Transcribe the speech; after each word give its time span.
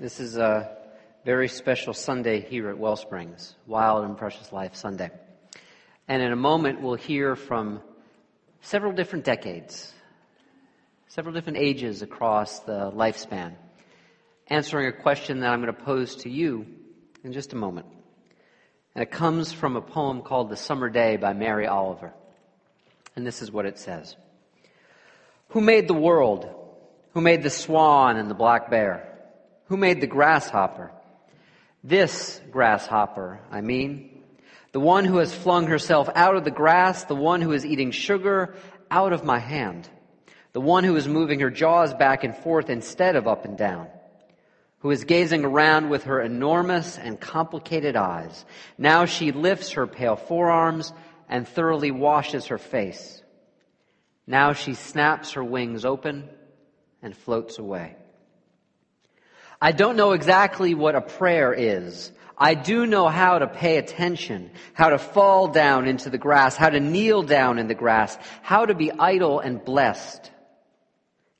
This 0.00 0.20
is 0.20 0.36
a 0.36 0.76
very 1.24 1.48
special 1.48 1.92
Sunday 1.92 2.40
here 2.40 2.68
at 2.68 2.78
Wellsprings, 2.78 3.56
Wild 3.66 4.04
and 4.04 4.16
Precious 4.16 4.52
Life 4.52 4.76
Sunday. 4.76 5.10
And 6.06 6.22
in 6.22 6.30
a 6.30 6.36
moment, 6.36 6.80
we'll 6.80 6.94
hear 6.94 7.34
from 7.34 7.80
several 8.60 8.92
different 8.92 9.24
decades, 9.24 9.92
several 11.08 11.34
different 11.34 11.58
ages 11.58 12.02
across 12.02 12.60
the 12.60 12.92
lifespan, 12.92 13.54
answering 14.46 14.86
a 14.86 14.92
question 14.92 15.40
that 15.40 15.50
I'm 15.50 15.60
going 15.60 15.74
to 15.74 15.82
pose 15.82 16.14
to 16.22 16.30
you 16.30 16.64
in 17.24 17.32
just 17.32 17.52
a 17.52 17.56
moment. 17.56 17.86
And 18.94 19.02
it 19.02 19.10
comes 19.10 19.52
from 19.52 19.74
a 19.74 19.82
poem 19.82 20.22
called 20.22 20.48
The 20.48 20.56
Summer 20.56 20.90
Day 20.90 21.16
by 21.16 21.32
Mary 21.32 21.66
Oliver. 21.66 22.14
And 23.16 23.26
this 23.26 23.42
is 23.42 23.50
what 23.50 23.66
it 23.66 23.80
says 23.80 24.14
Who 25.48 25.60
made 25.60 25.88
the 25.88 25.94
world? 25.94 26.48
Who 27.14 27.20
made 27.20 27.42
the 27.42 27.50
swan 27.50 28.16
and 28.16 28.30
the 28.30 28.34
black 28.36 28.70
bear? 28.70 29.07
Who 29.68 29.76
made 29.76 30.00
the 30.00 30.06
grasshopper? 30.06 30.90
This 31.84 32.40
grasshopper, 32.50 33.40
I 33.50 33.60
mean. 33.60 34.22
The 34.72 34.80
one 34.80 35.04
who 35.04 35.18
has 35.18 35.34
flung 35.34 35.66
herself 35.66 36.08
out 36.14 36.36
of 36.36 36.44
the 36.44 36.50
grass, 36.50 37.04
the 37.04 37.14
one 37.14 37.40
who 37.40 37.52
is 37.52 37.64
eating 37.64 37.90
sugar 37.90 38.54
out 38.90 39.12
of 39.12 39.24
my 39.24 39.38
hand, 39.38 39.88
the 40.52 40.60
one 40.60 40.84
who 40.84 40.96
is 40.96 41.06
moving 41.08 41.40
her 41.40 41.50
jaws 41.50 41.94
back 41.94 42.24
and 42.24 42.36
forth 42.36 42.70
instead 42.70 43.16
of 43.16 43.26
up 43.26 43.44
and 43.44 43.56
down, 43.56 43.88
who 44.80 44.90
is 44.90 45.04
gazing 45.04 45.44
around 45.44 45.90
with 45.90 46.04
her 46.04 46.20
enormous 46.20 46.98
and 46.98 47.20
complicated 47.20 47.96
eyes. 47.96 48.44
Now 48.76 49.04
she 49.04 49.32
lifts 49.32 49.72
her 49.72 49.86
pale 49.86 50.16
forearms 50.16 50.92
and 51.28 51.46
thoroughly 51.46 51.90
washes 51.90 52.46
her 52.46 52.58
face. 52.58 53.22
Now 54.26 54.52
she 54.52 54.74
snaps 54.74 55.32
her 55.32 55.44
wings 55.44 55.84
open 55.84 56.28
and 57.02 57.16
floats 57.16 57.58
away. 57.58 57.96
I 59.60 59.72
don't 59.72 59.96
know 59.96 60.12
exactly 60.12 60.74
what 60.74 60.94
a 60.94 61.00
prayer 61.00 61.52
is. 61.52 62.12
I 62.36 62.54
do 62.54 62.86
know 62.86 63.08
how 63.08 63.40
to 63.40 63.48
pay 63.48 63.78
attention, 63.78 64.52
how 64.72 64.90
to 64.90 64.98
fall 64.98 65.48
down 65.48 65.88
into 65.88 66.08
the 66.08 66.18
grass, 66.18 66.56
how 66.56 66.70
to 66.70 66.78
kneel 66.78 67.24
down 67.24 67.58
in 67.58 67.66
the 67.66 67.74
grass, 67.74 68.16
how 68.42 68.64
to 68.64 68.74
be 68.74 68.92
idle 68.92 69.40
and 69.40 69.64
blessed, 69.64 70.30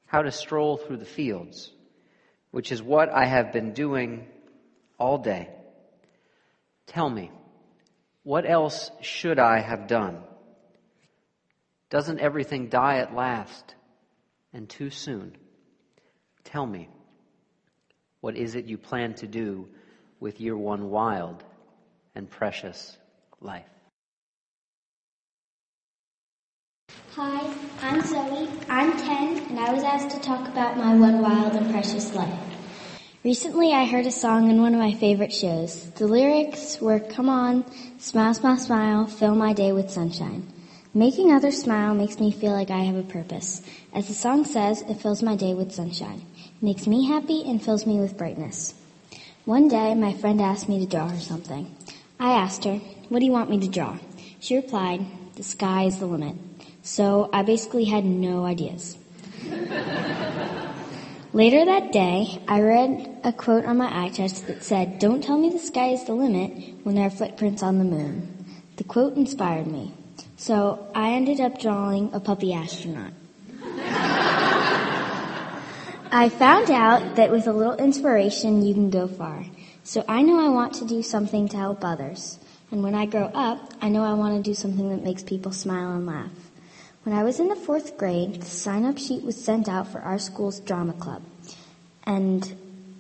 how 0.06 0.22
to 0.22 0.33
stroll 0.33 0.77
through 0.77 0.97
the 0.97 1.05
fields, 1.05 1.70
which 2.50 2.72
is 2.72 2.83
what 2.83 3.10
I 3.10 3.27
have 3.27 3.52
been 3.52 3.75
doing 3.75 4.27
all 4.98 5.19
day. 5.19 5.48
Tell 6.88 7.08
me, 7.08 7.30
what 8.25 8.48
else 8.48 8.91
should 9.00 9.38
I 9.38 9.60
have 9.60 9.86
done? 9.86 10.25
Doesn't 11.91 12.19
everything 12.19 12.69
die 12.69 12.98
at 12.98 13.14
last 13.14 13.75
and 14.53 14.69
too 14.69 14.91
soon? 14.91 15.36
Tell 16.42 16.66
me, 16.66 16.88
what 18.20 18.36
is 18.36 18.55
it 18.55 18.64
you 18.64 18.77
plan 18.77 19.14
to 19.14 19.27
do 19.27 19.69
with 20.20 20.41
your 20.41 20.56
one 20.56 20.91
wild 20.91 21.44
and 22.14 22.28
precious 22.28 22.97
life? 23.41 23.64
Hi, 27.12 27.55
I'm 27.83 28.02
Zoe. 28.02 28.48
I'm 28.69 28.92
10, 28.97 29.50
and 29.50 29.60
I 29.60 29.72
was 29.72 29.83
asked 29.83 30.10
to 30.10 30.20
talk 30.20 30.48
about 30.48 30.77
my 30.77 30.94
one 30.97 31.20
wild 31.20 31.55
and 31.55 31.70
precious 31.70 32.14
life. 32.14 32.38
Recently, 33.25 33.72
I 33.72 33.84
heard 33.84 34.06
a 34.06 34.10
song 34.12 34.50
in 34.50 34.62
one 34.62 34.75
of 34.75 34.80
my 34.80 34.94
favorite 34.94 35.32
shows. 35.32 35.91
The 35.91 36.06
lyrics 36.06 36.80
were, 36.80 37.00
Come 37.00 37.28
on, 37.28 37.64
smile, 37.98 38.34
smile, 38.34 38.56
smile, 38.56 39.06
fill 39.06 39.34
my 39.34 39.53
day 39.53 39.72
with 39.72 39.91
sunshine. 39.91 40.47
Making 40.94 41.32
others 41.32 41.62
smile 41.62 41.94
makes 41.94 42.19
me 42.19 42.30
feel 42.30 42.53
like 42.53 42.70
I 42.70 42.78
have 42.80 42.97
a 42.97 43.03
purpose. 43.03 43.62
As 43.92 44.08
the 44.08 44.14
song 44.14 44.44
says, 44.44 44.82
it 44.82 45.00
fills 45.00 45.22
my 45.22 45.36
day 45.36 45.55
with 45.55 45.72
sunshine. 45.72 46.22
Makes 46.61 46.89
me 46.89 47.06
happy 47.06 47.45
and 47.47 47.62
fills 47.62 47.87
me 47.87 48.01
with 48.01 48.19
brightness. 48.19 48.75
One 49.45 49.69
day, 49.69 49.95
my 49.95 50.12
friend 50.12 50.41
asked 50.41 50.69
me 50.69 50.81
to 50.81 50.87
draw 50.87 51.06
her 51.06 51.20
something. 51.20 51.73
I 52.19 52.33
asked 52.33 52.65
her, 52.65 52.78
What 53.09 53.20
do 53.20 53.27
you 53.27 53.31
want 53.31 53.48
me 53.48 53.61
to 53.61 53.69
draw? 53.69 53.97
She 54.41 54.56
replied, 54.56 55.06
The 55.37 55.45
sky 55.45 55.84
is 55.84 56.00
the 56.00 56.06
limit. 56.06 56.34
So 56.82 57.31
I 57.32 57.43
basically 57.43 57.84
had 57.84 58.05
no 58.05 58.44
ideas. 58.44 58.99
Later 61.32 61.65
that 61.65 61.93
day, 61.93 62.43
I 62.49 62.61
read 62.62 63.21
a 63.22 63.32
quote 63.32 63.65
on 63.65 63.77
my 63.77 64.09
iChest 64.09 64.47
that 64.47 64.65
said, 64.65 64.99
Don't 64.99 65.22
tell 65.22 65.38
me 65.38 65.50
the 65.50 65.61
sky 65.61 65.91
is 65.91 66.06
the 66.06 66.15
limit 66.15 66.75
when 66.82 66.97
there 66.97 67.06
are 67.06 67.11
footprints 67.11 67.62
on 67.62 67.78
the 67.78 67.84
moon. 67.84 68.47
The 68.78 68.84
quote 68.84 69.16
inspired 69.16 69.69
me. 69.69 69.93
So 70.37 70.88
I 70.93 71.12
ended 71.12 71.41
up 71.41 71.61
drawing 71.61 72.12
a 72.12 72.19
puppy 72.19 72.53
astronaut. 72.53 73.12
I 76.10 76.30
found 76.30 76.70
out 76.70 77.16
that 77.16 77.30
with 77.30 77.46
a 77.46 77.52
little 77.52 77.74
inspiration, 77.74 78.64
you 78.64 78.72
can 78.72 78.88
go 78.88 79.06
far. 79.06 79.44
So 79.84 80.02
I 80.08 80.22
know 80.22 80.41
I 80.41 80.48
want 80.48 80.72
to 80.76 80.86
do 80.86 81.02
something 81.02 81.48
to 81.48 81.56
help 81.58 81.84
others. 81.84 82.38
And 82.70 82.82
when 82.82 82.94
I 82.94 83.04
grow 83.04 83.26
up, 83.26 83.74
I 83.82 83.91
know 83.91 84.02
I 84.02 84.14
want 84.14 84.42
to 84.42 84.50
do 84.50 84.54
something 84.54 84.88
that 84.88 85.04
makes 85.04 85.22
people 85.22 85.52
smile 85.52 85.92
and 85.92 86.06
laugh. 86.06 86.30
When 87.02 87.14
I 87.14 87.24
was 87.24 87.41
in 87.41 87.48
the 87.48 87.56
fourth 87.56 87.98
grade, 87.98 88.41
the 88.41 88.46
sign 88.46 88.86
up 88.86 88.96
sheet 88.96 89.22
was 89.22 89.42
sent 89.42 89.69
out 89.69 89.86
for 89.88 90.00
our 90.00 90.19
school's 90.19 90.60
drama 90.60 90.94
club. 90.94 91.22
And 92.04 92.56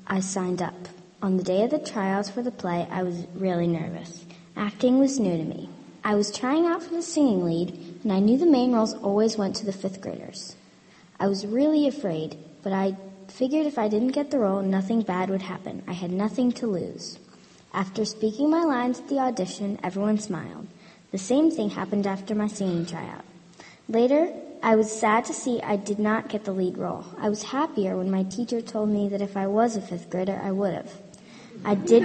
I 0.06 0.20
signed 0.20 0.60
up. 0.60 0.88
On 1.22 1.38
the 1.38 1.42
day 1.42 1.62
of 1.62 1.70
the 1.70 1.78
tryouts 1.78 2.28
for 2.28 2.42
the 2.42 2.50
play, 2.50 2.86
I 2.90 3.04
was 3.04 3.26
really 3.34 3.66
nervous. 3.66 4.26
Acting 4.54 4.98
was 4.98 5.18
new 5.18 5.36
to 5.36 5.44
me. 5.44 5.70
I 6.04 6.14
was 6.14 6.30
trying 6.30 6.66
out 6.66 6.82
for 6.82 6.94
the 6.94 7.02
singing 7.02 7.42
lead, 7.42 8.00
and 8.02 8.12
I 8.12 8.20
knew 8.20 8.36
the 8.36 8.44
main 8.44 8.72
roles 8.72 8.92
always 8.92 9.38
went 9.38 9.56
to 9.56 9.66
the 9.66 9.72
fifth 9.72 10.02
graders. 10.02 10.56
I 11.18 11.26
was 11.26 11.46
really 11.46 11.88
afraid, 11.88 12.38
but 12.62 12.72
I 12.72 12.96
figured 13.28 13.66
if 13.66 13.78
I 13.78 13.88
didn't 13.88 14.12
get 14.12 14.30
the 14.30 14.38
role, 14.38 14.62
nothing 14.62 15.02
bad 15.02 15.30
would 15.30 15.42
happen. 15.42 15.82
I 15.86 15.92
had 15.92 16.10
nothing 16.10 16.52
to 16.52 16.66
lose. 16.66 17.18
After 17.72 18.04
speaking 18.04 18.50
my 18.50 18.64
lines 18.64 18.98
at 18.98 19.08
the 19.08 19.18
audition, 19.18 19.78
everyone 19.82 20.18
smiled. 20.18 20.66
The 21.10 21.18
same 21.18 21.50
thing 21.50 21.70
happened 21.70 22.06
after 22.06 22.34
my 22.34 22.48
singing 22.48 22.86
tryout. 22.86 23.24
Later, 23.88 24.32
I 24.62 24.76
was 24.76 24.90
sad 24.90 25.24
to 25.26 25.32
see 25.32 25.62
I 25.62 25.76
did 25.76 25.98
not 25.98 26.28
get 26.28 26.44
the 26.44 26.52
lead 26.52 26.76
role. 26.76 27.04
I 27.18 27.28
was 27.28 27.44
happier 27.44 27.96
when 27.96 28.10
my 28.10 28.24
teacher 28.24 28.60
told 28.60 28.88
me 28.88 29.08
that 29.08 29.22
if 29.22 29.36
I 29.36 29.46
was 29.46 29.76
a 29.76 29.80
fifth 29.80 30.10
grader, 30.10 30.40
I 30.42 30.50
would 30.50 30.74
have. 30.74 30.92
I 31.64 31.74
did. 31.74 32.04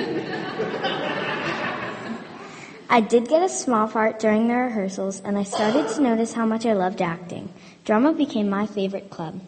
I 2.89 3.01
did 3.01 3.27
get 3.27 3.41
a 3.41 3.49
small 3.49 3.87
part 3.87 4.19
during 4.19 4.47
the 4.47 4.53
rehearsals, 4.53 5.19
and 5.21 5.37
I 5.37 5.43
started 5.43 5.89
to 5.95 6.01
notice 6.01 6.33
how 6.33 6.45
much 6.45 6.65
I 6.65 6.73
loved 6.73 7.01
acting. 7.01 7.49
Drama 7.85 8.13
became 8.13 8.49
my 8.49 8.67
favorite 8.67 9.09
club. 9.09 9.41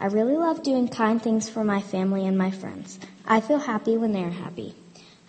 I 0.00 0.06
really 0.06 0.38
love 0.38 0.62
doing 0.62 0.88
kind 0.88 1.20
things 1.20 1.50
for 1.50 1.62
my 1.62 1.82
family 1.82 2.26
and 2.26 2.38
my 2.38 2.50
friends. 2.50 2.98
I 3.26 3.42
feel 3.42 3.58
happy 3.58 3.98
when 3.98 4.12
they 4.12 4.24
are 4.24 4.30
happy. 4.30 4.74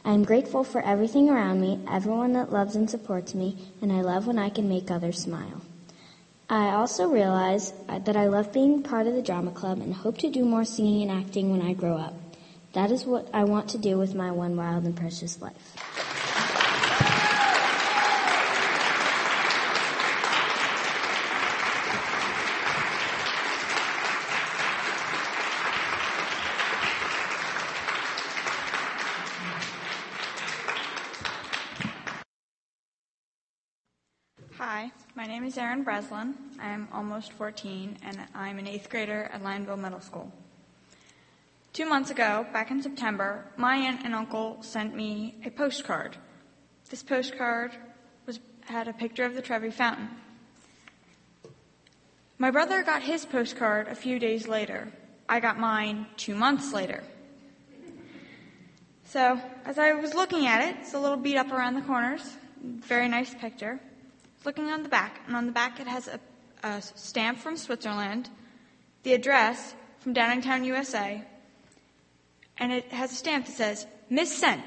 I 0.06 0.14
am 0.14 0.24
grateful 0.24 0.64
for 0.64 0.82
everything 0.82 1.30
around 1.30 1.59
me, 1.59 1.84
everyone 1.92 2.32
that 2.34 2.54
loves 2.54 2.78
and 2.78 2.90
supports 2.90 3.36
me, 3.36 3.58
and 3.82 3.92
I 3.92 4.00
love 4.00 4.28
when 4.28 4.40
I 4.40 4.50
can 4.50 4.70
make 4.70 4.90
others 4.90 5.20
smile. 5.20 5.62
I 6.50 6.70
also 6.70 7.09
realize 7.09 7.74
that 7.90 8.16
I 8.16 8.28
love 8.28 8.54
being 8.54 8.82
part 8.82 9.08
of 9.08 9.14
the 9.14 9.22
drama 9.22 9.52
club 9.52 9.82
and 9.82 9.94
hope 9.94 10.18
to 10.20 10.30
do 10.30 10.46
more 10.46 10.64
singing 10.64 11.09
and 11.09 11.20
acting 11.22 11.52
when 11.52 11.62
I 11.62 11.74
grow 11.74 11.98
up. 11.98 12.16
That 12.72 12.92
is 12.92 13.06
what 13.06 13.28
I 13.34 13.44
want 13.44 13.70
to 13.72 13.78
do 13.78 13.98
with 13.98 14.16
my 14.16 14.32
one 14.32 14.56
wild 14.56 14.86
and 14.86 14.96
precious 14.96 15.42
life. 15.42 15.76
Hi, 34.58 34.92
my 35.16 35.26
name 35.41 35.47
is 35.47 35.57
Erin 35.57 35.81
Breslin. 35.81 36.35
I'm 36.59 36.88
almost 36.94 37.34
14 37.34 37.97
and 38.03 38.19
I'm 38.35 38.59
an 38.59 38.68
eighth 38.68 38.91
grader 38.91 39.28
at 39.34 39.41
Lionville 39.41 39.79
Middle 39.79 40.00
School. 40.00 40.31
Two 41.74 41.88
months 41.88 42.12
ago, 42.12 42.46
back 42.53 42.69
in 42.69 42.79
September, 42.79 43.44
my 43.57 43.75
aunt 43.75 44.02
and 44.05 44.14
uncle 44.14 44.61
sent 44.61 44.96
me 44.96 45.34
a 45.43 45.49
postcard. 45.49 46.16
This 46.91 47.02
postcard 47.02 47.72
was, 48.28 48.40
had 48.66 48.88
a 48.88 48.93
picture 48.93 49.26
of 49.26 49.34
the 49.34 49.41
Trevi 49.41 49.72
Fountain. 49.72 50.09
My 52.38 52.52
brother 52.52 52.84
got 52.84 53.02
his 53.02 53.26
postcard 53.26 53.88
a 53.88 53.96
few 53.96 54.20
days 54.20 54.47
later. 54.47 54.91
I 55.28 55.40
got 55.40 55.58
mine 55.58 56.05
two 56.17 56.35
months 56.35 56.72
later. 56.72 57.03
So, 59.05 59.41
as 59.66 59.79
I 59.79 59.93
was 59.93 60.14
looking 60.14 60.46
at 60.46 60.70
it, 60.70 60.76
it's 60.82 60.93
a 60.93 60.99
little 60.99 61.17
beat 61.17 61.38
up 61.38 61.52
around 61.52 61.73
the 61.73 61.82
corners. 61.82 62.38
Very 62.61 63.08
nice 63.08 63.34
picture 63.34 63.79
looking 64.46 64.70
on 64.70 64.84
the 64.84 64.90
back, 64.90 65.22
and 65.28 65.35
on 65.35 65.46
the 65.46 65.52
back 65.52 65.79
it 65.79 65.88
has 65.88 66.08
a, 66.08 66.20
a 66.64 66.82
stamp 66.82 67.40
from 67.40 67.58
Switzerland, 67.58 68.29
the 69.03 69.14
address 69.14 69.76
from 69.99 70.14
Downingtown, 70.14 70.66
USA, 70.66 71.23
and 72.58 72.72
it 72.72 72.91
has 72.91 73.11
a 73.11 73.16
stamp 73.16 73.46
that 73.46 73.53
says, 73.53 73.88
Miss 74.09 74.35
Sent 74.38 74.61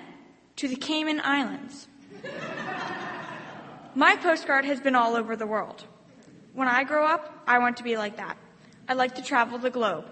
to 0.56 0.68
the 0.68 0.76
Cayman 0.76 1.20
Islands. 1.22 1.88
My 3.94 4.16
postcard 4.16 4.64
has 4.64 4.80
been 4.80 4.96
all 4.96 5.14
over 5.14 5.36
the 5.36 5.46
world. 5.46 5.84
When 6.52 6.68
I 6.68 6.84
grow 6.84 7.06
up, 7.06 7.42
I 7.46 7.58
want 7.58 7.76
to 7.76 7.82
be 7.82 7.96
like 7.96 8.16
that. 8.16 8.36
I'd 8.88 8.96
like 8.96 9.14
to 9.16 9.22
travel 9.22 9.58
the 9.58 9.70
globe. 9.70 10.04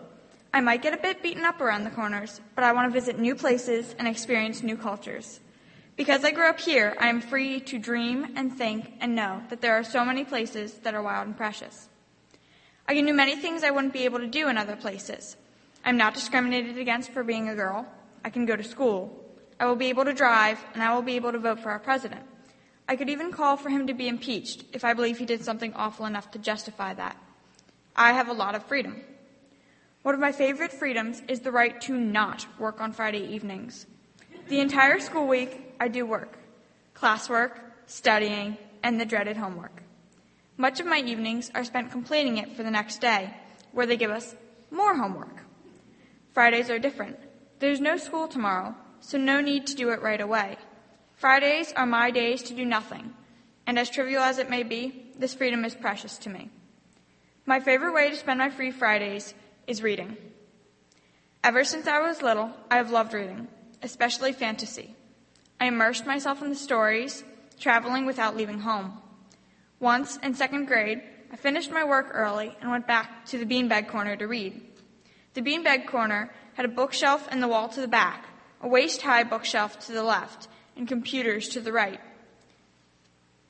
I 0.55 0.61
might 0.61 0.83
get 0.83 0.93
a 0.93 0.99
bit 0.99 1.23
beaten 1.23 1.45
up 1.45 1.61
around 1.61 1.85
the 1.85 1.91
corners, 1.91 2.41
but 2.55 2.65
I 2.65 2.73
want 2.73 2.93
to 2.93 3.01
visit 3.01 3.19
new 3.19 3.35
places 3.35 3.95
and 3.99 4.07
experience 4.07 4.63
new 4.63 4.77
cultures. 4.77 5.41
Because 6.03 6.25
I 6.25 6.33
grew 6.33 6.49
up 6.49 6.59
here, 6.59 6.97
I 6.99 7.11
am 7.11 7.21
free 7.21 7.61
to 7.61 7.79
dream 7.79 8.33
and 8.35 8.53
think 8.53 8.95
and 8.99 9.15
know 9.15 9.41
that 9.51 9.61
there 9.61 9.75
are 9.75 9.85
so 9.85 10.05
many 10.05 10.25
places 10.25 10.73
that 10.83 10.95
are 10.95 11.01
wild 11.01 11.29
and 11.29 11.37
precious. 11.37 11.89
I 12.89 12.97
can 12.97 13.07
do 13.07 13.13
many 13.13 13.37
things 13.37 13.63
I 13.63 13.71
wouldn't 13.71 13.93
be 13.93 14.05
able 14.05 14.19
to 14.19 14.27
do 14.27 14.49
in 14.49 14.59
other 14.59 14.75
places. 14.75 15.37
I'm 15.85 15.97
not 15.97 16.15
discriminated 16.15 16.77
against 16.77 17.13
for 17.13 17.23
being 17.23 17.49
a 17.49 17.55
girl. 17.55 17.87
I 18.25 18.31
can 18.31 18.47
go 18.47 18.57
to 18.57 18.65
school. 18.65 19.17
I 19.61 19.67
will 19.67 19.77
be 19.77 19.91
able 19.91 20.05
to 20.05 20.13
drive, 20.13 20.59
and 20.75 20.83
I 20.83 20.93
will 20.93 21.03
be 21.03 21.15
able 21.15 21.31
to 21.31 21.39
vote 21.39 21.61
for 21.61 21.71
our 21.71 21.79
president. 21.79 22.23
I 22.89 22.97
could 22.97 23.09
even 23.09 23.31
call 23.31 23.57
for 23.57 23.69
him 23.69 23.87
to 23.87 23.95
be 23.95 24.09
impeached 24.09 24.65
if 24.73 24.85
I 24.85 24.95
believe 24.95 25.19
he 25.19 25.25
did 25.25 25.45
something 25.45 25.73
awful 25.75 26.07
enough 26.07 26.33
to 26.33 26.41
justify 26.41 26.95
that. 26.95 27.17
I 27.95 28.15
have 28.15 28.29
a 28.29 28.33
lot 28.33 28.57
of 28.57 28.67
freedom. 28.67 29.05
One 30.03 30.17
of 30.17 30.21
my 30.21 30.33
favorite 30.33 30.73
freedoms 30.73 31.23
is 31.29 31.43
the 31.43 31.53
right 31.53 31.81
to 31.83 31.97
not 31.97 32.45
work 32.59 32.81
on 32.81 32.93
Friday 32.93 33.25
evenings. 33.33 33.87
The 34.53 34.61
entire 34.61 35.01
school 35.01 35.27
week, 35.27 35.75
I 35.81 35.89
do 35.89 36.05
work 36.05 36.37
classwork, 36.95 37.53
studying, 37.87 38.59
and 38.83 39.01
the 39.01 39.07
dreaded 39.07 39.39
homework. 39.39 39.83
Much 40.59 40.79
of 40.79 40.85
my 40.85 40.99
evenings 40.99 41.51
are 41.55 41.65
spent 41.65 41.91
completing 41.91 42.37
it 42.37 42.55
for 42.55 42.63
the 42.63 42.71
next 42.71 43.01
day, 43.01 43.35
where 43.73 43.87
they 43.87 43.97
give 43.97 44.11
us 44.11 44.37
more 44.71 44.95
homework. 44.95 45.43
Fridays 46.35 46.69
are 46.69 46.79
different. 46.79 47.19
There's 47.61 47.81
no 47.81 47.97
school 47.97 48.29
tomorrow, 48.29 48.75
so 49.01 49.17
no 49.17 49.41
need 49.41 49.69
to 49.69 49.75
do 49.75 49.89
it 49.89 50.03
right 50.03 50.21
away. 50.21 50.59
Fridays 51.15 51.73
are 51.73 51.87
my 51.87 52.11
days 52.11 52.43
to 52.43 52.55
do 52.55 52.67
nothing, 52.67 53.15
and 53.67 53.79
as 53.79 53.89
trivial 53.89 54.23
as 54.23 54.37
it 54.37 54.51
may 54.51 54.65
be, 54.65 55.07
this 55.19 55.33
freedom 55.33 55.65
is 55.65 55.75
precious 55.75 56.19
to 56.19 56.29
me. 56.29 56.51
My 57.47 57.59
favorite 57.59 57.95
way 57.95 58.11
to 58.11 58.17
spend 58.17 58.39
my 58.39 58.51
free 58.51 58.71
Fridays 58.71 59.33
is 59.67 59.83
reading. 59.83 60.19
Ever 61.43 61.65
since 61.65 61.87
I 61.87 62.01
was 62.01 62.21
little, 62.21 62.51
I 62.71 62.77
have 62.77 62.91
loved 62.91 63.15
reading, 63.15 63.49
especially 63.83 64.33
fantasy. 64.33 64.95
I 65.61 65.67
immersed 65.67 66.07
myself 66.07 66.43
in 66.43 66.49
the 66.49 66.55
stories, 66.55 67.25
traveling 67.59 68.07
without 68.07 68.37
leaving 68.37 68.61
home. 68.61 68.99
Once, 69.81 70.17
in 70.23 70.35
second 70.35 70.67
grade, 70.67 71.03
I 71.33 71.37
finished 71.37 71.71
my 71.71 71.85
work 71.85 72.09
early 72.13 72.57
and 72.61 72.71
went 72.71 72.87
back 72.87 73.27
to 73.27 73.39
the 73.39 73.47
beanbag 73.47 73.89
corner 73.89 74.17
to 74.17 74.27
read. 74.27 74.61
The 75.35 75.43
beanbag 75.43 75.87
corner 75.87 76.31
had 76.55 76.67
a 76.67 76.69
bookshelf 76.69 77.27
in 77.33 77.41
the 77.41 77.49
wall 77.49 77.69
to 77.71 77.81
the 77.81 77.89
back, 77.89 78.27
a 78.61 78.69
waist 78.69 79.03
high 79.03 79.25
bookshelf 79.25 79.79
to 79.87 79.93
the 79.93 80.03
left, 80.03 80.49
and 80.77 80.87
computers 80.87 81.49
to 81.51 81.61
the 81.61 81.73
right. 81.73 82.01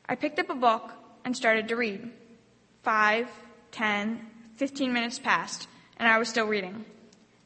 I 0.08 0.14
picked 0.14 0.38
up 0.38 0.50
a 0.50 0.54
book 0.54 0.92
and 1.24 1.36
started 1.36 1.68
to 1.68 1.76
read. 1.76 2.10
Five, 2.82 3.28
ten, 3.70 4.26
fifteen 4.56 4.92
minutes 4.92 5.18
passed, 5.18 5.68
and 5.96 6.08
I 6.08 6.18
was 6.18 6.28
still 6.28 6.46
reading. 6.46 6.84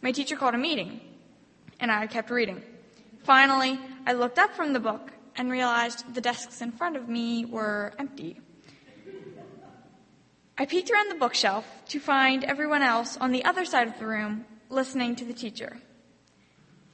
My 0.02 0.12
teacher 0.12 0.36
called 0.36 0.54
a 0.54 0.58
meeting, 0.58 1.00
and 1.80 1.90
I 1.90 2.06
kept 2.06 2.30
reading. 2.30 2.62
Finally, 3.26 3.80
I 4.06 4.12
looked 4.12 4.38
up 4.38 4.54
from 4.54 4.72
the 4.72 4.78
book 4.78 5.10
and 5.34 5.50
realized 5.50 6.14
the 6.14 6.20
desks 6.20 6.62
in 6.62 6.70
front 6.70 6.94
of 6.94 7.08
me 7.08 7.44
were 7.44 7.92
empty. 7.98 8.40
I 10.56 10.64
peeked 10.64 10.92
around 10.92 11.08
the 11.08 11.18
bookshelf 11.18 11.66
to 11.88 11.98
find 11.98 12.44
everyone 12.44 12.82
else 12.82 13.16
on 13.16 13.32
the 13.32 13.44
other 13.44 13.64
side 13.64 13.88
of 13.88 13.98
the 13.98 14.06
room 14.06 14.44
listening 14.68 15.16
to 15.16 15.24
the 15.24 15.32
teacher. 15.32 15.78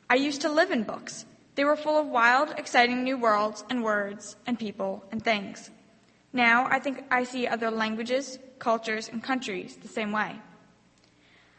I 0.08 0.14
used 0.14 0.40
to 0.40 0.48
live 0.48 0.70
in 0.70 0.84
books. 0.84 1.26
They 1.54 1.66
were 1.66 1.76
full 1.76 2.00
of 2.00 2.06
wild, 2.06 2.54
exciting 2.56 3.04
new 3.04 3.18
worlds 3.18 3.62
and 3.68 3.84
words 3.84 4.36
and 4.46 4.58
people 4.58 5.04
and 5.12 5.22
things. 5.22 5.70
Now 6.32 6.64
I 6.64 6.78
think 6.78 7.04
I 7.10 7.24
see 7.24 7.46
other 7.46 7.70
languages, 7.70 8.38
cultures, 8.58 9.06
and 9.06 9.22
countries 9.22 9.76
the 9.76 9.88
same 9.88 10.12
way. 10.12 10.40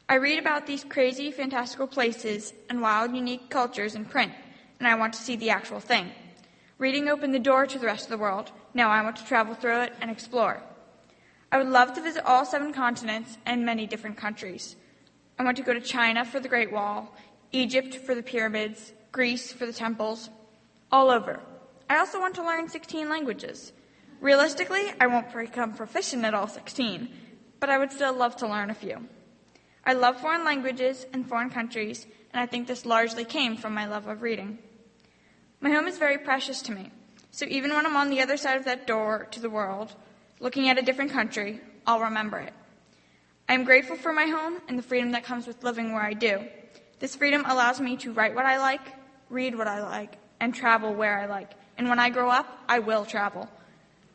I 0.10 0.16
read 0.16 0.40
about 0.40 0.66
these 0.66 0.84
crazy, 0.84 1.30
fantastical 1.30 1.86
places 1.86 2.54
and 2.72 2.82
wild, 2.82 3.16
unique 3.16 3.52
cultures 3.52 3.94
in 3.94 4.06
print, 4.06 4.34
and 4.84 4.92
I 4.92 4.96
want 4.96 5.14
to 5.14 5.22
see 5.22 5.38
the 5.38 5.50
actual 5.50 5.80
thing. 5.80 6.12
Reading 6.78 7.08
opened 7.08 7.34
the 7.34 7.40
door 7.40 7.66
to 7.66 7.80
the 7.80 7.86
rest 7.86 8.04
of 8.04 8.10
the 8.10 8.18
world. 8.18 8.52
Now 8.74 8.90
I 8.90 9.02
want 9.02 9.16
to 9.16 9.26
travel 9.26 9.56
through 9.56 9.84
it 9.84 9.94
and 10.02 10.12
explore. 10.12 10.62
I 11.54 11.58
would 11.58 11.70
love 11.70 11.94
to 11.94 12.02
visit 12.02 12.26
all 12.26 12.44
seven 12.44 12.74
continents 12.74 13.38
and 13.46 13.66
many 13.66 13.88
different 13.88 14.18
countries. 14.18 14.76
I 15.40 15.46
want 15.46 15.56
to 15.56 15.64
go 15.64 15.74
to 15.74 15.80
China 15.80 16.26
for 16.26 16.42
the 16.42 16.50
Great 16.50 16.74
Wall, 16.74 17.16
Egypt 17.54 17.96
for 17.96 18.14
the 18.14 18.22
pyramids, 18.22 18.92
Greece 19.14 19.54
for 19.54 19.66
the 19.66 19.72
temples, 19.72 20.30
all 20.92 21.10
over. 21.10 21.40
I 21.90 22.00
also 22.00 22.20
want 22.20 22.36
to 22.36 22.44
learn 22.44 22.68
16 22.68 23.08
languages. 23.08 23.72
Realistically, 24.20 24.92
I 25.00 25.08
won't 25.08 25.34
become 25.34 25.76
proficient 25.76 26.26
at 26.26 26.34
all 26.34 26.50
16, 26.50 27.08
but 27.62 27.70
I 27.70 27.78
would 27.78 27.94
still 27.94 28.14
love 28.14 28.36
to 28.38 28.50
learn 28.50 28.70
a 28.70 28.76
few. 28.76 29.08
I 29.86 29.94
love 29.94 30.20
foreign 30.20 30.44
languages 30.44 31.06
and 31.14 31.26
foreign 31.26 31.52
countries, 31.52 32.06
and 32.34 32.42
I 32.42 32.48
think 32.48 32.68
this 32.68 32.86
largely 32.86 33.24
came 33.24 33.56
from 33.56 33.74
my 33.74 33.86
love 33.86 34.08
of 34.08 34.22
reading. 34.22 34.60
My 35.64 35.72
home 35.72 35.88
is 35.88 35.98
very 35.98 36.18
precious 36.18 36.62
to 36.64 36.74
me, 36.74 36.92
so 37.32 37.46
even 37.48 37.74
when 37.74 37.86
I'm 37.86 37.96
on 37.96 38.10
the 38.10 38.20
other 38.20 38.36
side 38.36 38.58
of 38.58 38.66
that 38.66 38.86
door 38.86 39.30
to 39.32 39.40
the 39.40 39.50
world, 39.50 39.96
looking 40.42 40.68
at 40.68 40.78
a 40.78 40.82
different 40.82 41.14
country, 41.14 41.62
I'll 41.88 42.02
remember 42.02 42.38
it. 42.40 42.54
I 43.48 43.54
am 43.54 43.64
grateful 43.64 43.96
for 43.96 44.12
my 44.12 44.26
home 44.26 44.60
and 44.68 44.78
the 44.78 44.84
freedom 44.84 45.12
that 45.12 45.24
comes 45.24 45.48
with 45.48 45.64
living 45.64 45.94
where 45.94 46.02
I 46.04 46.12
do. 46.12 46.46
This 47.00 47.16
freedom 47.16 47.46
allows 47.48 47.80
me 47.80 47.96
to 47.96 48.12
write 48.12 48.36
what 48.36 48.46
I 48.46 48.58
like, 48.58 48.82
read 49.30 49.58
what 49.58 49.70
I 49.70 49.82
like, 49.82 50.18
and 50.42 50.54
travel 50.54 50.94
where 50.94 51.18
I 51.18 51.28
like. 51.28 51.52
And 51.78 51.88
when 51.88 51.98
I 51.98 52.10
grow 52.10 52.30
up, 52.30 52.46
I 52.68 52.80
will 52.80 53.06
travel. 53.06 53.48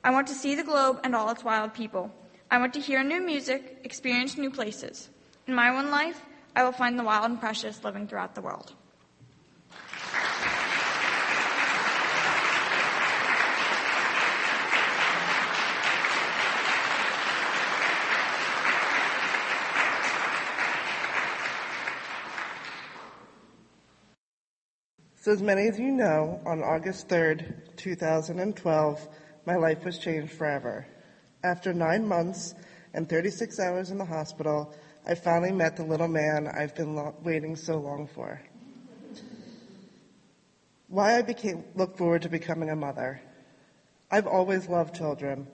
I 0.04 0.10
want 0.10 0.26
to 0.26 0.34
see 0.34 0.54
the 0.54 0.64
globe 0.64 1.00
and 1.02 1.16
all 1.16 1.30
its 1.30 1.44
wild 1.44 1.72
people. 1.72 2.14
I 2.50 2.58
want 2.58 2.74
to 2.74 2.80
hear 2.80 3.02
new 3.02 3.22
music, 3.22 3.78
experience 3.84 4.36
new 4.36 4.50
places. 4.50 5.08
In 5.46 5.54
my 5.54 5.72
one 5.72 5.90
life, 5.90 6.20
I 6.54 6.62
will 6.62 6.72
find 6.72 6.98
the 6.98 7.04
wild 7.04 7.30
and 7.30 7.40
precious 7.40 7.82
living 7.84 8.06
throughout 8.06 8.34
the 8.34 8.42
world. 8.42 8.74
So, 25.20 25.32
as 25.32 25.42
many 25.42 25.66
of 25.66 25.80
you 25.80 25.90
know, 25.90 26.40
on 26.46 26.62
August 26.62 27.08
3rd, 27.08 27.76
2012, 27.76 29.08
my 29.46 29.56
life 29.56 29.84
was 29.84 29.98
changed 29.98 30.32
forever. 30.32 30.86
After 31.42 31.74
nine 31.74 32.06
months 32.06 32.54
and 32.94 33.08
36 33.08 33.58
hours 33.58 33.90
in 33.90 33.98
the 33.98 34.04
hospital, 34.04 34.72
I 35.04 35.16
finally 35.16 35.50
met 35.50 35.74
the 35.74 35.82
little 35.82 36.06
man 36.06 36.46
I've 36.46 36.72
been 36.76 36.94
lo- 36.94 37.16
waiting 37.24 37.56
so 37.56 37.78
long 37.78 38.06
for. 38.06 38.40
Why 40.86 41.16
I 41.18 41.22
became, 41.22 41.64
look 41.74 41.98
forward 41.98 42.22
to 42.22 42.28
becoming 42.28 42.70
a 42.70 42.76
mother. 42.76 43.20
I've 44.12 44.28
always 44.28 44.68
loved 44.68 44.94
children. 44.94 45.48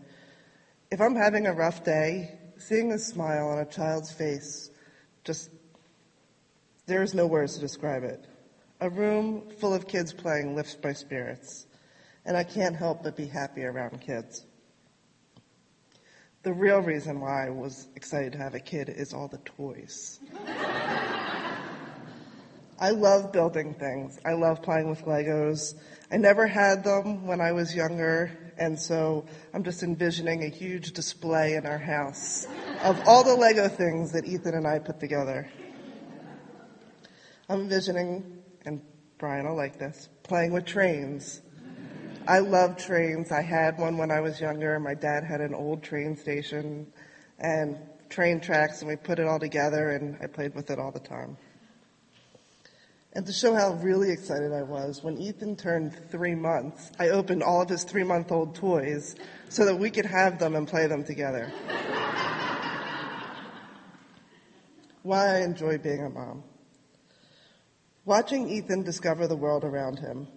If 0.90 1.00
I'm 1.00 1.16
having 1.16 1.46
a 1.46 1.54
rough 1.54 1.82
day, 1.82 2.38
seeing 2.58 2.92
a 2.92 2.98
smile 2.98 3.48
on 3.48 3.58
a 3.60 3.64
child's 3.64 4.12
face, 4.12 4.70
just, 5.24 5.48
there's 6.84 7.14
no 7.14 7.26
words 7.26 7.54
to 7.54 7.60
describe 7.60 8.04
it. 8.04 8.26
A 8.84 8.90
room 8.90 9.48
full 9.60 9.72
of 9.72 9.88
kids 9.88 10.12
playing 10.12 10.54
lifts 10.54 10.76
my 10.84 10.92
spirits, 10.92 11.64
and 12.26 12.36
I 12.36 12.44
can't 12.44 12.76
help 12.76 13.02
but 13.02 13.16
be 13.16 13.24
happy 13.24 13.64
around 13.64 14.02
kids. 14.02 14.44
The 16.42 16.52
real 16.52 16.80
reason 16.80 17.18
why 17.18 17.46
I 17.46 17.48
was 17.48 17.88
excited 17.96 18.32
to 18.32 18.38
have 18.40 18.54
a 18.54 18.60
kid 18.60 18.90
is 18.90 19.14
all 19.14 19.26
the 19.26 19.38
toys. 19.38 20.20
I 22.78 22.90
love 22.90 23.32
building 23.32 23.72
things. 23.72 24.20
I 24.22 24.34
love 24.34 24.60
playing 24.60 24.90
with 24.90 25.00
Legos. 25.06 25.76
I 26.12 26.18
never 26.18 26.46
had 26.46 26.84
them 26.84 27.26
when 27.26 27.40
I 27.40 27.52
was 27.52 27.74
younger, 27.74 28.30
and 28.58 28.78
so 28.78 29.24
I'm 29.54 29.64
just 29.64 29.82
envisioning 29.82 30.44
a 30.44 30.48
huge 30.48 30.92
display 30.92 31.54
in 31.54 31.64
our 31.64 31.78
house 31.78 32.46
of 32.82 33.00
all 33.08 33.24
the 33.24 33.34
Lego 33.34 33.66
things 33.66 34.12
that 34.12 34.26
Ethan 34.26 34.52
and 34.52 34.66
I 34.66 34.78
put 34.78 35.00
together. 35.00 35.48
I'm 37.48 37.62
envisioning, 37.62 38.43
and 38.64 38.80
Brian 39.18 39.46
will 39.46 39.56
like 39.56 39.78
this, 39.78 40.08
playing 40.22 40.52
with 40.52 40.64
trains. 40.64 41.40
I 42.26 42.38
love 42.38 42.76
trains. 42.78 43.30
I 43.30 43.42
had 43.42 43.78
one 43.78 43.98
when 43.98 44.10
I 44.10 44.20
was 44.20 44.40
younger. 44.40 44.80
My 44.80 44.94
dad 44.94 45.24
had 45.24 45.40
an 45.40 45.54
old 45.54 45.82
train 45.82 46.16
station 46.16 46.92
and 47.38 47.78
train 48.08 48.40
tracks, 48.40 48.80
and 48.80 48.88
we 48.88 48.96
put 48.96 49.18
it 49.18 49.26
all 49.26 49.38
together, 49.38 49.90
and 49.90 50.16
I 50.22 50.26
played 50.26 50.54
with 50.54 50.70
it 50.70 50.78
all 50.78 50.90
the 50.90 51.00
time. 51.00 51.36
And 53.12 53.24
to 53.26 53.32
show 53.32 53.54
how 53.54 53.74
really 53.74 54.10
excited 54.10 54.52
I 54.52 54.62
was, 54.62 55.04
when 55.04 55.18
Ethan 55.18 55.56
turned 55.56 55.94
three 56.10 56.34
months, 56.34 56.90
I 56.98 57.10
opened 57.10 57.44
all 57.44 57.62
of 57.62 57.68
his 57.68 57.84
three 57.84 58.02
month 58.02 58.32
old 58.32 58.56
toys 58.56 59.14
so 59.48 59.64
that 59.66 59.76
we 59.76 59.90
could 59.90 60.06
have 60.06 60.40
them 60.40 60.56
and 60.56 60.66
play 60.66 60.88
them 60.88 61.04
together. 61.04 61.52
Why 65.02 65.36
I 65.36 65.42
enjoy 65.42 65.78
being 65.78 66.04
a 66.04 66.10
mom. 66.10 66.42
Watching 68.06 68.50
Ethan 68.50 68.82
discover 68.82 69.26
the 69.26 69.36
world 69.36 69.64
around 69.64 69.98
him 69.98 70.28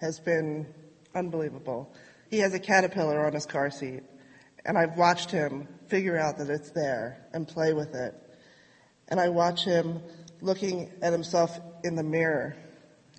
has 0.00 0.18
been 0.18 0.66
unbelievable. 1.14 1.94
He 2.30 2.38
has 2.40 2.52
a 2.52 2.58
caterpillar 2.58 3.24
on 3.24 3.32
his 3.32 3.46
car 3.46 3.70
seat, 3.70 4.02
and 4.64 4.76
I've 4.76 4.98
watched 4.98 5.30
him 5.30 5.68
figure 5.86 6.18
out 6.18 6.38
that 6.38 6.50
it's 6.50 6.72
there 6.72 7.24
and 7.32 7.46
play 7.46 7.72
with 7.72 7.94
it. 7.94 8.12
And 9.06 9.20
I 9.20 9.28
watch 9.28 9.64
him 9.64 10.02
looking 10.40 10.90
at 11.00 11.12
himself 11.12 11.56
in 11.84 11.94
the 11.94 12.02
mirror 12.02 12.56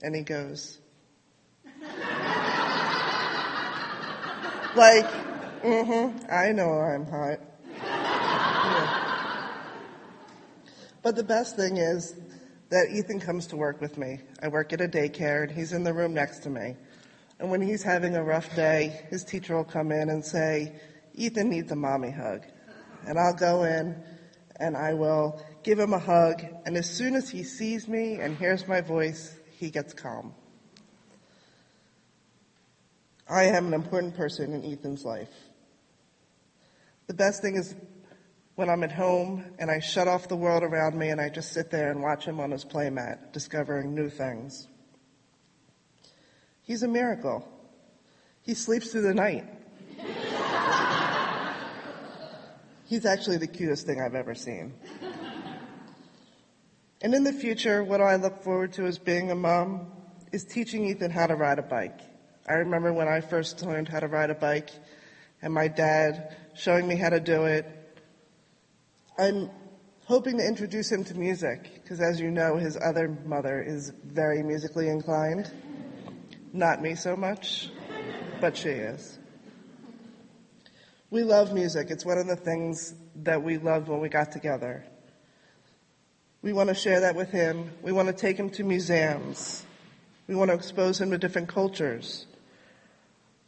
and 0.03 0.13
he 0.13 0.21
goes, 0.21 0.79
like, 4.75 5.07
mm-hmm, 5.63 6.25
I 6.29 6.51
know 6.51 6.71
I'm 6.71 7.05
hot. 7.05 7.39
Yeah. 8.67 9.03
But 11.01 11.15
the 11.15 11.23
best 11.23 11.55
thing 11.55 11.77
is 11.77 12.15
that 12.69 12.89
Ethan 12.91 13.19
comes 13.19 13.47
to 13.47 13.57
work 13.57 13.79
with 13.81 13.97
me. 13.97 14.19
I 14.41 14.47
work 14.49 14.73
at 14.73 14.81
a 14.81 14.87
daycare 14.87 15.43
and 15.43 15.51
he's 15.51 15.71
in 15.71 15.83
the 15.83 15.93
room 15.93 16.13
next 16.13 16.39
to 16.39 16.49
me. 16.49 16.75
And 17.39 17.51
when 17.51 17.61
he's 17.61 17.83
having 17.83 18.15
a 18.15 18.23
rough 18.23 18.53
day, 18.55 19.05
his 19.09 19.23
teacher 19.23 19.55
will 19.55 19.63
come 19.63 19.91
in 19.91 20.09
and 20.09 20.25
say, 20.25 20.73
Ethan 21.13 21.49
needs 21.49 21.71
a 21.71 21.75
mommy 21.75 22.11
hug. 22.11 22.43
And 23.05 23.17
I'll 23.17 23.35
go 23.35 23.63
in 23.63 23.95
and 24.59 24.75
I 24.75 24.93
will 24.93 25.41
give 25.63 25.79
him 25.79 25.93
a 25.93 25.99
hug. 25.99 26.43
And 26.65 26.75
as 26.75 26.89
soon 26.89 27.15
as 27.15 27.29
he 27.29 27.43
sees 27.43 27.87
me 27.87 28.15
and 28.15 28.37
hears 28.37 28.67
my 28.67 28.81
voice, 28.81 29.37
he 29.57 29.69
gets 29.69 29.93
calm. 29.93 30.33
I 33.29 33.45
am 33.45 33.67
an 33.67 33.73
important 33.73 34.15
person 34.15 34.53
in 34.53 34.65
Ethan's 34.65 35.03
life. 35.03 35.33
The 37.07 37.13
best 37.13 37.41
thing 37.41 37.55
is 37.55 37.75
when 38.57 38.69
I'm 38.71 38.83
at 38.83 38.91
home 38.91 39.45
and 39.59 39.69
I 39.69 39.79
shut 39.79 40.07
off 40.07 40.27
the 40.27 40.35
world 40.35 40.63
around 40.63 40.97
me 40.97 41.09
and 41.09 41.21
I 41.21 41.29
just 41.29 41.53
sit 41.53 41.69
there 41.69 41.91
and 41.91 42.01
watch 42.01 42.25
him 42.25 42.39
on 42.39 42.49
his 42.49 42.65
playmat, 42.65 43.31
discovering 43.31 43.93
new 43.93 44.09
things. 44.09 44.67
He's 46.63 46.81
a 46.81 46.87
miracle. 46.87 47.47
He 48.41 48.55
sleeps 48.55 48.91
through 48.91 49.03
the 49.03 49.13
night. 49.13 49.45
He's 52.87 53.05
actually 53.05 53.37
the 53.37 53.45
cutest 53.45 53.85
thing 53.85 54.01
I've 54.01 54.15
ever 54.15 54.33
seen. 54.33 54.73
And 57.03 57.13
in 57.13 57.23
the 57.23 57.33
future, 57.33 57.83
what 57.83 58.01
I 58.01 58.15
look 58.15 58.43
forward 58.43 58.73
to 58.73 58.87
as 58.87 58.97
being 58.97 59.29
a 59.29 59.35
mom 59.35 59.91
is 60.31 60.43
teaching 60.43 60.85
Ethan 60.85 61.11
how 61.11 61.27
to 61.27 61.35
ride 61.35 61.59
a 61.59 61.63
bike. 61.63 61.99
I 62.49 62.53
remember 62.53 62.91
when 62.91 63.07
I 63.07 63.21
first 63.21 63.63
learned 63.63 63.87
how 63.87 63.99
to 63.99 64.07
ride 64.07 64.31
a 64.31 64.35
bike 64.35 64.71
and 65.43 65.53
my 65.53 65.67
dad 65.67 66.35
showing 66.55 66.87
me 66.87 66.95
how 66.95 67.09
to 67.09 67.19
do 67.19 67.45
it. 67.45 67.76
I'm 69.19 69.49
hoping 70.05 70.37
to 70.37 70.45
introduce 70.45 70.91
him 70.91 71.03
to 71.05 71.15
music 71.15 71.81
because 71.81 71.99
as 71.99 72.19
you 72.19 72.29
know, 72.29 72.57
his 72.57 72.77
other 72.77 73.07
mother 73.25 73.63
is 73.63 73.91
very 74.05 74.43
musically 74.43 74.89
inclined. 74.89 75.51
Not 76.53 76.83
me 76.83 76.93
so 76.93 77.15
much, 77.15 77.69
but 78.39 78.55
she 78.55 78.69
is. 78.69 79.17
We 81.09 81.23
love 81.23 81.51
music. 81.51 81.87
It's 81.89 82.05
one 82.05 82.19
of 82.19 82.27
the 82.27 82.35
things 82.35 82.93
that 83.23 83.41
we 83.41 83.57
loved 83.57 83.87
when 83.87 84.01
we 84.01 84.09
got 84.09 84.31
together. 84.31 84.85
We 86.43 86.53
want 86.53 86.69
to 86.69 86.75
share 86.75 86.99
that 86.99 87.15
with 87.15 87.31
him. 87.31 87.71
We 87.81 87.91
want 87.91 88.09
to 88.09 88.13
take 88.13 88.37
him 88.37 88.51
to 88.51 88.63
museums. 88.63 89.65
We 90.27 90.35
want 90.35 90.51
to 90.51 90.55
expose 90.55 91.01
him 91.01 91.09
to 91.09 91.17
different 91.17 91.47
cultures. 91.47 92.27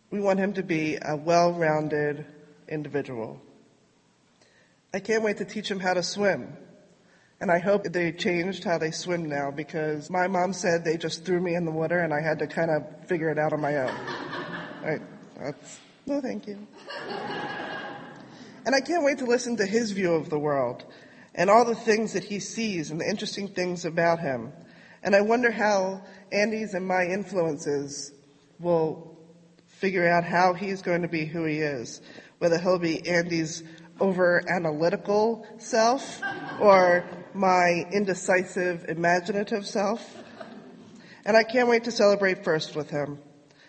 We 0.09 0.19
want 0.19 0.39
him 0.39 0.53
to 0.53 0.63
be 0.63 0.97
a 0.99 1.15
well-rounded 1.15 2.25
individual. 2.67 3.39
I 4.93 4.99
can't 4.99 5.23
wait 5.23 5.37
to 5.37 5.45
teach 5.45 5.69
him 5.69 5.79
how 5.79 5.93
to 5.93 6.03
swim. 6.03 6.57
And 7.41 7.51
I 7.51 7.59
hope 7.59 7.83
they 7.83 8.11
changed 8.11 8.63
how 8.63 8.77
they 8.77 8.91
swim 8.91 9.29
now 9.29 9.49
because 9.51 10.09
my 10.09 10.27
mom 10.27 10.51
said 10.51 10.83
they 10.83 10.97
just 10.97 11.23
threw 11.23 11.39
me 11.39 11.55
in 11.55 11.63
the 11.63 11.71
water 11.71 11.99
and 11.99 12.13
I 12.13 12.21
had 12.21 12.39
to 12.39 12.47
kind 12.47 12.69
of 12.69 12.83
figure 13.05 13.29
it 13.29 13.37
out 13.37 13.53
on 13.53 13.61
my 13.61 13.77
own. 13.77 13.95
Right? 14.81 15.01
That's, 15.37 15.79
no, 16.05 16.21
thank 16.21 16.47
you. 16.47 16.65
And 18.65 18.73
I 18.73 18.79
can't 18.79 19.03
wait 19.03 19.17
to 19.17 19.25
listen 19.25 19.57
to 19.57 19.65
his 19.65 19.91
view 19.91 20.13
of 20.13 20.29
the 20.29 20.39
world 20.39 20.85
and 21.35 21.49
all 21.49 21.65
the 21.65 21.75
things 21.75 22.13
that 22.13 22.23
he 22.23 22.39
sees 22.39 22.89
and 22.89 23.01
the 23.01 23.05
interesting 23.05 23.49
things 23.49 23.83
about 23.83 24.19
him. 24.19 24.53
And 25.03 25.15
I 25.15 25.21
wonder 25.21 25.51
how 25.51 26.01
Andy's 26.31 26.73
and 26.75 26.87
my 26.87 27.03
influences 27.03 28.13
will 28.57 29.17
figure 29.67 30.07
out 30.07 30.23
how 30.23 30.53
he's 30.53 30.81
going 30.81 31.01
to 31.01 31.07
be 31.07 31.25
who 31.25 31.43
he 31.45 31.57
is. 31.57 32.01
Whether 32.37 32.57
he'll 32.57 32.79
be 32.79 33.05
Andy's 33.07 33.63
over 33.99 34.43
analytical 34.49 35.45
self 35.57 36.21
or 36.59 37.05
my 37.33 37.85
indecisive, 37.91 38.85
imaginative 38.87 39.65
self. 39.65 40.23
And 41.25 41.35
I 41.37 41.43
can't 41.43 41.67
wait 41.67 41.83
to 41.83 41.91
celebrate 41.91 42.43
first 42.43 42.75
with 42.75 42.89
him. 42.89 43.19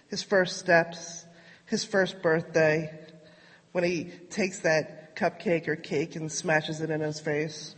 His 0.09 0.23
first 0.23 0.59
steps, 0.59 1.25
his 1.67 1.85
first 1.85 2.23
birthday, 2.23 2.93
when 3.73 3.85
he 3.85 4.05
takes 4.31 4.61
that 4.61 5.15
cupcake 5.17 5.69
or 5.69 5.77
cake 5.77 6.17
and 6.17 6.31
smashes 6.31 6.81
it 6.81 6.91
in 6.91 7.01
his 7.01 7.21
face. 7.21 7.75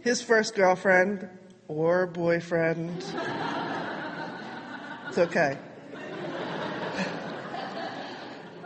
His 0.00 0.22
first 0.22 0.54
girlfriend 0.54 1.28
or 1.68 2.06
boyfriend. 2.06 3.04
It's 5.08 5.18
okay. 5.18 5.58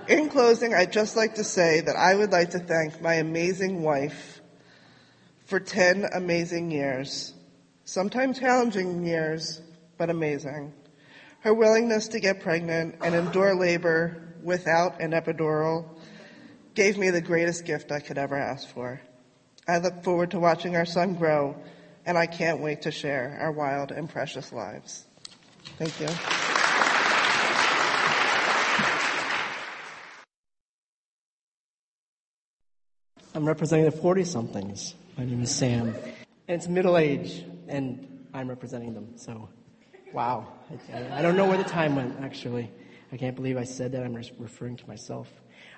In 0.09 0.29
closing, 0.29 0.73
I'd 0.73 0.93
just 0.93 1.17
like 1.17 1.35
to 1.35 1.45
say 1.45 1.81
that 1.81 1.97
I 1.97 2.15
would 2.15 2.31
like 2.31 2.51
to 2.51 2.61
thank 2.61 3.01
my 3.01 3.15
amazing 3.15 3.83
wife 3.83 4.41
for 5.47 5.59
10 5.59 6.07
amazing 6.15 6.71
years, 6.71 7.35
sometimes 7.85 8.39
challenging 8.39 9.05
years, 9.05 9.61
but 9.99 10.09
amazing. 10.09 10.73
Her 11.41 11.53
willingness 11.53 12.09
to 12.09 12.21
get 12.21 12.41
pregnant 12.41 12.97
and 13.03 13.15
endure 13.15 13.57
labor 13.57 14.23
without 14.43 15.01
an 15.01 15.11
epidural 15.11 15.87
gave 16.75 16.97
me 16.99 17.11
the 17.11 17.21
greatest 17.21 17.65
gift 17.65 17.91
I 17.91 17.99
could 17.99 18.19
ever 18.19 18.37
ask 18.37 18.69
for. 18.69 19.01
I 19.67 19.79
look 19.79 20.05
forward 20.05 20.31
to 20.33 20.39
watching 20.39 20.77
our 20.77 20.87
son 20.87 21.15
grow, 21.15 21.57
and 22.05 22.17
I 22.17 22.27
can't 22.27 22.61
wait 22.61 22.83
to 22.83 22.93
share 22.93 23.37
our 23.41 23.51
wild 23.51 23.91
and 23.91 24.09
precious 24.09 24.53
lives. 24.53 25.05
Thank 25.79 25.99
you. 26.01 26.46
I'm 33.37 33.47
representing 33.47 33.85
the 33.85 33.91
40 33.91 34.25
somethings. 34.25 34.95
My 35.19 35.27
name 35.27 35.43
is 35.43 35.55
Sam. 35.55 35.95
And 36.49 36.57
it's 36.57 36.69
middle 36.69 36.97
age, 36.97 37.45
and 37.69 38.27
I'm 38.33 38.49
representing 38.49 38.95
them. 38.95 39.09
So, 39.17 39.51
wow. 40.15 40.55
I, 41.13 41.21
don't 41.21 41.37
know 41.37 41.45
where 41.45 41.59
the 41.59 41.69
time 41.69 41.97
went, 41.97 42.19
actually. 42.23 42.71
I 43.13 43.19
can't 43.19 43.37
believe 43.37 43.59
I 43.59 43.65
said 43.65 43.93
that. 43.93 44.03
I'm 44.03 44.15
referring 44.15 44.79
to 44.79 44.89
myself. 44.89 45.31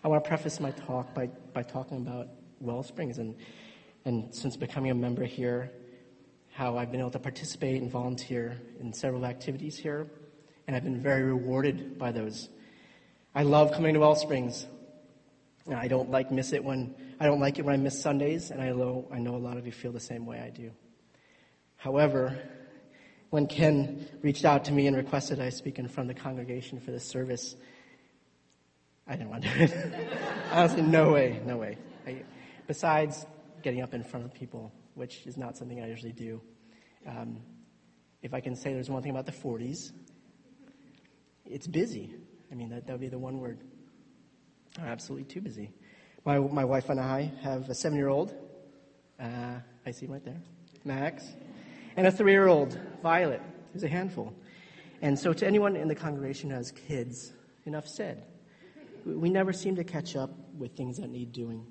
I 0.05 0.09
want 0.09 0.23
to 0.23 0.29
preface 0.29 0.61
my 0.61 0.71
talk 0.71 1.13
by, 1.15 1.31
by 1.53 1.65
talking 1.65 1.97
about 1.97 2.29
Wellsprings 2.61 3.19
and, 3.19 3.35
and 4.05 4.33
since 4.33 4.57
becoming 4.57 4.93
a 4.93 4.95
member 4.95 5.25
here, 5.25 5.73
how 6.53 6.79
I've 6.79 6.93
been 6.93 7.01
able 7.01 7.11
to 7.11 7.19
participate 7.19 7.83
and 7.83 7.91
volunteer 7.91 8.57
in 8.79 8.93
several 8.93 9.27
activities 9.27 9.77
here, 9.77 10.07
and 10.69 10.77
I've 10.77 10.85
been 10.85 11.03
very 11.03 11.25
rewarded 11.25 11.99
by 11.99 12.13
those. 12.13 12.51
I 13.35 13.43
love 13.43 13.73
coming 13.73 13.95
to 13.95 14.01
Wellsprings. 14.01 14.65
I 15.77 15.89
don't 15.89 16.11
like 16.11 16.31
miss 16.31 16.53
it 16.53 16.65
when 16.65 16.95
I 17.21 17.27
don't 17.27 17.41
like 17.41 17.59
it 17.59 17.65
when 17.65 17.75
I 17.75 17.79
miss 17.79 18.01
Sundays, 18.01 18.51
and 18.51 18.63
I 18.63 18.71
know, 18.71 19.09
I 19.13 19.19
know 19.19 19.35
a 19.35 19.39
lot 19.39 19.57
of 19.57 19.67
you 19.67 19.73
feel 19.73 19.93
the 19.93 20.01
same 20.01 20.25
way 20.25 20.41
I 20.41 20.51
do. 20.51 20.71
However, 21.77 22.39
when 23.31 23.47
Ken 23.47 24.07
reached 24.23 24.45
out 24.45 24.65
to 24.67 24.73
me 24.73 24.87
and 24.87 24.97
requested 24.97 25.41
I 25.41 25.51
speak 25.51 25.79
in 25.79 25.89
front 25.89 26.11
of 26.11 26.17
the 26.17 26.23
congregation 26.23 26.81
for 26.81 26.91
this 26.91 27.05
service, 27.05 27.57
I 29.07 29.17
didn't 29.17 29.31
want 29.31 29.45
to 29.45 29.59
do 29.59 29.65
it. 29.65 30.09
Honestly, 30.53 30.83
no 30.83 31.13
way, 31.13 31.41
no 31.45 31.57
way. 31.57 31.77
I, 32.07 32.23
besides 32.67 33.27
getting 33.63 33.83
up 33.83 33.95
in 33.95 34.05
front 34.05 34.25
of 34.25 34.33
people, 34.33 34.73
which 34.95 35.27
is 35.27 35.37
not 35.37 35.57
something 35.57 35.83
I 35.83 35.89
usually 35.89 36.13
do. 36.13 36.41
Um, 37.07 37.39
if 38.23 38.35
I 38.35 38.41
can 38.41 38.55
say 38.55 38.73
there's 38.73 38.91
one 38.91 39.03
thing 39.03 39.11
about 39.11 39.27
the 39.27 39.33
40s, 39.33 39.93
it's 41.45 41.67
busy. 41.67 42.15
I 42.51 42.55
mean, 42.55 42.71
that, 42.71 42.87
that 42.87 42.93
would 42.93 43.01
be 43.01 43.09
the 43.09 43.19
one 43.19 43.39
word. 43.39 43.59
Absolutely 44.81 45.25
too 45.25 45.41
busy. 45.41 45.71
My, 46.25 46.39
my 46.39 46.65
wife 46.65 46.89
and 46.89 47.01
I 47.01 47.33
have 47.43 47.69
a 47.69 47.75
seven 47.75 47.97
year 47.97 48.09
old, 48.09 48.35
uh, 49.21 49.57
I 49.87 49.91
see 49.91 50.07
him 50.07 50.13
right 50.13 50.25
there, 50.25 50.41
Max, 50.85 51.25
and 51.97 52.07
a 52.07 52.13
three 52.13 52.33
year 52.33 52.49
old, 52.49 52.79
Violet, 53.03 53.43
who's 53.73 53.85
a 53.85 53.89
handful. 53.89 54.33
And 55.01 55.19
so, 55.19 55.33
to 55.33 55.47
anyone 55.47 55.77
in 55.77 55.89
the 55.89 55.95
congregation 55.95 56.51
who 56.51 56.57
has 56.57 56.73
kids, 56.73 57.33
enough 57.69 57.87
said. 57.87 58.25
We 59.05 59.31
never 59.31 59.53
seem 59.53 59.77
to 59.77 59.85
catch 59.85 60.17
up 60.17 60.31
with 60.57 60.77
things 60.77 60.99
that 60.99 61.09
need 61.09 61.33
doing. 61.33 61.65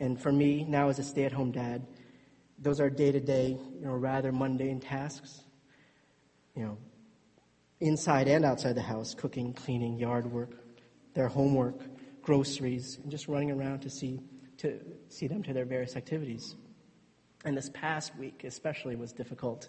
And 0.00 0.20
for 0.20 0.32
me, 0.32 0.64
now 0.64 0.88
as 0.88 0.98
a 0.98 1.02
stay 1.02 1.24
at 1.24 1.32
home 1.32 1.52
dad, 1.52 1.86
those 2.58 2.80
are 2.80 2.88
day 2.88 3.12
to 3.12 3.20
day, 3.20 3.58
you 3.78 3.84
know, 3.84 3.92
rather 3.92 4.32
mundane 4.32 4.80
tasks. 4.80 5.42
You 6.56 6.64
know, 6.64 6.78
inside 7.80 8.28
and 8.28 8.44
outside 8.44 8.74
the 8.74 8.82
house, 8.82 9.14
cooking, 9.14 9.52
cleaning, 9.52 9.98
yard 9.98 10.30
work, 10.30 10.56
their 11.14 11.28
homework, 11.28 11.80
groceries, 12.22 12.98
and 13.02 13.10
just 13.10 13.28
running 13.28 13.50
around 13.50 13.80
to 13.80 13.90
see, 13.90 14.20
to 14.58 14.80
see 15.08 15.26
them 15.26 15.42
to 15.42 15.52
their 15.52 15.64
various 15.64 15.96
activities. 15.96 16.54
And 17.44 17.56
this 17.56 17.70
past 17.72 18.16
week, 18.16 18.44
especially, 18.44 18.96
was 18.96 19.12
difficult. 19.12 19.68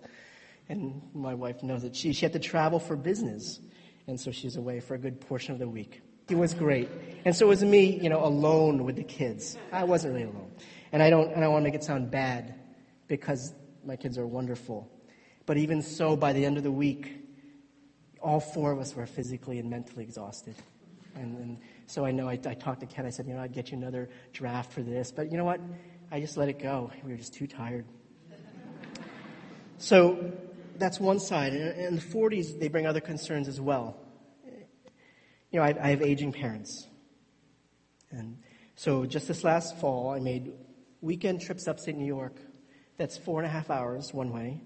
And 0.69 1.01
my 1.13 1.33
wife 1.33 1.63
knows 1.63 1.81
that 1.83 1.95
she, 1.95 2.13
she 2.13 2.25
had 2.25 2.33
to 2.33 2.39
travel 2.39 2.79
for 2.79 2.95
business. 2.95 3.59
And 4.07 4.19
so 4.19 4.31
she's 4.31 4.55
away 4.57 4.79
for 4.79 4.95
a 4.95 4.97
good 4.97 5.21
portion 5.21 5.53
of 5.53 5.59
the 5.59 5.67
week. 5.67 6.01
It 6.29 6.35
was 6.35 6.53
great. 6.53 6.89
And 7.25 7.35
so 7.35 7.45
it 7.45 7.49
was 7.49 7.63
me, 7.63 7.99
you 7.99 8.09
know, 8.09 8.23
alone 8.23 8.83
with 8.83 8.95
the 8.95 9.03
kids. 9.03 9.57
I 9.71 9.83
wasn't 9.83 10.13
really 10.13 10.25
alone. 10.25 10.51
And 10.91 11.01
I 11.01 11.09
don't, 11.09 11.33
and 11.33 11.43
I 11.43 11.47
want 11.47 11.63
to 11.63 11.65
make 11.65 11.75
it 11.75 11.83
sound 11.83 12.11
bad 12.11 12.55
because 13.07 13.53
my 13.85 13.95
kids 13.95 14.17
are 14.17 14.27
wonderful. 14.27 14.89
But 15.45 15.57
even 15.57 15.81
so, 15.81 16.15
by 16.15 16.33
the 16.33 16.45
end 16.45 16.57
of 16.57 16.63
the 16.63 16.71
week, 16.71 17.21
all 18.21 18.39
four 18.39 18.71
of 18.71 18.79
us 18.79 18.95
were 18.95 19.05
physically 19.05 19.59
and 19.59 19.69
mentally 19.69 20.03
exhausted. 20.03 20.55
And, 21.15 21.37
and 21.37 21.57
so 21.91 22.05
I 22.05 22.11
know 22.11 22.29
I, 22.29 22.39
I 22.45 22.53
talked 22.53 22.79
to 22.79 22.85
Ken. 22.85 23.05
I 23.05 23.09
said, 23.09 23.27
you 23.27 23.33
know, 23.33 23.41
I'd 23.41 23.51
get 23.51 23.71
you 23.71 23.77
another 23.77 24.09
draft 24.31 24.71
for 24.71 24.81
this. 24.81 25.11
But 25.11 25.29
you 25.29 25.37
know 25.37 25.43
what? 25.43 25.59
I 26.09 26.21
just 26.21 26.37
let 26.37 26.47
it 26.47 26.57
go. 26.57 26.89
We 27.03 27.11
were 27.11 27.17
just 27.17 27.33
too 27.33 27.47
tired. 27.47 27.83
So 29.77 30.31
that's 30.77 31.01
one 31.01 31.19
side. 31.19 31.53
In 31.53 31.95
the 31.95 32.01
40s, 32.01 32.57
they 32.57 32.69
bring 32.69 32.85
other 32.85 33.01
concerns 33.01 33.49
as 33.49 33.59
well. 33.59 33.97
You 35.51 35.59
know, 35.59 35.63
I, 35.63 35.75
I 35.81 35.89
have 35.89 36.01
aging 36.01 36.31
parents. 36.31 36.87
And 38.09 38.37
so 38.75 39.05
just 39.05 39.27
this 39.27 39.43
last 39.43 39.77
fall, 39.77 40.11
I 40.11 40.19
made 40.19 40.53
weekend 41.01 41.41
trips 41.41 41.67
upstate 41.67 41.97
New 41.97 42.05
York. 42.05 42.39
That's 42.95 43.17
four 43.17 43.41
and 43.41 43.45
a 43.45 43.51
half 43.51 43.69
hours 43.69 44.13
one 44.13 44.31
way. 44.31 44.61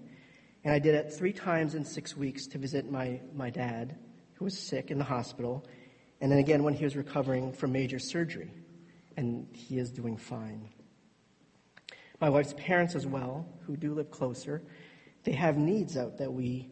And 0.62 0.72
I 0.72 0.78
did 0.78 0.94
it 0.94 1.12
three 1.12 1.32
times 1.32 1.74
in 1.74 1.84
six 1.84 2.16
weeks 2.16 2.46
to 2.48 2.58
visit 2.58 2.88
my, 2.88 3.20
my 3.34 3.50
dad, 3.50 3.96
who 4.34 4.44
was 4.44 4.56
sick 4.56 4.92
in 4.92 4.98
the 4.98 5.04
hospital, 5.04 5.66
and 6.20 6.30
then 6.30 6.38
again 6.38 6.62
when 6.62 6.74
he 6.74 6.84
was 6.84 6.96
recovering 6.96 7.52
from 7.52 7.72
major 7.72 7.98
surgery. 7.98 8.50
And 9.16 9.48
he 9.52 9.78
is 9.78 9.90
doing 9.90 10.16
fine. 10.16 10.68
My 12.20 12.30
wife's 12.30 12.54
parents, 12.56 12.94
as 12.94 13.06
well, 13.06 13.46
who 13.66 13.76
do 13.76 13.94
live 13.94 14.10
closer, 14.10 14.62
they 15.24 15.32
have 15.32 15.58
needs 15.58 15.96
out 15.96 16.18
that 16.18 16.32
we 16.32 16.70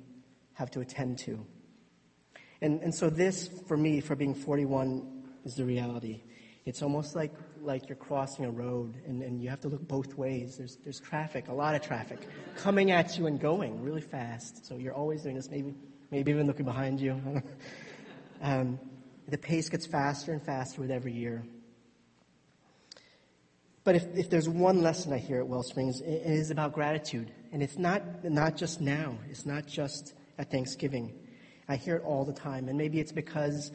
have 0.54 0.70
to 0.72 0.80
attend 0.80 1.18
to. 1.18 1.44
And, 2.62 2.80
and 2.82 2.94
so, 2.94 3.10
this, 3.10 3.48
for 3.66 3.76
me, 3.76 4.00
for 4.00 4.14
being 4.14 4.34
41, 4.34 5.24
is 5.44 5.54
the 5.56 5.64
reality. 5.64 6.22
It's 6.64 6.82
almost 6.82 7.14
like, 7.14 7.34
like 7.60 7.88
you're 7.90 7.96
crossing 7.96 8.46
a 8.46 8.50
road 8.50 8.94
and, 9.06 9.22
and 9.22 9.42
you 9.42 9.50
have 9.50 9.60
to 9.60 9.68
look 9.68 9.86
both 9.86 10.16
ways. 10.16 10.56
There's, 10.56 10.76
there's 10.76 10.98
traffic, 10.98 11.48
a 11.48 11.52
lot 11.52 11.74
of 11.74 11.82
traffic, 11.82 12.20
coming 12.56 12.90
at 12.90 13.18
you 13.18 13.26
and 13.26 13.38
going 13.38 13.82
really 13.82 14.00
fast. 14.00 14.64
So, 14.64 14.76
you're 14.76 14.94
always 14.94 15.22
doing 15.22 15.34
this, 15.34 15.50
maybe, 15.50 15.74
maybe 16.10 16.30
even 16.30 16.46
looking 16.46 16.64
behind 16.64 17.00
you. 17.00 17.42
um, 18.40 18.78
the 19.28 19.38
pace 19.38 19.68
gets 19.68 19.86
faster 19.86 20.32
and 20.32 20.42
faster 20.42 20.80
with 20.80 20.90
every 20.90 21.12
year. 21.12 21.44
But 23.84 23.96
if, 23.96 24.16
if 24.16 24.30
there's 24.30 24.48
one 24.48 24.82
lesson 24.82 25.12
I 25.12 25.18
hear 25.18 25.40
at 25.40 25.46
Wellsprings, 25.46 26.00
it 26.00 26.22
is 26.24 26.50
about 26.50 26.72
gratitude. 26.72 27.30
And 27.52 27.62
it's 27.62 27.76
not, 27.76 28.24
not 28.24 28.56
just 28.56 28.80
now, 28.80 29.18
it's 29.30 29.44
not 29.44 29.66
just 29.66 30.14
at 30.38 30.50
Thanksgiving. 30.50 31.12
I 31.68 31.76
hear 31.76 31.96
it 31.96 32.02
all 32.02 32.24
the 32.24 32.32
time. 32.32 32.68
And 32.68 32.78
maybe 32.78 32.98
it's 32.98 33.12
because 33.12 33.72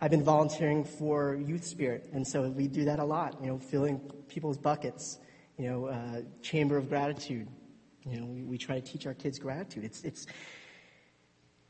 I've 0.00 0.10
been 0.10 0.24
volunteering 0.24 0.82
for 0.82 1.34
Youth 1.34 1.64
Spirit. 1.64 2.08
And 2.14 2.26
so 2.26 2.48
we 2.48 2.68
do 2.68 2.86
that 2.86 2.98
a 2.98 3.04
lot, 3.04 3.36
you 3.42 3.48
know, 3.48 3.58
filling 3.58 3.98
people's 4.28 4.56
buckets, 4.56 5.18
you 5.58 5.68
know, 5.68 5.86
uh, 5.86 6.22
Chamber 6.42 6.78
of 6.78 6.88
Gratitude. 6.88 7.46
You 8.06 8.20
know, 8.20 8.26
we, 8.26 8.42
we 8.42 8.56
try 8.56 8.80
to 8.80 8.80
teach 8.80 9.06
our 9.06 9.12
kids 9.12 9.38
gratitude. 9.38 9.84
It's, 9.84 10.02
it's, 10.04 10.26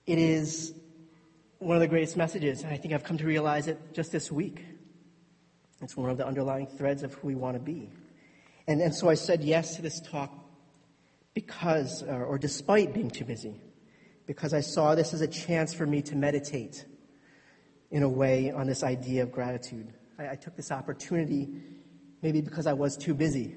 it 0.07 0.19
is 0.19 0.75
one 1.61 1.76
of 1.76 1.81
the 1.81 1.88
greatest 1.88 2.17
messages. 2.17 2.62
And 2.62 2.73
I 2.73 2.76
think 2.76 2.93
I've 2.93 3.05
come 3.05 3.19
to 3.19 3.26
realize 3.26 3.69
it 3.69 3.79
just 3.93 4.11
this 4.11 4.33
week. 4.33 4.64
It's 5.83 5.97
one 5.97 6.11
of 6.11 6.17
the 6.17 6.26
underlying 6.26 6.67
threads 6.67 7.02
of 7.02 7.14
who 7.14 7.29
we 7.29 7.35
want 7.35 7.55
to 7.55 7.61
be. 7.61 7.90
And, 8.67 8.81
and 8.81 8.95
so 8.95 9.09
I 9.09 9.14
said 9.14 9.43
yes 9.43 9.76
to 9.76 9.83
this 9.83 10.00
talk 10.00 10.33
because, 11.35 12.02
or, 12.02 12.25
or 12.25 12.38
despite 12.38 12.93
being 12.93 13.11
too 13.11 13.25
busy, 13.25 13.61
because 14.26 14.55
I 14.55 14.61
saw 14.61 14.95
this 14.95 15.12
as 15.12 15.21
a 15.21 15.29
chance 15.29 15.75
for 15.75 15.87
me 15.87 16.02
to 16.02 16.17
meditate 16.17 16.85
in 17.90 18.02
a 18.02 18.09
way 18.09 18.50
on 18.50 18.67
this 18.67 18.83
idea 18.83 19.23
of 19.23 19.33
gratitude. 19.33 19.93
I, 20.19 20.31
I 20.31 20.35
took 20.37 20.57
this 20.57 20.71
opportunity 20.71 21.49
maybe 22.23 22.40
because 22.40 22.67
I 22.67 22.73
was 22.73 22.97
too 22.97 23.14
busy. 23.14 23.55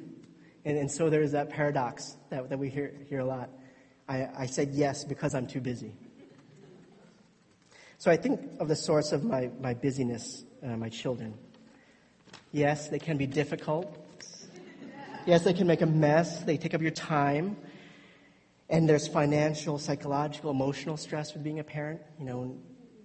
And, 0.65 0.77
and 0.77 0.91
so 0.91 1.09
there's 1.09 1.31
that 1.31 1.49
paradox 1.49 2.17
that, 2.29 2.49
that 2.49 2.59
we 2.59 2.69
hear, 2.69 2.93
hear 3.07 3.19
a 3.19 3.25
lot. 3.25 3.49
I, 4.09 4.27
I 4.37 4.45
said 4.45 4.71
yes 4.73 5.05
because 5.05 5.35
I'm 5.35 5.47
too 5.47 5.61
busy. 5.61 5.95
So 8.03 8.11
I 8.11 8.17
think 8.17 8.41
of 8.59 8.67
the 8.67 8.75
source 8.75 9.13
of 9.13 9.23
my, 9.23 9.49
my 9.61 9.73
busyness, 9.73 10.43
uh, 10.61 10.75
my 10.75 10.89
children. 10.89 11.35
Yes, 12.51 12.89
they 12.89 12.99
can 12.99 13.15
be 13.15 13.25
difficult. 13.25 13.97
Yes, 15.25 15.45
they 15.45 15.53
can 15.53 15.67
make 15.67 15.79
a 15.79 15.85
mess. 15.85 16.43
They 16.43 16.57
take 16.57 16.73
up 16.73 16.81
your 16.81 16.91
time. 16.91 17.55
And 18.69 18.89
there's 18.89 19.07
financial, 19.07 19.77
psychological, 19.77 20.51
emotional 20.51 20.97
stress 20.97 21.33
with 21.33 21.45
being 21.45 21.59
a 21.59 21.63
parent. 21.63 22.01
You 22.19 22.25
know, 22.25 22.57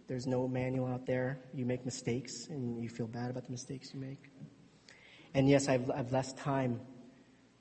there's 0.09 0.27
no 0.27 0.49
manual 0.49 0.89
out 0.89 1.07
there. 1.07 1.39
You 1.55 1.65
make 1.65 1.85
mistakes 1.85 2.49
and 2.49 2.83
you 2.83 2.89
feel 2.89 3.07
bad 3.07 3.31
about 3.31 3.45
the 3.45 3.53
mistakes 3.53 3.95
you 3.95 4.01
make. 4.01 4.33
And 5.33 5.49
yes, 5.49 5.69
I've, 5.69 5.89
I've 5.93 6.11
less 6.11 6.33
time 6.33 6.81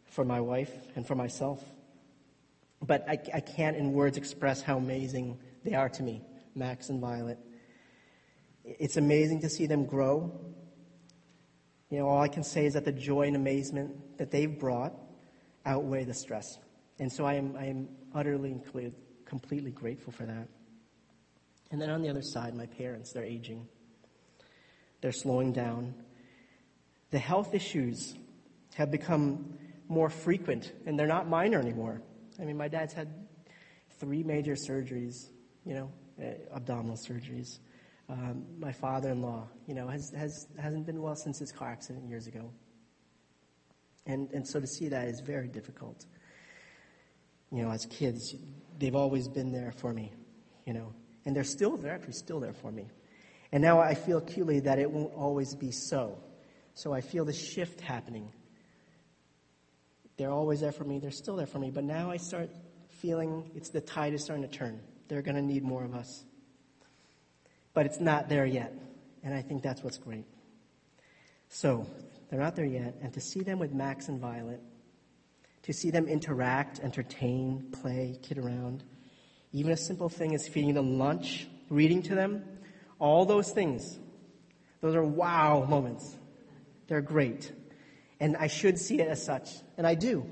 for 0.07 0.25
my 0.25 0.41
wife 0.41 0.73
and 0.95 1.05
for 1.05 1.13
myself. 1.13 1.63
But 2.81 3.07
I, 3.07 3.19
I 3.31 3.41
can't 3.41 3.77
in 3.77 3.93
words 3.93 4.17
express 4.17 4.63
how 4.63 4.77
amazing 4.77 5.37
they 5.63 5.75
are 5.75 5.89
to 5.89 6.01
me, 6.01 6.23
Max 6.57 6.89
and 6.89 6.99
Violet. 6.99 7.37
It's 8.65 8.97
amazing 8.97 9.41
to 9.41 9.49
see 9.49 9.67
them 9.67 9.85
grow 9.85 10.31
you 11.89 11.99
know, 11.99 12.07
all 12.07 12.21
I 12.21 12.27
can 12.27 12.43
say 12.43 12.65
is 12.65 12.73
that 12.73 12.85
the 12.85 12.91
joy 12.91 13.23
and 13.23 13.35
amazement 13.35 14.17
that 14.17 14.31
they've 14.31 14.59
brought 14.59 14.93
outweigh 15.65 16.03
the 16.03 16.13
stress. 16.13 16.57
And 16.99 17.11
so 17.11 17.25
I 17.25 17.35
am, 17.35 17.55
I 17.57 17.65
am 17.65 17.87
utterly 18.13 18.51
and 18.51 18.93
completely 19.25 19.71
grateful 19.71 20.11
for 20.11 20.25
that. 20.25 20.47
And 21.71 21.81
then 21.81 21.89
on 21.89 22.01
the 22.01 22.09
other 22.09 22.21
side, 22.21 22.55
my 22.55 22.65
parents, 22.65 23.13
they're 23.13 23.23
aging. 23.23 23.67
They're 25.01 25.11
slowing 25.11 25.53
down. 25.53 25.93
The 27.11 27.19
health 27.19 27.53
issues 27.53 28.15
have 28.75 28.91
become 28.91 29.57
more 29.87 30.09
frequent, 30.09 30.73
and 30.85 30.99
they're 30.99 31.07
not 31.07 31.29
minor 31.29 31.59
anymore. 31.59 32.01
I 32.39 32.43
mean, 32.43 32.57
my 32.57 32.67
dad's 32.67 32.93
had 32.93 33.07
three 33.99 34.23
major 34.23 34.53
surgeries, 34.55 35.27
you 35.65 35.73
know, 35.73 35.91
abdominal 36.53 36.95
surgeries. 36.95 37.59
Um, 38.09 38.45
my 38.57 38.71
father-in-law, 38.71 39.47
you 39.67 39.73
know, 39.73 39.87
has, 39.87 40.11
has, 40.11 40.47
hasn't 40.57 40.85
been 40.85 41.01
well 41.01 41.15
since 41.15 41.39
his 41.39 41.51
car 41.51 41.69
accident 41.69 42.07
years 42.07 42.27
ago. 42.27 42.49
And, 44.05 44.31
and 44.31 44.47
so 44.47 44.59
to 44.59 44.67
see 44.67 44.87
that 44.87 45.07
is 45.09 45.19
very 45.19 45.47
difficult. 45.47 46.05
You 47.51 47.63
know, 47.63 47.71
as 47.71 47.85
kids, 47.85 48.35
they've 48.79 48.95
always 48.95 49.27
been 49.27 49.51
there 49.51 49.73
for 49.73 49.93
me, 49.93 50.13
you 50.65 50.73
know, 50.73 50.93
and 51.25 51.35
they're 51.35 51.43
still, 51.43 51.75
they're 51.75 51.93
actually 51.93 52.13
still 52.13 52.39
there 52.39 52.53
for 52.53 52.71
me. 52.71 52.87
And 53.51 53.61
now 53.61 53.79
I 53.79 53.93
feel 53.93 54.17
acutely 54.17 54.61
that 54.61 54.79
it 54.79 54.89
won't 54.89 55.13
always 55.13 55.55
be 55.55 55.71
so. 55.71 56.17
So 56.73 56.93
I 56.93 57.01
feel 57.01 57.25
the 57.25 57.33
shift 57.33 57.81
happening. 57.81 58.31
They're 60.17 60.31
always 60.31 60.61
there 60.61 60.71
for 60.71 60.83
me, 60.83 60.99
they're 60.99 61.11
still 61.11 61.35
there 61.35 61.45
for 61.45 61.59
me, 61.59 61.69
but 61.69 61.83
now 61.83 62.09
I 62.09 62.17
start 62.17 62.49
feeling 62.89 63.51
it's 63.55 63.69
the 63.69 63.81
tide 63.81 64.13
is 64.13 64.23
starting 64.23 64.47
to 64.47 64.57
turn. 64.57 64.81
They're 65.07 65.21
going 65.21 65.35
to 65.35 65.41
need 65.41 65.63
more 65.63 65.83
of 65.83 65.93
us 65.93 66.23
but 67.77 67.85
it's 67.85 67.99
not 67.99 68.27
there 68.27 68.47
yet. 68.47 68.73
And 69.21 69.35
I 69.35 69.43
think 69.43 69.61
that's 69.61 69.83
what's 69.83 69.99
great. 69.99 70.25
So, 71.47 71.85
they're 72.27 72.39
not 72.39 72.55
there 72.55 72.65
yet, 72.65 72.95
and 73.03 73.13
to 73.13 73.21
see 73.21 73.41
them 73.41 73.59
with 73.59 73.71
Max 73.71 74.07
and 74.07 74.19
Violet, 74.19 74.59
to 75.61 75.73
see 75.73 75.91
them 75.91 76.07
interact, 76.07 76.79
entertain, 76.79 77.67
play, 77.71 78.17
kid 78.23 78.39
around, 78.39 78.83
even 79.53 79.71
a 79.71 79.77
simple 79.77 80.09
thing 80.09 80.33
as 80.33 80.47
feeding 80.47 80.73
them 80.73 80.97
lunch, 80.97 81.47
reading 81.69 82.01
to 82.01 82.15
them, 82.15 82.43
all 82.97 83.25
those 83.25 83.51
things, 83.51 83.99
those 84.81 84.95
are 84.95 85.03
wow 85.03 85.63
moments. 85.69 86.15
They're 86.87 87.01
great. 87.01 87.51
And 88.19 88.35
I 88.37 88.47
should 88.47 88.79
see 88.79 88.99
it 89.01 89.07
as 89.07 89.23
such, 89.23 89.51
and 89.77 89.85
I 89.85 89.93
do. 89.93 90.25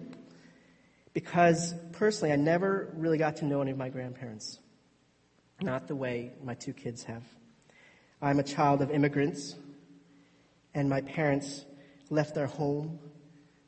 Because 1.14 1.76
personally, 1.92 2.34
I 2.34 2.38
never 2.38 2.92
really 2.96 3.20
got 3.20 3.36
to 3.38 3.46
know 3.46 3.62
any 3.62 3.70
of 3.70 3.78
my 3.78 3.90
grandparents 3.90 4.58
not 5.62 5.88
the 5.88 5.96
way 5.96 6.34
my 6.44 6.54
two 6.54 6.74
kids 6.74 7.04
have. 7.04 7.24
I'm 8.22 8.40
a 8.40 8.44
child 8.44 8.82
of 8.82 8.92
immigrants, 8.92 9.56
and 10.74 10.90
my 10.90 11.02
parents 11.02 11.66
left 12.10 12.36
their 12.36 12.48
home, 12.48 13.00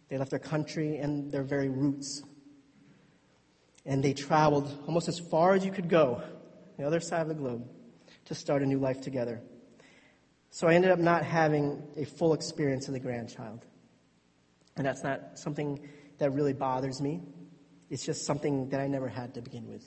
they 0.10 0.18
left 0.18 0.32
their 0.32 0.40
country 0.40 0.98
and 0.98 1.32
their 1.32 1.44
very 1.44 1.70
roots. 1.70 2.24
And 3.86 4.04
they 4.04 4.14
traveled 4.14 4.70
almost 4.86 5.08
as 5.08 5.20
far 5.20 5.54
as 5.54 5.66
you 5.66 5.72
could 5.72 5.90
go, 5.90 6.22
the 6.78 6.86
other 6.86 7.00
side 7.00 7.22
of 7.22 7.28
the 7.30 7.36
globe, 7.36 7.68
to 8.26 8.36
start 8.36 8.62
a 8.62 8.66
new 8.66 8.80
life 8.80 9.02
together. 9.02 9.42
So 10.50 10.68
I 10.68 10.74
ended 10.74 10.92
up 10.92 11.00
not 11.00 11.24
having 11.24 11.84
a 11.96 12.06
full 12.06 12.34
experience 12.34 12.88
of 12.88 12.94
the 12.94 13.00
grandchild. 13.00 13.66
And 14.76 14.86
that's 14.86 15.04
not 15.04 15.40
something 15.40 15.88
that 16.20 16.32
really 16.32 16.54
bothers 16.54 17.02
me. 17.02 17.22
It's 17.90 18.06
just 18.06 18.26
something 18.26 18.70
that 18.70 18.80
I 18.80 18.88
never 18.88 19.08
had 19.08 19.34
to 19.36 19.42
begin 19.42 19.68
with. 19.68 19.86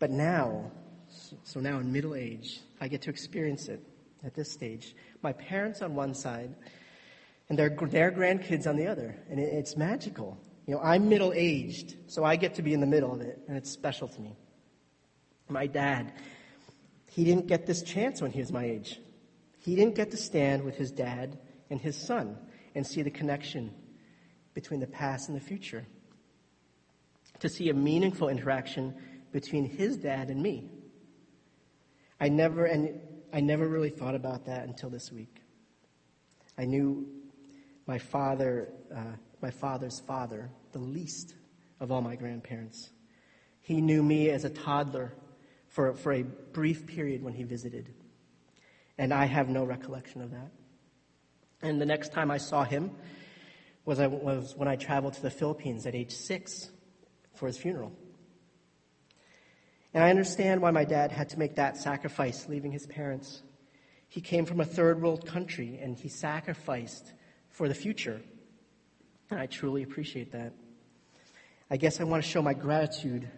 But 0.00 0.10
now, 0.10 0.72
so 1.44 1.60
now 1.60 1.78
in 1.78 1.92
middle 1.92 2.16
age, 2.16 2.60
I 2.80 2.88
get 2.88 3.02
to 3.02 3.10
experience 3.10 3.68
it 3.68 3.80
at 4.24 4.34
this 4.34 4.50
stage. 4.50 4.96
My 5.22 5.32
parents 5.32 5.82
on 5.82 5.94
one 5.94 6.14
side, 6.14 6.54
and 7.48 7.58
their, 7.58 7.68
their 7.68 8.10
grandkids 8.10 8.66
on 8.66 8.76
the 8.76 8.86
other. 8.86 9.16
And 9.30 9.38
it, 9.38 9.52
it's 9.52 9.76
magical. 9.76 10.38
You 10.66 10.74
know, 10.74 10.80
I'm 10.80 11.08
middle 11.08 11.32
aged, 11.34 11.96
so 12.06 12.24
I 12.24 12.36
get 12.36 12.54
to 12.54 12.62
be 12.62 12.72
in 12.74 12.80
the 12.80 12.86
middle 12.86 13.12
of 13.12 13.20
it, 13.20 13.40
and 13.46 13.56
it's 13.56 13.70
special 13.70 14.08
to 14.08 14.20
me. 14.20 14.36
My 15.48 15.66
dad, 15.66 16.12
he 17.10 17.24
didn't 17.24 17.46
get 17.46 17.66
this 17.66 17.82
chance 17.82 18.22
when 18.22 18.30
he 18.30 18.40
was 18.40 18.52
my 18.52 18.64
age. 18.64 19.00
He 19.58 19.74
didn't 19.74 19.96
get 19.96 20.12
to 20.12 20.16
stand 20.16 20.64
with 20.64 20.76
his 20.76 20.90
dad 20.90 21.38
and 21.68 21.80
his 21.80 21.96
son 21.96 22.38
and 22.74 22.86
see 22.86 23.02
the 23.02 23.10
connection 23.10 23.74
between 24.54 24.80
the 24.80 24.86
past 24.86 25.28
and 25.28 25.36
the 25.36 25.44
future. 25.44 25.84
to 27.40 27.48
see 27.48 27.70
a 27.70 27.74
meaningful 27.74 28.28
interaction 28.28 28.94
between 29.32 29.64
his 29.64 29.96
dad 29.96 30.28
and 30.28 30.42
me. 30.42 30.70
I 32.20 32.28
never, 32.28 32.66
and 32.66 33.00
I 33.32 33.40
never 33.40 33.66
really 33.66 33.90
thought 33.90 34.14
about 34.14 34.46
that 34.46 34.64
until 34.66 34.90
this 34.90 35.10
week. 35.10 35.42
I 36.58 36.64
knew 36.64 37.06
my 37.86 37.98
father, 37.98 38.72
uh, 38.94 39.16
my 39.40 39.50
father's 39.50 40.00
father, 40.00 40.50
the 40.72 40.78
least 40.78 41.34
of 41.80 41.90
all 41.90 42.02
my 42.02 42.16
grandparents. 42.16 42.90
He 43.60 43.80
knew 43.80 44.02
me 44.02 44.30
as 44.30 44.44
a 44.44 44.50
toddler 44.50 45.14
for, 45.68 45.94
for 45.94 46.12
a 46.12 46.22
brief 46.22 46.86
period 46.86 47.22
when 47.22 47.32
he 47.32 47.44
visited. 47.44 47.94
And 48.98 49.14
I 49.14 49.24
have 49.24 49.48
no 49.48 49.64
recollection 49.64 50.20
of 50.20 50.32
that. 50.32 50.50
And 51.62 51.80
the 51.80 51.86
next 51.86 52.12
time 52.12 52.30
I 52.30 52.38
saw 52.38 52.64
him 52.64 52.90
was, 53.84 54.00
I, 54.00 54.06
was 54.06 54.54
when 54.56 54.68
I 54.68 54.76
traveled 54.76 55.14
to 55.14 55.22
the 55.22 55.30
Philippines 55.30 55.86
at 55.86 55.94
age 55.94 56.12
six 56.12 56.70
for 57.34 57.46
his 57.46 57.56
funeral. 57.56 57.92
And 59.92 60.04
I 60.04 60.10
understand 60.10 60.62
why 60.62 60.70
my 60.70 60.84
dad 60.84 61.10
had 61.10 61.30
to 61.30 61.38
make 61.38 61.56
that 61.56 61.76
sacrifice, 61.76 62.48
leaving 62.48 62.70
his 62.70 62.86
parents. 62.86 63.42
He 64.08 64.20
came 64.20 64.44
from 64.44 64.60
a 64.60 64.64
third 64.64 65.02
world 65.02 65.26
country 65.26 65.78
and 65.82 65.96
he 65.96 66.08
sacrificed 66.08 67.12
for 67.48 67.68
the 67.68 67.74
future. 67.74 68.20
And 69.30 69.40
I 69.40 69.46
truly 69.46 69.82
appreciate 69.82 70.32
that. 70.32 70.52
I 71.70 71.76
guess 71.76 72.00
I 72.00 72.04
want 72.04 72.22
to 72.22 72.28
show 72.28 72.42
my 72.42 72.54
gratitude 72.54 73.28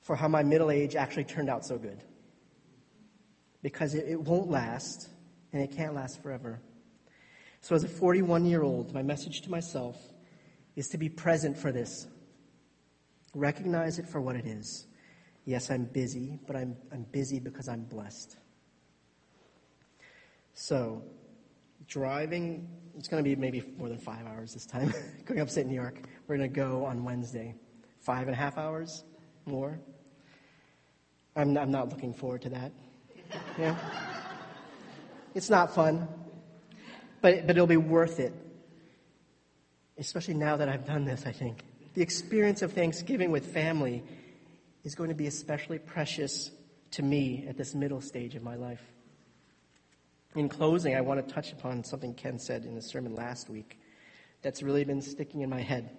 for 0.00 0.16
how 0.16 0.28
my 0.28 0.42
middle 0.42 0.70
age 0.70 0.96
actually 0.96 1.24
turned 1.24 1.50
out 1.50 1.64
so 1.64 1.78
good. 1.78 2.02
Because 3.62 3.94
it, 3.94 4.06
it 4.08 4.20
won't 4.20 4.50
last, 4.50 5.08
and 5.52 5.62
it 5.62 5.74
can't 5.74 5.94
last 5.94 6.22
forever. 6.22 6.60
So, 7.60 7.74
as 7.74 7.84
a 7.84 7.88
41 7.88 8.44
year 8.44 8.62
old, 8.62 8.92
my 8.92 9.02
message 9.02 9.40
to 9.42 9.50
myself 9.50 9.96
is 10.76 10.88
to 10.88 10.98
be 10.98 11.08
present 11.08 11.56
for 11.56 11.72
this. 11.72 12.06
Recognize 13.34 13.98
it 13.98 14.06
for 14.06 14.20
what 14.20 14.36
it 14.36 14.46
is. 14.46 14.86
Yes, 15.44 15.70
I'm 15.70 15.84
busy, 15.84 16.38
but 16.46 16.56
I'm, 16.56 16.76
I'm 16.92 17.04
busy 17.12 17.38
because 17.38 17.68
I'm 17.68 17.84
blessed. 17.84 18.36
So, 20.54 21.02
driving, 21.86 22.68
it's 22.96 23.08
going 23.08 23.22
to 23.22 23.28
be 23.28 23.36
maybe 23.36 23.62
more 23.76 23.88
than 23.88 23.98
five 23.98 24.26
hours 24.26 24.54
this 24.54 24.64
time, 24.64 24.94
going 25.26 25.40
upstate 25.40 25.66
New 25.66 25.74
York. 25.74 25.98
We're 26.26 26.38
going 26.38 26.48
to 26.48 26.54
go 26.54 26.86
on 26.86 27.04
Wednesday. 27.04 27.54
Five 28.00 28.26
and 28.26 28.30
a 28.30 28.36
half 28.36 28.56
hours 28.56 29.04
more. 29.44 29.78
I'm, 31.36 31.56
I'm 31.58 31.70
not 31.70 31.88
looking 31.90 32.14
forward 32.14 32.42
to 32.42 32.50
that. 32.50 32.72
Yeah. 33.58 33.76
It's 35.34 35.50
not 35.50 35.74
fun, 35.74 36.06
but, 37.20 37.46
but 37.46 37.56
it'll 37.56 37.66
be 37.66 37.76
worth 37.76 38.20
it. 38.20 38.32
Especially 39.98 40.34
now 40.34 40.56
that 40.56 40.68
I've 40.68 40.86
done 40.86 41.04
this, 41.04 41.24
I 41.26 41.32
think. 41.32 41.64
The 41.94 42.02
experience 42.02 42.62
of 42.62 42.72
Thanksgiving 42.72 43.32
with 43.32 43.52
family 43.52 44.04
is 44.84 44.94
going 44.94 45.08
to 45.08 45.14
be 45.14 45.26
especially 45.26 45.78
precious 45.78 46.50
to 46.92 47.02
me 47.02 47.46
at 47.48 47.56
this 47.56 47.74
middle 47.74 48.00
stage 48.00 48.34
of 48.36 48.42
my 48.42 48.54
life. 48.54 48.82
In 50.36 50.48
closing, 50.48 50.94
I 50.94 51.00
want 51.00 51.26
to 51.26 51.34
touch 51.34 51.52
upon 51.52 51.84
something 51.84 52.14
Ken 52.14 52.38
said 52.38 52.64
in 52.64 52.74
his 52.74 52.86
sermon 52.86 53.14
last 53.14 53.48
week 53.48 53.78
that's 54.42 54.62
really 54.62 54.84
been 54.84 55.00
sticking 55.00 55.40
in 55.40 55.50
my 55.50 55.60
head. 55.60 55.90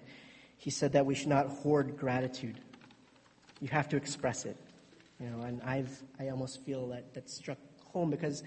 He 0.58 0.70
said 0.70 0.94
that 0.94 1.06
we 1.06 1.16
should 1.16 1.30
not 1.30 1.48
hoard 1.48 1.98
gratitude. 1.98 2.60
You 3.60 3.68
have 3.70 3.90
to 3.90 3.98
express 3.98 4.46
it. 4.46 4.58
You 5.20 5.30
know, 5.30 5.44
and 5.44 5.62
I've 5.64 6.04
I 6.20 6.30
almost 6.30 6.64
feel 6.64 6.90
that 6.90 7.14
that 7.14 7.30
struck 7.30 7.58
home 7.86 8.10
because 8.10 8.44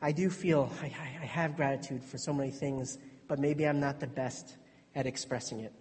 I 0.00 0.12
do 0.12 0.30
feel 0.30 0.72
I, 0.82 0.86
I 0.86 1.26
have 1.26 1.56
gratitude 1.56 2.02
for 2.02 2.16
so 2.16 2.32
many 2.32 2.50
things, 2.50 2.98
but 3.28 3.38
maybe 3.38 3.66
I'm 3.66 3.80
not 3.80 4.00
the 4.00 4.06
best 4.06 4.56
at 4.94 5.06
expressing 5.06 5.60
it. 5.60 5.72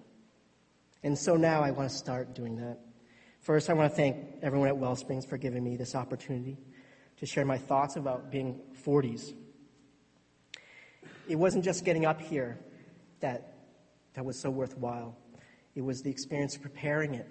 And 1.03 1.17
so 1.17 1.35
now 1.35 1.61
I 1.61 1.71
want 1.71 1.89
to 1.89 1.95
start 1.95 2.33
doing 2.33 2.57
that. 2.57 2.79
First, 3.45 3.69
I 3.69 3.73
want 3.73 3.91
to 3.91 3.95
thank 3.95 4.17
everyone 4.41 4.69
at 4.69 4.75
Wellsprings 4.75 5.23
for 5.23 5.37
giving 5.37 5.63
me 5.63 5.77
this 5.77 5.93
opportunity 5.93 6.57
to 7.17 7.27
share 7.27 7.45
my 7.45 7.59
thoughts 7.59 7.95
about 7.95 8.31
being 8.31 8.59
40s. 8.83 9.35
It 11.27 11.35
wasn't 11.35 11.63
just 11.63 11.85
getting 11.85 12.07
up 12.07 12.19
here 12.19 12.57
that, 13.19 13.53
that 14.15 14.25
was 14.25 14.39
so 14.39 14.49
worthwhile, 14.49 15.15
it 15.75 15.83
was 15.83 16.01
the 16.01 16.09
experience 16.09 16.55
of 16.55 16.63
preparing 16.63 17.13
it 17.13 17.27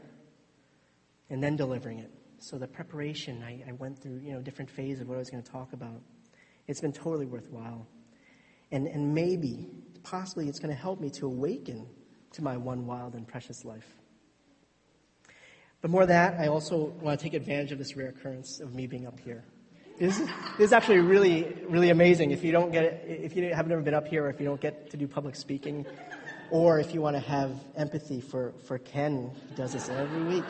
and 1.31 1.43
then 1.43 1.57
delivering 1.57 1.99
it. 1.99 2.13
So 2.39 2.59
the 2.59 2.69
preparation, 2.69 3.43
I, 3.43 3.65
I 3.69 3.73
went 3.73 3.99
through 3.99 4.21
you 4.23 4.35
know 4.35 4.41
different 4.41 4.71
phases 4.71 5.01
of 5.01 5.09
what 5.09 5.17
I 5.17 5.19
was 5.19 5.31
going 5.31 5.43
to 5.43 5.51
talk 5.51 5.73
about. 5.73 6.01
It's 6.69 6.81
been 6.81 6.93
totally 6.93 7.27
worthwhile. 7.27 7.89
And, 8.71 8.87
and 8.87 9.13
maybe, 9.17 9.67
possibly, 10.05 10.47
it's 10.47 10.61
going 10.61 10.73
to 10.73 10.81
help 10.81 11.01
me 11.01 11.11
to 11.11 11.27
awaken 11.27 11.89
to 12.35 12.45
my 12.45 12.57
one 12.57 12.87
wild 12.87 13.17
and 13.17 13.27
precious 13.27 13.65
life. 13.65 13.97
But 15.85 15.91
more 15.91 16.07
than 16.07 16.17
that, 16.17 16.41
I 16.41 16.47
also 16.49 16.95
want 17.03 17.21
to 17.21 17.23
take 17.23 17.35
advantage 17.35 17.71
of 17.71 17.77
this 17.77 17.95
rare 17.95 18.09
occurrence 18.09 18.59
of 18.59 18.75
me 18.75 18.87
being 18.87 19.07
up 19.07 19.21
here. 19.21 19.45
This 20.01 20.19
is, 20.19 20.27
this 20.57 20.69
is 20.69 20.73
actually 20.73 21.01
really, 21.01 21.55
really 21.69 21.91
amazing. 21.91 22.31
If 22.31 22.43
you 22.43 22.53
don't 22.53 22.73
get 22.73 22.85
it, 22.85 23.05
if 23.07 23.37
you 23.37 23.53
have 23.53 23.69
never 23.69 23.83
been 23.83 23.93
up 23.93 24.09
here, 24.09 24.25
or 24.25 24.31
if 24.31 24.41
you 24.41 24.47
don't 24.47 24.63
get 24.63 24.89
to 24.93 24.97
do 24.97 25.07
public 25.07 25.37
speaking, 25.37 25.85
or 26.51 26.81
if 26.81 26.95
you 26.95 27.03
want 27.03 27.17
to 27.17 27.21
have 27.21 27.63
empathy 27.77 28.23
for, 28.23 28.55
for 28.67 28.79
Ken, 28.79 29.31
who 29.51 29.57
does 29.57 29.75
this 29.75 29.91
every 29.91 30.25
week, 30.25 30.45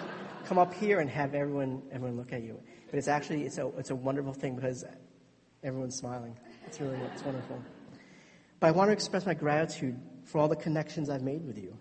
come 0.45 0.57
up 0.57 0.73
here 0.73 1.01
and 1.01 1.11
have 1.11 1.35
everyone, 1.35 1.83
everyone 1.91 2.17
look 2.17 2.33
at 2.33 2.45
you. 2.45 2.57
But 2.89 2.99
it's 2.99 3.09
actually, 3.09 3.43
it's 3.43 3.59
a, 3.59 3.67
it's 3.77 3.91
a 3.91 3.97
wonderful 3.97 4.35
thing 4.35 4.55
because 4.55 4.85
everyone's 5.65 5.97
smiling. 5.97 6.39
It's 6.69 6.81
really, 6.81 7.01
it's 7.13 7.25
wonderful. 7.25 7.61
But 8.61 8.69
I 8.69 8.71
want 8.71 8.91
to 8.91 8.93
express 8.93 9.27
my 9.27 9.35
gratitude 9.35 10.01
for 10.27 10.39
all 10.39 10.47
the 10.47 10.55
connections 10.55 11.11
I've 11.11 11.23
made 11.23 11.45
with 11.45 11.59
you. 11.59 11.77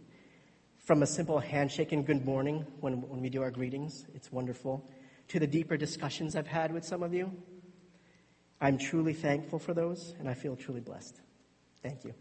From 0.83 1.01
a 1.01 1.07
simple 1.07 1.39
handshake 1.39 1.93
and 1.93 2.05
good 2.05 2.25
morning 2.25 2.65
when, 2.81 3.01
when 3.07 3.21
we 3.21 3.29
do 3.29 3.41
our 3.41 3.51
greetings, 3.51 4.05
it's 4.13 4.33
wonderful, 4.33 4.85
to 5.29 5.39
the 5.39 5.47
deeper 5.47 5.77
discussions 5.77 6.35
I've 6.35 6.45
had 6.45 6.73
with 6.73 6.83
some 6.83 7.03
of 7.03 7.13
you. 7.13 7.31
I'm 8.59 8.77
truly 8.77 9.13
thankful 9.13 9.59
for 9.59 9.73
those, 9.73 10.13
and 10.19 10.27
I 10.27 10.33
feel 10.33 10.57
truly 10.57 10.81
blessed. 10.81 11.21
Thank 11.81 12.03
you. 12.03 12.13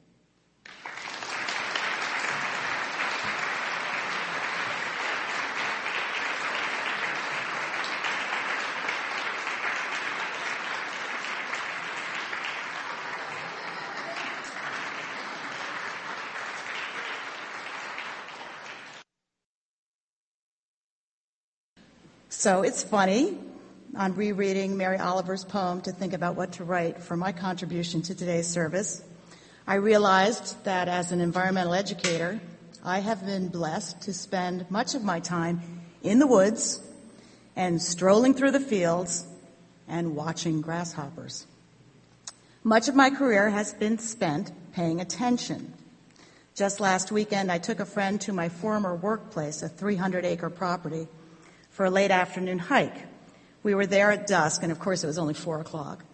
So 22.43 22.63
it's 22.63 22.83
funny 22.83 23.39
on 23.97 24.17
rereading 24.17 24.77
Mary 24.77 24.99
Oliver's 24.99 25.45
poem 25.45 25.81
to 25.83 25.93
think 25.93 26.13
about 26.13 26.35
what 26.35 26.51
to 26.55 26.65
write 26.65 27.01
for 27.01 27.17
my 27.17 27.31
contribution 27.31 28.03
to 28.03 28.17
today's 28.17 28.49
service. 28.49 29.01
I 29.65 29.77
realized 29.77 30.65
that 30.65 30.89
as 30.89 31.13
an 31.13 31.21
environmental 31.21 31.73
educator, 31.73 32.41
I 32.85 32.99
have 32.99 33.25
been 33.25 33.47
blessed 33.47 34.03
to 34.03 34.13
spend 34.13 34.69
much 34.73 34.97
of 34.97 35.05
my 35.05 35.21
time 35.21 35.83
in 36.03 36.19
the 36.19 36.27
woods 36.27 36.81
and 37.55 37.81
strolling 37.81 38.35
through 38.35 38.51
the 38.51 38.59
fields 38.59 39.25
and 39.87 40.17
watching 40.17 40.63
grasshoppers. 40.63 41.47
Much 42.65 42.89
of 42.89 42.97
my 42.97 43.11
career 43.11 43.51
has 43.51 43.73
been 43.73 43.99
spent 43.99 44.51
paying 44.73 45.01
attention. 45.01 45.75
Just 46.57 46.81
last 46.81 47.13
weekend, 47.13 47.53
I 47.53 47.59
took 47.59 47.79
a 47.79 47.87
friend 47.87 48.21
to 48.23 48.33
my 48.33 48.49
former 48.49 48.97
workplace, 48.97 49.63
a 49.63 49.69
300 49.69 50.25
acre 50.25 50.51
property, 50.51 51.07
for 51.73 51.87
a 51.87 51.91
late 51.91 52.11
afternoon 52.11 52.59
hike. 52.59 53.07
We 53.63 53.75
were 53.75 53.87
there 53.87 54.13
at 54.13 54.27
dusk, 54.27 54.63
and 54.63 54.71
of 54.71 54.79
course 54.79 55.03
it 55.03 55.07
was 55.07 55.19
only 55.19 55.35
four 55.35 55.61
o'clock. 55.61 56.05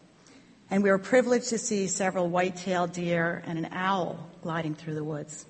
And 0.71 0.83
we 0.83 0.91
were 0.91 0.99
privileged 0.99 1.49
to 1.49 1.59
see 1.59 1.87
several 1.87 2.29
white-tailed 2.29 2.93
deer 2.93 3.43
and 3.47 3.59
an 3.59 3.69
owl 3.73 4.29
gliding 4.43 4.75
through 4.75 4.95
the 4.95 5.05
woods. 5.05 5.47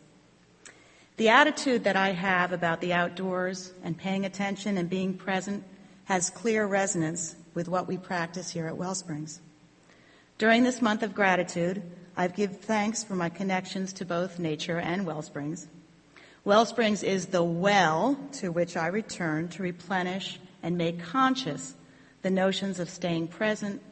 The 1.17 1.29
attitude 1.29 1.85
that 1.85 1.97
I 1.97 2.13
have 2.13 2.53
about 2.53 2.81
the 2.81 2.93
outdoors 2.93 3.73
and 3.83 3.99
paying 3.99 4.25
attention 4.25 4.79
and 4.79 4.89
being 4.89 5.15
present 5.15 5.65
has 6.05 6.31
clear 6.31 6.67
resonance 6.67 7.35
with 7.55 7.69
what 7.69 7.89
we 7.89 7.99
practice 7.99 8.51
here 8.51 8.67
at 8.67 8.77
Wellsprings. 8.77 9.41
During 10.39 10.63
this 10.63 10.81
month 10.81 11.03
of 11.03 11.15
gratitude, 11.15 11.83
I've 12.17 12.37
given 12.37 12.57
thanks 12.57 13.03
for 13.03 13.15
my 13.15 13.29
connections 13.29 13.93
to 13.95 14.05
both 14.05 14.39
nature 14.39 14.79
and 14.79 15.05
Wellsprings 15.05 15.67
Wellsprings 16.49 17.03
is 17.03 17.27
the 17.27 17.43
well 17.43 18.19
to 18.33 18.51
which 18.51 18.75
I 18.75 18.87
return 18.87 19.49
to 19.49 19.63
replenish 19.63 20.41
and 20.63 20.79
make 20.79 20.99
conscious 20.99 21.75
the 22.23 22.31
notions 22.31 22.81
of 22.81 22.89
staying 22.89 23.29
present, 23.29 23.83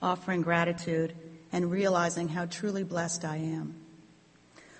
offering 0.00 0.40
gratitude, 0.40 1.14
and 1.52 1.70
realizing 1.70 2.28
how 2.28 2.46
truly 2.46 2.84
blessed 2.84 3.26
I 3.26 3.36
am. 3.36 3.74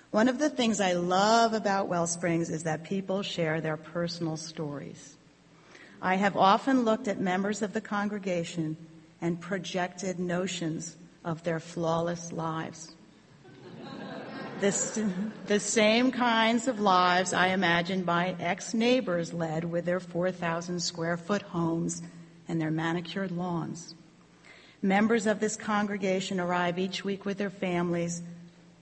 One 0.09 0.29
of 0.29 0.39
the 0.39 0.49
things 0.49 0.81
I 0.81 0.93
love 0.93 1.53
about 1.53 1.87
Wellsprings 1.87 2.49
is 2.49 2.63
that 2.63 2.83
people 2.83 3.21
share 3.21 3.61
their 3.61 3.77
personal 3.77 4.35
stories. 4.35 5.15
I 6.01 6.15
have 6.15 6.35
often 6.35 6.85
looked 6.85 7.07
at 7.07 7.19
members 7.19 7.61
of 7.61 7.71
the 7.71 7.81
congregation 7.81 8.77
and 9.21 9.39
projected 9.39 10.17
notions 10.17 10.95
of 11.23 11.43
their 11.43 11.59
flawless 11.59 12.31
lives. 12.31 12.95
The 14.59 15.59
same 15.59 16.11
kinds 16.11 16.67
of 16.67 16.79
lives 16.79 17.31
I 17.31 17.49
imagined 17.49 18.07
my 18.07 18.35
ex 18.39 18.73
neighbors 18.73 19.31
led 19.31 19.63
with 19.63 19.85
their 19.85 19.99
4,000 19.99 20.79
square 20.79 21.15
foot 21.15 21.43
homes 21.43 22.01
and 22.47 22.59
their 22.59 22.71
manicured 22.71 23.31
lawns. 23.31 23.93
Members 24.81 25.27
of 25.27 25.39
this 25.39 25.55
congregation 25.55 26.39
arrive 26.39 26.79
each 26.79 27.05
week 27.05 27.23
with 27.23 27.37
their 27.37 27.51
families, 27.51 28.23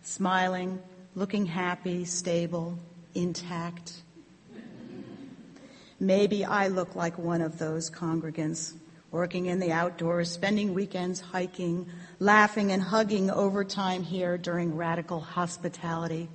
smiling, 0.01 0.81
looking 1.13 1.45
happy, 1.45 2.05
stable, 2.05 2.79
intact. 3.13 4.01
Maybe 5.99 6.45
I 6.45 6.69
look 6.69 6.95
like 6.95 7.17
one 7.17 7.41
of 7.41 7.59
those 7.59 7.89
congregants 7.89 8.75
working 9.11 9.47
in 9.47 9.59
the 9.59 9.73
outdoors, 9.73 10.31
spending 10.31 10.73
weekends 10.73 11.19
hiking, 11.19 11.85
laughing 12.25 12.71
and 12.71 12.81
hugging 12.81 13.29
overtime 13.29 14.01
here 14.01 14.35
during 14.35 14.75
radical 14.75 15.19
hospitality. 15.19 16.27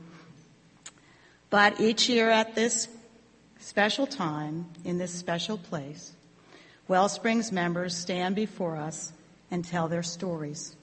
But 1.50 1.80
each 1.80 2.08
year 2.08 2.30
at 2.30 2.54
this 2.54 2.86
special 3.58 4.06
time, 4.06 4.66
in 4.84 4.98
this 4.98 5.12
special 5.12 5.58
place, 5.58 6.12
Wellsprings 6.86 7.50
members 7.50 7.96
stand 7.96 8.36
before 8.36 8.76
us 8.76 9.12
and 9.50 9.64
tell 9.64 9.88
their 9.88 10.04
stories. 10.04 10.76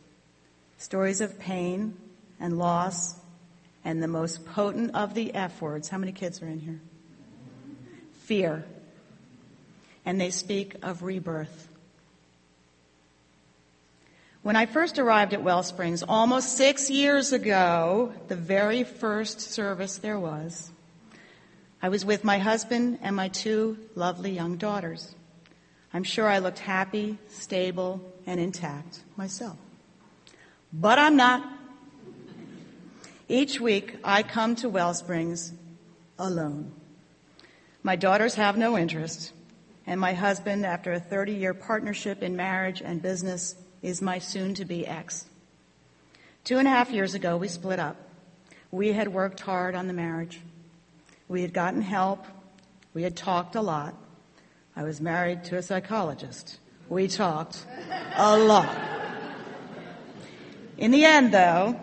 Stories 0.77 1.21
of 1.21 1.39
pain 1.39 1.95
and 2.37 2.57
loss 2.57 3.15
and 3.85 4.03
the 4.03 4.09
most 4.09 4.45
potent 4.45 4.93
of 4.93 5.13
the 5.13 5.33
F 5.33 5.61
words. 5.61 5.87
How 5.87 5.97
many 5.97 6.11
kids 6.11 6.41
are 6.41 6.47
in 6.47 6.59
here? 6.59 6.81
Fear. 8.23 8.65
And 10.05 10.19
they 10.19 10.31
speak 10.31 10.75
of 10.83 11.01
rebirth. 11.01 11.69
When 14.47 14.55
I 14.55 14.65
first 14.65 14.97
arrived 14.97 15.33
at 15.33 15.43
Wellsprings 15.43 16.05
almost 16.07 16.55
six 16.55 16.89
years 16.89 17.33
ago, 17.33 18.13
the 18.29 18.37
very 18.37 18.85
first 18.85 19.41
service 19.41 19.97
there 19.97 20.17
was, 20.17 20.71
I 21.81 21.89
was 21.89 22.05
with 22.05 22.23
my 22.23 22.37
husband 22.37 22.99
and 23.01 23.13
my 23.13 23.27
two 23.27 23.77
lovely 23.93 24.31
young 24.31 24.55
daughters. 24.55 25.13
I'm 25.93 26.05
sure 26.05 26.29
I 26.29 26.39
looked 26.39 26.59
happy, 26.59 27.17
stable, 27.27 27.99
and 28.25 28.39
intact 28.39 29.01
myself. 29.17 29.57
But 30.71 30.97
I'm 30.97 31.17
not. 31.17 31.45
Each 33.27 33.59
week 33.59 33.97
I 34.01 34.23
come 34.23 34.55
to 34.55 34.69
Wellsprings 34.69 35.51
alone. 36.17 36.71
My 37.83 37.97
daughters 37.97 38.35
have 38.35 38.55
no 38.55 38.77
interest, 38.77 39.33
and 39.85 39.99
my 39.99 40.13
husband, 40.13 40.65
after 40.65 40.93
a 40.93 41.01
30 41.01 41.33
year 41.33 41.53
partnership 41.53 42.23
in 42.23 42.37
marriage 42.37 42.81
and 42.81 43.01
business, 43.01 43.53
is 43.81 44.01
my 44.01 44.19
soon 44.19 44.53
to 44.55 44.65
be 44.65 44.85
ex. 44.85 45.25
Two 46.43 46.57
and 46.57 46.67
a 46.67 46.71
half 46.71 46.91
years 46.91 47.13
ago, 47.13 47.37
we 47.37 47.47
split 47.47 47.79
up. 47.79 47.97
We 48.71 48.93
had 48.93 49.09
worked 49.09 49.39
hard 49.39 49.75
on 49.75 49.87
the 49.87 49.93
marriage. 49.93 50.39
We 51.27 51.41
had 51.41 51.53
gotten 51.53 51.81
help. 51.81 52.25
We 52.93 53.03
had 53.03 53.15
talked 53.15 53.55
a 53.55 53.61
lot. 53.61 53.95
I 54.75 54.83
was 54.83 55.01
married 55.01 55.43
to 55.45 55.57
a 55.57 55.61
psychologist. 55.61 56.59
We 56.89 57.07
talked 57.07 57.65
a 58.15 58.37
lot. 58.37 58.77
In 60.77 60.91
the 60.91 61.03
end, 61.05 61.33
though, 61.33 61.79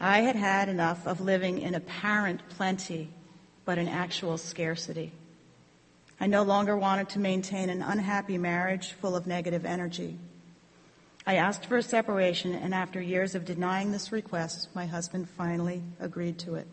I 0.00 0.20
had 0.20 0.36
had 0.36 0.68
enough 0.68 1.06
of 1.06 1.20
living 1.20 1.58
in 1.58 1.74
apparent 1.74 2.46
plenty, 2.50 3.08
but 3.64 3.78
in 3.78 3.88
actual 3.88 4.36
scarcity. 4.36 5.12
I 6.20 6.26
no 6.26 6.42
longer 6.42 6.76
wanted 6.76 7.10
to 7.10 7.18
maintain 7.18 7.70
an 7.70 7.82
unhappy 7.82 8.38
marriage 8.38 8.92
full 8.92 9.16
of 9.16 9.26
negative 9.26 9.64
energy. 9.64 10.18
I 11.28 11.34
asked 11.34 11.66
for 11.66 11.76
a 11.76 11.82
separation, 11.82 12.54
and 12.54 12.72
after 12.72 13.00
years 13.00 13.34
of 13.34 13.44
denying 13.44 13.90
this 13.90 14.12
request, 14.12 14.68
my 14.76 14.86
husband 14.86 15.28
finally 15.28 15.82
agreed 15.98 16.38
to 16.40 16.54
it. 16.54 16.68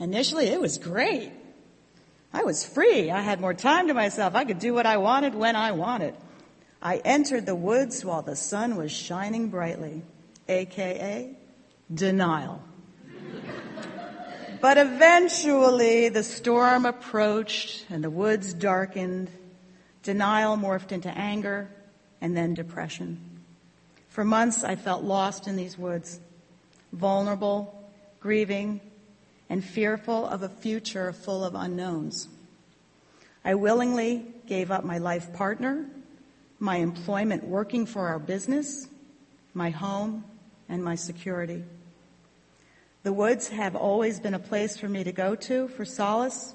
Initially, 0.00 0.46
it 0.46 0.60
was 0.60 0.78
great. 0.78 1.30
I 2.32 2.42
was 2.42 2.64
free. 2.64 3.12
I 3.12 3.20
had 3.20 3.40
more 3.40 3.54
time 3.54 3.86
to 3.86 3.94
myself. 3.94 4.34
I 4.34 4.44
could 4.44 4.58
do 4.58 4.74
what 4.74 4.84
I 4.84 4.96
wanted 4.96 5.36
when 5.36 5.54
I 5.54 5.72
wanted. 5.72 6.14
I 6.82 6.96
entered 6.96 7.46
the 7.46 7.54
woods 7.54 8.04
while 8.04 8.22
the 8.22 8.34
sun 8.34 8.74
was 8.74 8.90
shining 8.90 9.48
brightly, 9.48 10.02
aka 10.48 11.36
denial. 11.92 12.62
but 14.60 14.76
eventually 14.76 16.08
the 16.08 16.24
storm 16.24 16.84
approached 16.84 17.86
and 17.90 18.02
the 18.02 18.10
woods 18.10 18.54
darkened. 18.54 19.30
Denial 20.02 20.56
morphed 20.56 20.90
into 20.90 21.10
anger 21.10 21.70
and 22.20 22.36
then 22.36 22.54
depression. 22.54 23.18
For 24.08 24.24
months, 24.24 24.64
I 24.64 24.76
felt 24.76 25.04
lost 25.04 25.46
in 25.46 25.56
these 25.56 25.78
woods, 25.78 26.20
vulnerable, 26.92 27.90
grieving, 28.20 28.80
and 29.48 29.64
fearful 29.64 30.26
of 30.26 30.42
a 30.42 30.48
future 30.48 31.12
full 31.12 31.44
of 31.44 31.54
unknowns. 31.54 32.28
I 33.44 33.54
willingly 33.54 34.26
gave 34.46 34.70
up 34.70 34.84
my 34.84 34.98
life 34.98 35.32
partner, 35.32 35.86
my 36.58 36.76
employment 36.76 37.44
working 37.44 37.86
for 37.86 38.08
our 38.08 38.18
business, 38.18 38.88
my 39.54 39.70
home, 39.70 40.24
and 40.68 40.82
my 40.82 40.96
security. 40.96 41.64
The 43.04 43.12
woods 43.12 43.48
have 43.48 43.76
always 43.76 44.20
been 44.20 44.34
a 44.34 44.38
place 44.38 44.76
for 44.76 44.88
me 44.88 45.04
to 45.04 45.12
go 45.12 45.34
to 45.34 45.68
for 45.68 45.84
solace, 45.84 46.54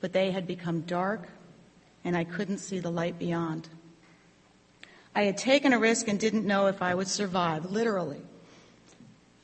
but 0.00 0.12
they 0.12 0.32
had 0.32 0.46
become 0.46 0.82
dark 0.82 1.28
and 2.04 2.16
I 2.16 2.24
couldn't 2.24 2.58
see 2.58 2.78
the 2.78 2.90
light 2.90 3.18
beyond. 3.18 3.68
I 5.14 5.22
had 5.22 5.38
taken 5.38 5.72
a 5.72 5.78
risk 5.78 6.08
and 6.08 6.18
didn't 6.18 6.46
know 6.46 6.66
if 6.66 6.82
I 6.82 6.94
would 6.94 7.08
survive, 7.08 7.70
literally. 7.70 8.20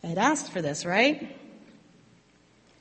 I 0.02 0.08
had 0.08 0.18
asked 0.18 0.50
for 0.50 0.60
this, 0.60 0.84
right? 0.84 1.36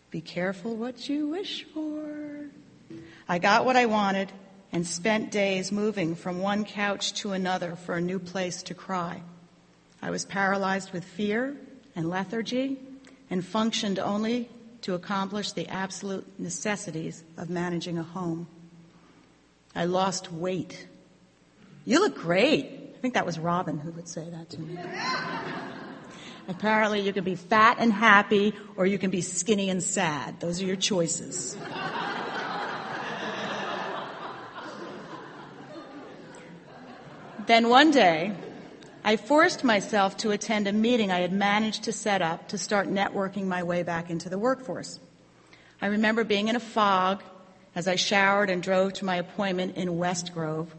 Be 0.10 0.22
careful 0.22 0.76
what 0.76 1.08
you 1.08 1.28
wish 1.28 1.66
for. 1.74 2.50
I 3.28 3.38
got 3.38 3.66
what 3.66 3.76
I 3.76 3.86
wanted 3.86 4.32
and 4.72 4.88
spent 4.88 5.32
days 5.32 5.72
moving 5.72 6.16
from 6.16 6.40
one 6.40 6.66
couch 6.66 7.14
to 7.22 7.34
another 7.34 7.76
for 7.76 7.96
a 7.96 8.02
new 8.02 8.18
place 8.18 8.64
to 8.64 8.74
cry. 8.74 9.22
I 10.02 10.10
was 10.10 10.26
paralyzed 10.26 10.92
with 10.92 11.04
fear 11.04 11.56
and 11.96 12.10
lethargy 12.10 12.80
and 13.30 13.46
functioned 13.46 14.00
only 14.00 14.50
to 14.82 14.96
accomplish 14.96 15.52
the 15.52 15.68
absolute 15.68 16.26
necessities 16.40 17.24
of 17.38 17.50
managing 17.50 18.00
a 18.00 18.04
home. 18.04 18.48
I 19.76 19.86
lost 19.86 20.32
weight. 20.32 20.88
You 21.86 22.00
look 22.00 22.16
great. 22.16 22.79
I 23.00 23.02
think 23.02 23.14
that 23.14 23.26
was 23.26 23.40
Robin 23.40 23.80
who 23.80 23.92
would 23.92 24.10
say 24.10 24.30
that 24.30 24.50
to 24.50 24.60
me. 24.60 24.78
Apparently, 26.50 27.00
you 27.00 27.14
can 27.14 27.24
be 27.24 27.36
fat 27.36 27.78
and 27.80 27.94
happy, 27.94 28.54
or 28.76 28.86
you 28.86 28.98
can 28.98 29.10
be 29.10 29.22
skinny 29.22 29.70
and 29.70 29.82
sad. 29.82 30.42
Those 30.42 30.62
are 30.62 30.66
your 30.66 30.76
choices. 30.76 31.56
then 37.48 37.70
one 37.70 37.92
day, 37.92 38.36
I 39.06 39.16
forced 39.16 39.64
myself 39.64 40.18
to 40.18 40.32
attend 40.32 40.68
a 40.68 40.74
meeting 40.74 41.10
I 41.10 41.22
had 41.22 41.32
managed 41.32 41.84
to 41.84 41.94
set 41.94 42.22
up 42.22 42.50
to 42.50 42.58
start 42.58 42.90
networking 42.90 43.46
my 43.46 43.64
way 43.64 43.82
back 43.82 44.10
into 44.10 44.28
the 44.28 44.38
workforce. 44.38 45.00
I 45.82 45.86
remember 45.86 46.26
being 46.26 46.50
in 46.50 46.58
a 46.58 46.60
fog 46.60 47.24
as 47.76 47.88
I 47.88 47.96
showered 47.96 48.50
and 48.50 48.62
drove 48.62 48.92
to 48.96 49.06
my 49.06 49.16
appointment 49.16 49.78
in 49.78 49.98
West 49.98 50.34
Grove 50.34 50.76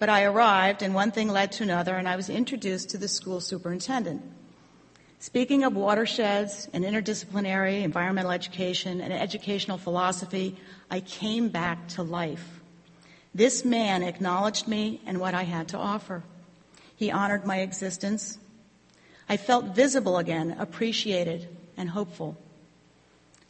but 0.00 0.08
I 0.08 0.24
arrived, 0.24 0.82
and 0.82 0.94
one 0.94 1.12
thing 1.12 1.28
led 1.28 1.52
to 1.52 1.62
another, 1.62 1.94
and 1.94 2.08
I 2.08 2.16
was 2.16 2.30
introduced 2.30 2.88
to 2.90 2.98
the 2.98 3.06
school 3.06 3.38
superintendent. 3.38 4.22
Speaking 5.18 5.62
of 5.62 5.76
watersheds 5.76 6.66
and 6.72 6.82
interdisciplinary 6.82 7.82
environmental 7.82 8.30
education 8.30 9.02
and 9.02 9.12
educational 9.12 9.76
philosophy, 9.76 10.56
I 10.90 11.00
came 11.00 11.50
back 11.50 11.86
to 11.88 12.02
life. 12.02 12.60
This 13.34 13.62
man 13.62 14.02
acknowledged 14.02 14.66
me 14.66 15.02
and 15.04 15.20
what 15.20 15.34
I 15.34 15.42
had 15.42 15.68
to 15.68 15.78
offer. 15.78 16.22
He 16.96 17.10
honored 17.10 17.44
my 17.44 17.58
existence. 17.58 18.38
I 19.28 19.36
felt 19.36 19.76
visible 19.76 20.16
again, 20.16 20.56
appreciated, 20.58 21.46
and 21.76 21.90
hopeful. 21.90 22.38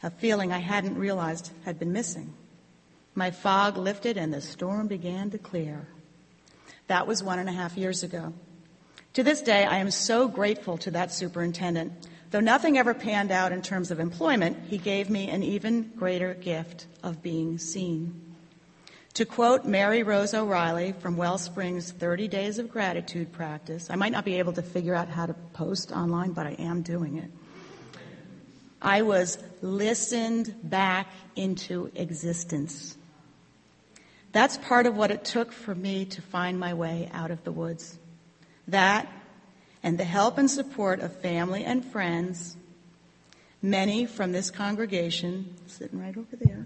A 0.03 0.09
feeling 0.09 0.51
I 0.51 0.59
hadn't 0.59 0.97
realized 0.97 1.51
had 1.63 1.79
been 1.79 1.93
missing. 1.93 2.33
My 3.15 3.31
fog 3.31 3.77
lifted 3.77 4.17
and 4.17 4.33
the 4.33 4.41
storm 4.41 4.87
began 4.87 5.29
to 5.29 5.37
clear. 5.37 5.87
That 6.91 7.07
was 7.07 7.23
one 7.23 7.39
and 7.39 7.47
a 7.47 7.53
half 7.53 7.77
years 7.77 8.03
ago. 8.03 8.33
To 9.13 9.23
this 9.23 9.41
day, 9.41 9.63
I 9.63 9.77
am 9.77 9.91
so 9.91 10.27
grateful 10.27 10.77
to 10.79 10.91
that 10.91 11.13
superintendent. 11.13 11.93
Though 12.31 12.41
nothing 12.41 12.77
ever 12.77 12.93
panned 12.93 13.31
out 13.31 13.53
in 13.53 13.61
terms 13.61 13.91
of 13.91 14.01
employment, 14.01 14.65
he 14.67 14.77
gave 14.77 15.09
me 15.09 15.29
an 15.29 15.41
even 15.41 15.93
greater 15.95 16.33
gift 16.33 16.87
of 17.01 17.23
being 17.23 17.57
seen. 17.59 18.35
To 19.13 19.23
quote 19.23 19.63
Mary 19.63 20.03
Rose 20.03 20.33
O'Reilly 20.33 20.91
from 20.91 21.15
Wellspring's 21.15 21.93
30 21.93 22.27
Days 22.27 22.59
of 22.59 22.69
Gratitude 22.69 23.31
practice, 23.31 23.89
I 23.89 23.95
might 23.95 24.11
not 24.11 24.25
be 24.25 24.39
able 24.39 24.51
to 24.51 24.61
figure 24.61 24.93
out 24.93 25.07
how 25.07 25.27
to 25.27 25.33
post 25.53 25.93
online, 25.93 26.33
but 26.33 26.45
I 26.45 26.57
am 26.59 26.81
doing 26.81 27.19
it. 27.19 27.31
I 28.81 29.03
was 29.03 29.37
listened 29.61 30.53
back 30.61 31.07
into 31.37 31.89
existence. 31.95 32.97
That's 34.31 34.57
part 34.57 34.85
of 34.85 34.95
what 34.95 35.11
it 35.11 35.25
took 35.25 35.51
for 35.51 35.75
me 35.75 36.05
to 36.05 36.21
find 36.21 36.59
my 36.59 36.73
way 36.73 37.09
out 37.13 37.31
of 37.31 37.43
the 37.43 37.51
woods. 37.51 37.97
That 38.67 39.11
and 39.83 39.97
the 39.97 40.03
help 40.03 40.37
and 40.37 40.49
support 40.49 40.99
of 40.99 41.15
family 41.17 41.65
and 41.65 41.83
friends 41.83 42.55
many 43.61 44.05
from 44.05 44.31
this 44.31 44.49
congregation, 44.49 45.53
sitting 45.67 45.99
right 45.99 46.17
over 46.17 46.35
there, 46.39 46.65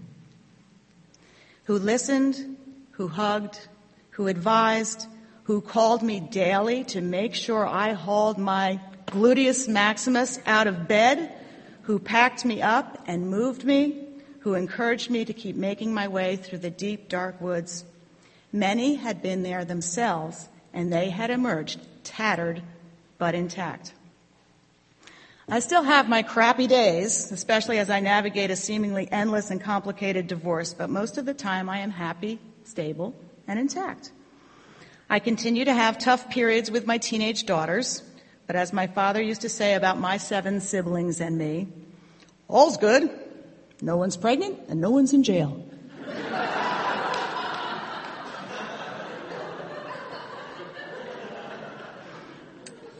who 1.64 1.78
listened, 1.78 2.56
who 2.92 3.08
hugged, 3.08 3.68
who 4.10 4.28
advised, 4.28 5.06
who 5.44 5.60
called 5.60 6.02
me 6.02 6.20
daily 6.20 6.84
to 6.84 7.00
make 7.00 7.34
sure 7.34 7.66
I 7.66 7.92
hauled 7.92 8.38
my 8.38 8.80
gluteus 9.06 9.68
maximus 9.68 10.38
out 10.46 10.66
of 10.66 10.88
bed, 10.88 11.32
who 11.82 11.98
packed 11.98 12.44
me 12.44 12.62
up 12.62 13.04
and 13.06 13.30
moved 13.30 13.64
me, 13.64 14.05
who 14.46 14.54
encouraged 14.54 15.10
me 15.10 15.24
to 15.24 15.32
keep 15.32 15.56
making 15.56 15.92
my 15.92 16.06
way 16.06 16.36
through 16.36 16.58
the 16.58 16.70
deep, 16.70 17.08
dark 17.08 17.40
woods. 17.40 17.84
Many 18.52 18.94
had 18.94 19.20
been 19.20 19.42
there 19.42 19.64
themselves, 19.64 20.48
and 20.72 20.92
they 20.92 21.10
had 21.10 21.30
emerged 21.30 21.80
tattered 22.04 22.62
but 23.18 23.34
intact. 23.34 23.92
I 25.48 25.58
still 25.58 25.82
have 25.82 26.08
my 26.08 26.22
crappy 26.22 26.68
days, 26.68 27.32
especially 27.32 27.80
as 27.80 27.90
I 27.90 27.98
navigate 27.98 28.52
a 28.52 28.54
seemingly 28.54 29.10
endless 29.10 29.50
and 29.50 29.60
complicated 29.60 30.28
divorce, 30.28 30.72
but 30.72 30.90
most 30.90 31.18
of 31.18 31.26
the 31.26 31.34
time 31.34 31.68
I 31.68 31.78
am 31.78 31.90
happy, 31.90 32.38
stable, 32.62 33.16
and 33.48 33.58
intact. 33.58 34.12
I 35.10 35.18
continue 35.18 35.64
to 35.64 35.74
have 35.74 35.98
tough 35.98 36.30
periods 36.30 36.70
with 36.70 36.86
my 36.86 36.98
teenage 36.98 37.46
daughters, 37.46 38.00
but 38.46 38.54
as 38.54 38.72
my 38.72 38.86
father 38.86 39.20
used 39.20 39.40
to 39.40 39.48
say 39.48 39.74
about 39.74 39.98
my 39.98 40.18
seven 40.18 40.60
siblings 40.60 41.20
and 41.20 41.36
me, 41.36 41.66
all's 42.46 42.76
good. 42.76 43.25
No 43.82 43.96
one's 43.96 44.16
pregnant 44.16 44.58
and 44.68 44.80
no 44.80 44.90
one's 44.90 45.12
in 45.12 45.22
jail. 45.22 45.62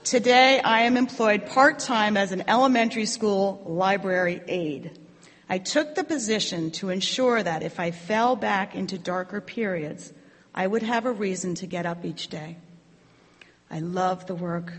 Today, 0.05 0.61
I 0.61 0.83
am 0.83 0.97
employed 0.97 1.47
part 1.47 1.81
time 1.81 2.17
as 2.17 2.31
an 2.31 2.45
elementary 2.47 3.07
school 3.07 3.61
library 3.67 4.41
aide. 4.47 4.97
I 5.49 5.59
took 5.59 5.97
the 5.97 6.05
position 6.05 6.71
to 6.73 6.91
ensure 6.91 7.43
that 7.43 7.65
if 7.65 7.81
I 7.81 7.91
fell 7.91 8.37
back 8.37 8.77
into 8.77 8.99
darker 8.99 9.41
periods, 9.41 10.12
I 10.55 10.67
would 10.67 10.83
have 10.83 11.07
a 11.07 11.11
reason 11.11 11.57
to 11.57 11.67
get 11.67 11.87
up 11.87 12.05
each 12.05 12.29
day. 12.29 12.57
I 13.69 13.81
love 13.81 14.27
the 14.27 14.35
work, 14.37 14.73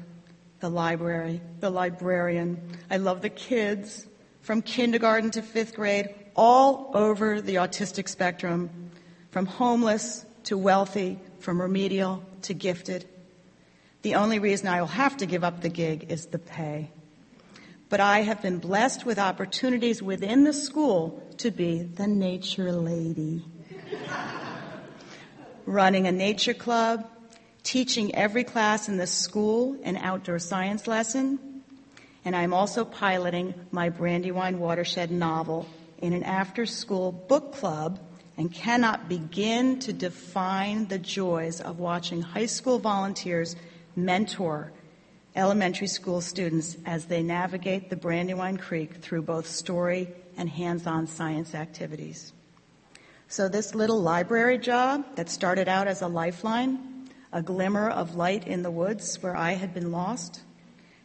the 0.61 0.69
library, 0.69 1.41
the 1.59 1.71
librarian. 1.71 2.77
I 2.89 2.95
love 2.95 3.21
the 3.21 3.29
kids 3.29 4.07
from 4.47 4.61
kindergarten 4.61 5.29
to 5.29 5.41
fifth 5.41 5.75
grade, 5.75 6.07
all 6.33 6.91
over 6.93 7.41
the 7.41 7.55
autistic 7.55 8.07
spectrum, 8.07 8.69
from 9.29 9.45
homeless 9.45 10.25
to 10.45 10.57
wealthy, 10.57 11.19
from 11.39 11.61
remedial 11.61 12.23
to 12.43 12.53
gifted. 12.53 13.05
The 14.03 14.15
only 14.15 14.39
reason 14.39 14.69
I 14.69 14.79
will 14.79 14.87
have 14.87 15.17
to 15.17 15.25
give 15.25 15.43
up 15.43 15.59
the 15.59 15.67
gig 15.67 16.05
is 16.07 16.27
the 16.27 16.39
pay. 16.39 16.91
But 17.89 17.99
I 17.99 18.21
have 18.21 18.41
been 18.41 18.59
blessed 18.59 19.05
with 19.05 19.19
opportunities 19.19 20.01
within 20.01 20.45
the 20.45 20.53
school 20.53 21.21
to 21.39 21.51
be 21.51 21.79
the 21.83 22.07
nature 22.07 22.71
lady. 22.71 23.43
Running 25.65 26.07
a 26.07 26.11
nature 26.13 26.53
club, 26.53 27.05
teaching 27.63 28.15
every 28.15 28.45
class 28.45 28.87
in 28.87 28.95
the 28.95 29.07
school 29.07 29.77
an 29.83 29.97
outdoor 29.97 30.39
science 30.39 30.87
lesson, 30.87 31.46
and 32.27 32.35
I'm 32.35 32.53
also 32.53 32.83
piloting 32.83 33.53
my 33.71 33.87
Brandywine 33.87 34.59
Watershed 34.59 35.11
novel 35.11 35.65
in 35.99 36.11
an 36.11 36.23
after 36.23 36.65
school 36.65 37.13
book 37.13 37.53
club 37.53 38.01
and 38.35 38.53
cannot 38.53 39.07
begin 39.07 39.79
to 39.79 39.93
define 39.93 40.89
the 40.89 40.99
joys 40.99 41.61
of 41.61 41.79
watching 41.79 42.21
high 42.21 42.47
school 42.47 42.79
volunteers 42.79 43.55
mentor 43.95 44.73
elementary 45.37 45.87
school 45.87 46.19
students 46.19 46.75
as 46.85 47.05
they 47.05 47.23
navigate 47.23 47.89
the 47.89 47.95
Brandywine 47.95 48.57
Creek 48.57 48.95
through 48.95 49.21
both 49.21 49.47
story 49.47 50.09
and 50.35 50.49
hands-on 50.49 51.07
science 51.07 51.55
activities. 51.55 52.33
So 53.29 53.47
this 53.47 53.73
little 53.73 54.01
library 54.01 54.57
job 54.57 55.15
that 55.15 55.29
started 55.29 55.69
out 55.69 55.87
as 55.87 56.01
a 56.01 56.09
lifeline, 56.09 57.07
a 57.31 57.41
glimmer 57.41 57.89
of 57.89 58.15
light 58.15 58.45
in 58.45 58.63
the 58.63 58.71
woods 58.71 59.23
where 59.23 59.37
I 59.37 59.53
had 59.53 59.73
been 59.73 59.93
lost, 59.93 60.41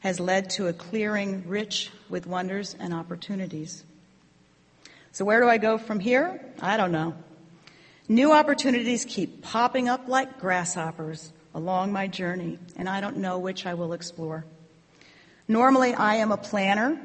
has 0.03 0.19
led 0.19 0.51
to 0.51 0.67
a 0.67 0.73
clearing 0.73 1.45
rich 1.47 1.91
with 2.09 2.27
wonders 2.27 2.75
and 2.79 2.93
opportunities. 2.93 3.85
So 5.13 5.25
where 5.25 5.41
do 5.41 5.49
I 5.49 5.59
go 5.59 5.79
from 5.79 6.01
here? 6.01 6.45
I 6.61 6.77
don't 6.77 6.91
know. 6.91 7.15
New 8.09 8.33
opportunities 8.33 9.05
keep 9.05 9.43
popping 9.43 9.89
up 9.89 10.09
like 10.09 10.41
grasshoppers 10.41 11.33
along 11.55 11.93
my 11.93 12.09
journey, 12.09 12.59
and 12.77 12.89
I 12.89 13.01
don't 13.01 13.19
know 13.19 13.39
which 13.39 13.65
I 13.65 13.75
will 13.75 13.93
explore. 13.93 14.45
Normally, 15.47 15.95
I 15.95 16.17
am 16.17 16.33
a 16.33 16.37
planner, 16.37 17.01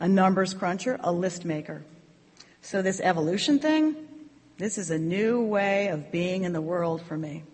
a 0.00 0.08
numbers 0.08 0.52
cruncher, 0.52 0.98
a 1.04 1.12
list 1.12 1.44
maker. 1.44 1.84
So 2.62 2.82
this 2.82 3.00
evolution 3.00 3.60
thing, 3.60 3.94
this 4.58 4.76
is 4.76 4.90
a 4.90 4.98
new 4.98 5.40
way 5.40 5.88
of 5.88 6.10
being 6.10 6.42
in 6.42 6.52
the 6.52 6.60
world 6.60 7.02
for 7.02 7.16
me. 7.16 7.44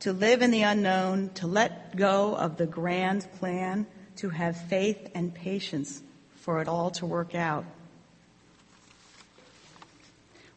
To 0.00 0.12
live 0.12 0.42
in 0.42 0.50
the 0.50 0.62
unknown, 0.62 1.30
to 1.34 1.46
let 1.46 1.96
go 1.96 2.34
of 2.34 2.58
the 2.58 2.66
grand 2.66 3.26
plan, 3.38 3.86
to 4.16 4.30
have 4.30 4.56
faith 4.68 5.10
and 5.14 5.34
patience 5.34 6.02
for 6.36 6.60
it 6.60 6.68
all 6.68 6.90
to 6.90 7.06
work 7.06 7.34
out. 7.34 7.64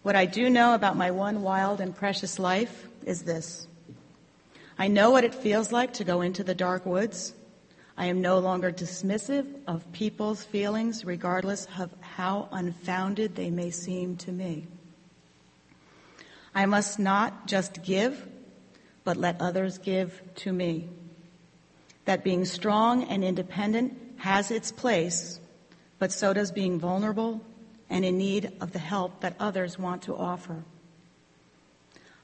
What 0.04 0.16
I 0.16 0.26
do 0.26 0.50
know 0.50 0.76
about 0.76 0.98
my 0.98 1.12
one 1.12 1.42
wild 1.42 1.82
and 1.82 1.96
precious 1.96 2.38
life 2.38 2.88
is 3.06 3.24
this. 3.24 3.68
I 4.78 4.88
know 4.88 5.10
what 5.10 5.24
it 5.24 5.34
feels 5.34 5.72
like 5.72 5.94
to 5.94 6.04
go 6.04 6.22
into 6.22 6.44
the 6.44 6.54
dark 6.54 6.86
woods. 6.86 7.34
I 7.98 8.06
am 8.08 8.22
no 8.22 8.40
longer 8.40 8.72
dismissive 8.72 9.48
of 9.68 9.90
people's 9.94 10.44
feelings, 10.44 11.06
regardless 11.06 11.68
of 11.80 11.92
how 12.02 12.50
unfounded 12.52 13.36
they 13.36 13.50
may 13.50 13.72
seem 13.72 14.18
to 14.18 14.32
me. 14.32 14.68
I 16.54 16.66
must 16.66 17.00
not 17.00 17.48
just 17.48 17.84
give, 17.84 18.28
but 19.04 19.18
let 19.18 19.42
others 19.42 19.78
give 19.78 20.22
to 20.36 20.52
me. 20.52 20.90
That 22.06 22.24
being 22.24 22.46
strong 22.46 23.04
and 23.04 23.24
independent 23.24 23.98
has 24.18 24.52
its 24.52 24.72
place, 24.72 25.40
but 26.00 26.12
so 26.12 26.34
does 26.34 26.52
being 26.52 26.80
vulnerable 26.80 27.42
and 27.90 28.06
in 28.06 28.18
need 28.18 28.52
of 28.62 28.72
the 28.72 28.80
help 28.80 29.22
that 29.22 29.36
others 29.40 29.78
want 29.78 30.04
to 30.04 30.16
offer. 30.16 30.64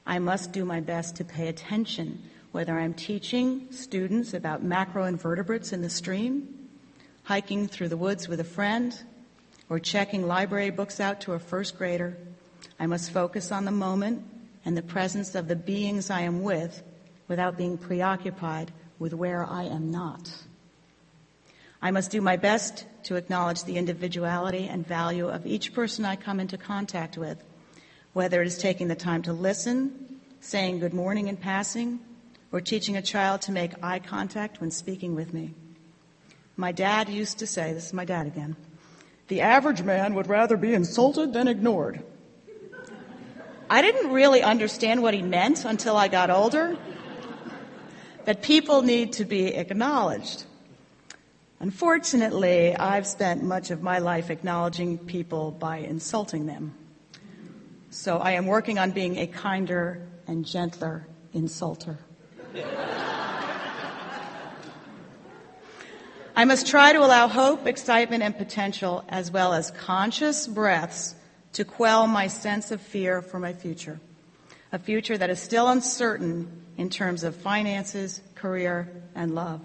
I 0.06 0.18
must 0.18 0.52
do 0.52 0.64
my 0.64 0.80
best 0.80 1.16
to 1.16 1.24
pay 1.24 1.48
attention 1.48 2.22
whether 2.52 2.78
I'm 2.78 2.92
teaching 2.92 3.72
students 3.72 4.34
about 4.34 4.64
macroinvertebrates 4.64 5.72
in 5.72 5.80
the 5.80 5.88
stream, 5.88 6.68
hiking 7.24 7.66
through 7.66 7.88
the 7.88 7.96
woods 7.96 8.28
with 8.28 8.40
a 8.40 8.44
friend, 8.44 8.94
or 9.70 9.78
checking 9.78 10.26
library 10.26 10.70
books 10.70 11.00
out 11.00 11.22
to 11.22 11.32
a 11.32 11.38
first 11.38 11.78
grader, 11.78 12.18
I 12.78 12.86
must 12.86 13.10
focus 13.10 13.50
on 13.50 13.64
the 13.64 13.70
moment 13.70 14.22
and 14.64 14.76
the 14.76 14.82
presence 14.82 15.34
of 15.34 15.48
the 15.48 15.56
beings 15.56 16.10
I 16.10 16.20
am 16.22 16.42
with 16.42 16.82
without 17.26 17.56
being 17.56 17.78
preoccupied 17.78 18.70
with 19.02 19.12
where 19.12 19.44
I 19.44 19.64
am 19.64 19.90
not. 19.90 20.30
I 21.82 21.90
must 21.90 22.12
do 22.12 22.20
my 22.20 22.36
best 22.36 22.86
to 23.02 23.16
acknowledge 23.16 23.64
the 23.64 23.76
individuality 23.76 24.68
and 24.68 24.86
value 24.86 25.28
of 25.28 25.44
each 25.44 25.74
person 25.74 26.04
I 26.04 26.14
come 26.14 26.38
into 26.38 26.56
contact 26.56 27.18
with, 27.18 27.42
whether 28.12 28.40
it 28.40 28.46
is 28.46 28.56
taking 28.56 28.86
the 28.86 28.94
time 28.94 29.22
to 29.22 29.32
listen, 29.32 30.20
saying 30.38 30.78
good 30.78 30.94
morning 30.94 31.26
in 31.26 31.36
passing, 31.36 31.98
or 32.52 32.60
teaching 32.60 32.96
a 32.96 33.02
child 33.02 33.42
to 33.42 33.52
make 33.52 33.72
eye 33.82 33.98
contact 33.98 34.60
when 34.60 34.70
speaking 34.70 35.16
with 35.16 35.34
me. 35.34 35.52
My 36.56 36.70
dad 36.70 37.08
used 37.08 37.40
to 37.40 37.46
say, 37.46 37.72
this 37.72 37.86
is 37.86 37.92
my 37.92 38.04
dad 38.04 38.28
again, 38.28 38.54
the 39.26 39.40
average 39.40 39.82
man 39.82 40.14
would 40.14 40.28
rather 40.28 40.56
be 40.56 40.74
insulted 40.74 41.32
than 41.32 41.48
ignored. 41.48 42.04
I 43.68 43.82
didn't 43.82 44.12
really 44.12 44.42
understand 44.42 45.02
what 45.02 45.14
he 45.14 45.22
meant 45.22 45.64
until 45.64 45.96
I 45.96 46.06
got 46.06 46.30
older. 46.30 46.76
That 48.24 48.42
people 48.42 48.82
need 48.82 49.14
to 49.14 49.24
be 49.24 49.54
acknowledged. 49.54 50.44
Unfortunately, 51.58 52.74
I've 52.76 53.06
spent 53.06 53.42
much 53.42 53.70
of 53.70 53.82
my 53.82 53.98
life 53.98 54.30
acknowledging 54.30 54.98
people 54.98 55.50
by 55.50 55.78
insulting 55.78 56.46
them. 56.46 56.74
So 57.90 58.18
I 58.18 58.32
am 58.32 58.46
working 58.46 58.78
on 58.78 58.92
being 58.92 59.18
a 59.18 59.26
kinder 59.26 60.00
and 60.26 60.44
gentler 60.44 61.06
insulter. 61.34 61.98
I 66.34 66.44
must 66.44 66.66
try 66.66 66.92
to 66.92 67.00
allow 67.00 67.28
hope, 67.28 67.66
excitement, 67.66 68.22
and 68.22 68.36
potential, 68.36 69.04
as 69.08 69.30
well 69.30 69.52
as 69.52 69.70
conscious 69.70 70.46
breaths, 70.46 71.14
to 71.52 71.64
quell 71.64 72.06
my 72.06 72.28
sense 72.28 72.70
of 72.70 72.80
fear 72.80 73.20
for 73.20 73.38
my 73.38 73.52
future. 73.52 74.00
A 74.72 74.78
future 74.78 75.18
that 75.18 75.30
is 75.30 75.40
still 75.40 75.68
uncertain 75.68 76.50
in 76.78 76.88
terms 76.88 77.24
of 77.24 77.36
finances, 77.36 78.22
career, 78.34 78.90
and 79.14 79.34
love. 79.34 79.60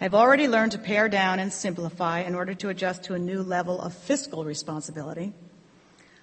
I've 0.00 0.14
already 0.14 0.48
learned 0.48 0.72
to 0.72 0.78
pare 0.78 1.08
down 1.08 1.38
and 1.38 1.52
simplify 1.52 2.20
in 2.20 2.34
order 2.34 2.54
to 2.54 2.68
adjust 2.68 3.04
to 3.04 3.14
a 3.14 3.18
new 3.18 3.42
level 3.42 3.80
of 3.80 3.94
fiscal 3.94 4.44
responsibility. 4.44 5.32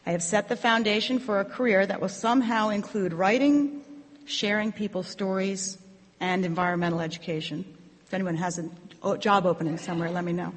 I 0.06 0.12
have 0.12 0.22
set 0.22 0.50
the 0.50 0.56
foundation 0.56 1.20
for 1.20 1.40
a 1.40 1.46
career 1.46 1.86
that 1.86 2.02
will 2.02 2.10
somehow 2.10 2.70
include 2.70 3.14
writing, 3.14 3.82
sharing 4.26 4.72
people's 4.72 5.08
stories, 5.08 5.78
and 6.20 6.46
environmental 6.46 7.00
education. 7.00 7.66
If 8.06 8.14
anyone 8.14 8.36
has 8.36 8.60
a 8.60 9.18
job 9.18 9.46
opening 9.46 9.78
somewhere, 9.78 10.12
let 10.12 10.24
me 10.24 10.34
know. 10.34 10.54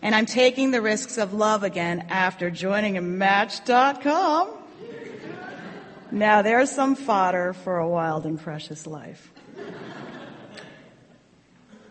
And 0.00 0.14
I'm 0.14 0.26
taking 0.26 0.70
the 0.70 0.82
risks 0.82 1.18
of 1.18 1.32
love 1.32 1.62
again 1.62 2.06
after 2.08 2.50
joining 2.50 3.18
Match.com. 3.18 4.61
Now 6.12 6.42
there's 6.42 6.70
some 6.70 6.94
fodder 6.94 7.54
for 7.54 7.78
a 7.78 7.88
wild 7.88 8.26
and 8.26 8.38
precious 8.38 8.86
life. 8.86 9.32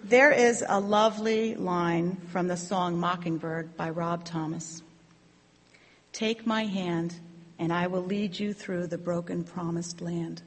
There 0.04 0.32
is 0.32 0.64
a 0.68 0.80
lovely 0.80 1.56
line 1.56 2.18
from 2.32 2.48
the 2.48 2.56
song 2.56 3.00
Mockingbird 3.00 3.76
by 3.76 3.90
Rob 3.90 4.24
Thomas. 4.24 4.84
Take 6.14 6.46
my 6.46 6.66
hand 6.66 7.16
and 7.58 7.74
I 7.74 7.88
will 7.88 8.04
lead 8.04 8.40
you 8.40 8.54
through 8.54 8.88
the 8.88 8.98
broken 9.00 9.44
promised 9.44 10.02
land. 10.02 10.44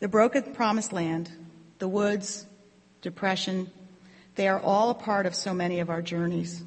The 0.00 0.08
broken 0.08 0.52
promised 0.52 0.92
land, 0.92 1.30
the 1.78 1.88
woods, 1.88 2.46
depression, 3.00 3.70
they 4.34 4.48
are 4.48 4.58
all 4.60 4.90
a 4.90 4.94
part 4.94 5.26
of 5.26 5.36
so 5.36 5.54
many 5.54 5.78
of 5.78 5.88
our 5.88 6.02
journeys. 6.02 6.64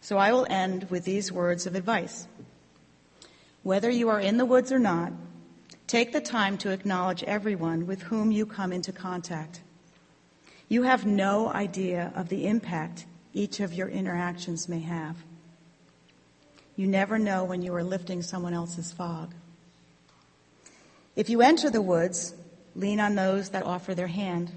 So 0.00 0.16
I 0.16 0.32
will 0.32 0.46
end 0.48 0.88
with 0.88 1.04
these 1.04 1.30
words 1.30 1.66
of 1.66 1.74
advice. 1.74 2.27
Whether 3.68 3.90
you 3.90 4.08
are 4.08 4.18
in 4.18 4.38
the 4.38 4.46
woods 4.46 4.72
or 4.72 4.78
not, 4.78 5.12
take 5.86 6.10
the 6.14 6.22
time 6.22 6.56
to 6.56 6.70
acknowledge 6.70 7.22
everyone 7.24 7.86
with 7.86 8.00
whom 8.00 8.32
you 8.32 8.46
come 8.46 8.72
into 8.72 8.92
contact. 8.92 9.60
You 10.70 10.84
have 10.84 11.04
no 11.04 11.52
idea 11.52 12.10
of 12.16 12.30
the 12.30 12.46
impact 12.46 13.04
each 13.34 13.60
of 13.60 13.74
your 13.74 13.90
interactions 13.90 14.70
may 14.70 14.80
have. 14.80 15.18
You 16.76 16.86
never 16.86 17.18
know 17.18 17.44
when 17.44 17.60
you 17.60 17.74
are 17.74 17.84
lifting 17.84 18.22
someone 18.22 18.54
else's 18.54 18.90
fog. 18.90 19.34
If 21.14 21.28
you 21.28 21.42
enter 21.42 21.68
the 21.68 21.82
woods, 21.82 22.32
lean 22.74 23.00
on 23.00 23.16
those 23.16 23.50
that 23.50 23.66
offer 23.66 23.94
their 23.94 24.06
hand. 24.06 24.50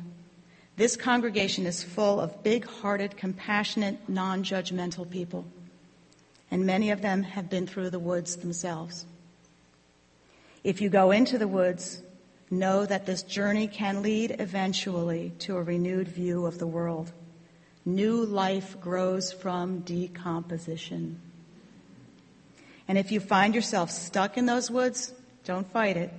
This 0.78 0.95
congregation 0.95 1.66
is 1.66 1.84
full 1.84 2.22
of 2.22 2.43
big 2.43 2.64
hearted, 2.66 3.18
compassionate, 3.18 4.07
non 4.07 4.41
judgmental 4.45 5.09
people, 5.09 5.43
and 6.52 6.66
many 6.66 6.91
of 6.91 7.02
them 7.02 7.24
have 7.24 7.49
been 7.49 7.66
through 7.66 7.89
the 7.89 7.99
woods 7.99 8.36
themselves. 8.36 9.06
If 10.64 10.82
you 10.82 10.89
go 10.89 11.12
into 11.12 11.38
the 11.38 11.47
woods, 11.47 12.04
know 12.52 12.86
that 12.86 13.06
this 13.06 13.24
journey 13.24 13.68
can 13.68 14.04
lead 14.04 14.36
eventually 14.38 15.32
to 15.39 15.56
a 15.56 15.64
renewed 15.64 16.10
view 16.10 16.45
of 16.45 16.60
the 16.60 16.68
world. 16.68 17.12
New 17.86 18.26
life 18.26 18.80
grows 18.82 19.32
from 19.32 19.80
decomposition. 19.80 21.20
And 22.88 22.97
if 22.97 23.12
you 23.12 23.22
find 23.22 23.56
yourself 23.56 23.89
stuck 23.89 24.38
in 24.38 24.45
those 24.45 24.70
woods, 24.70 25.14
don't 25.45 25.72
fight 25.72 25.95
it. 25.95 26.12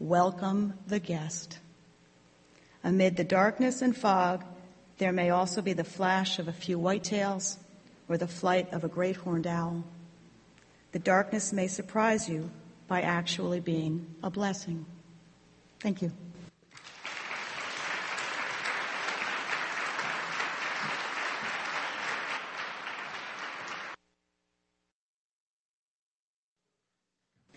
Welcome 0.00 0.74
the 0.88 0.98
guest. 0.98 1.58
Amid 2.82 3.16
the 3.16 3.24
darkness 3.24 3.80
and 3.80 3.96
fog, 3.96 4.44
there 4.98 5.12
may 5.12 5.30
also 5.30 5.62
be 5.62 5.72
the 5.72 5.84
flash 5.84 6.38
of 6.40 6.48
a 6.48 6.52
few 6.52 6.78
whitetails 6.78 7.56
or 8.08 8.16
the 8.16 8.26
flight 8.26 8.72
of 8.72 8.84
a 8.84 8.88
great 8.88 9.16
horned 9.16 9.46
owl. 9.46 9.84
The 10.92 10.98
darkness 10.98 11.52
may 11.52 11.66
surprise 11.66 12.28
you 12.28 12.50
by 12.86 13.02
actually 13.02 13.60
being 13.60 14.14
a 14.22 14.30
blessing. 14.30 14.86
Thank 15.80 16.02
you. 16.02 16.12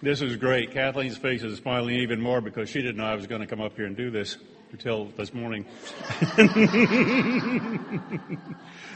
This 0.03 0.23
is 0.23 0.35
great. 0.35 0.71
Kathleen's 0.71 1.17
face 1.19 1.43
is 1.43 1.59
smiling 1.59 1.97
even 1.97 2.19
more 2.19 2.41
because 2.41 2.69
she 2.69 2.81
didn't 2.81 2.97
know 2.97 3.05
I 3.05 3.13
was 3.13 3.27
going 3.27 3.41
to 3.41 3.47
come 3.47 3.61
up 3.61 3.75
here 3.75 3.85
and 3.85 3.95
do 3.95 4.09
this 4.09 4.35
until 4.71 5.05
this 5.05 5.31
morning. 5.31 5.67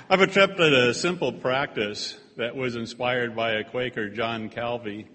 I've 0.10 0.22
attempted 0.22 0.74
a 0.74 0.96
simple 0.96 1.32
practice 1.32 2.18
that 2.38 2.56
was 2.56 2.76
inspired 2.76 3.36
by 3.36 3.52
a 3.52 3.64
Quaker, 3.64 4.10
John 4.10 4.50
Calvi, 4.50 5.06